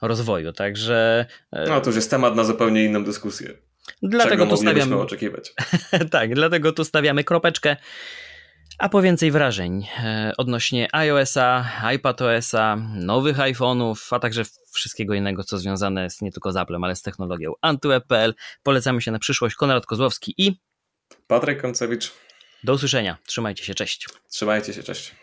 rozwoju, 0.02 0.52
także... 0.52 1.26
E, 1.52 1.68
no 1.68 1.80
to 1.80 1.86
już 1.86 1.96
jest 1.96 2.10
temat 2.10 2.36
na 2.36 2.44
zupełnie 2.44 2.84
inną 2.84 3.04
dyskusję. 3.04 3.54
Dlatego 4.02 4.30
czego 4.30 4.46
tu 4.46 4.56
stawiamy... 4.56 4.96
oczekiwać. 4.96 5.52
tak, 6.10 6.34
dlatego 6.34 6.72
tu 6.72 6.84
stawiamy 6.84 7.24
kropeczkę. 7.24 7.76
A 8.78 8.88
po 8.88 9.02
więcej 9.02 9.30
wrażeń 9.30 9.86
e, 9.98 10.32
odnośnie 10.36 10.88
iOS-a, 10.92 11.64
iPadOS-a, 11.94 12.76
nowych 12.94 13.36
iPhone'ów, 13.38 13.96
a 14.10 14.18
także 14.18 14.42
wszystkiego 14.72 15.14
innego, 15.14 15.44
co 15.44 15.58
związane 15.58 16.02
jest 16.02 16.22
nie 16.22 16.32
tylko 16.32 16.52
z 16.52 16.56
Applem, 16.56 16.84
ale 16.84 16.96
z 16.96 17.02
technologią 17.02 17.52
Antweb.pl. 17.60 18.34
Polecamy 18.62 19.00
się 19.00 19.10
na 19.10 19.18
przyszłość. 19.18 19.54
Konrad 19.54 19.86
Kozłowski 19.86 20.34
i 20.38 20.60
Patryk 21.26 21.62
Koncewicz. 21.62 22.12
Do 22.64 22.72
usłyszenia. 22.72 23.18
Trzymajcie 23.26 23.64
się. 23.64 23.74
Cześć. 23.74 24.06
Trzymajcie 24.28 24.74
się. 24.74 24.82
Cześć. 24.82 25.14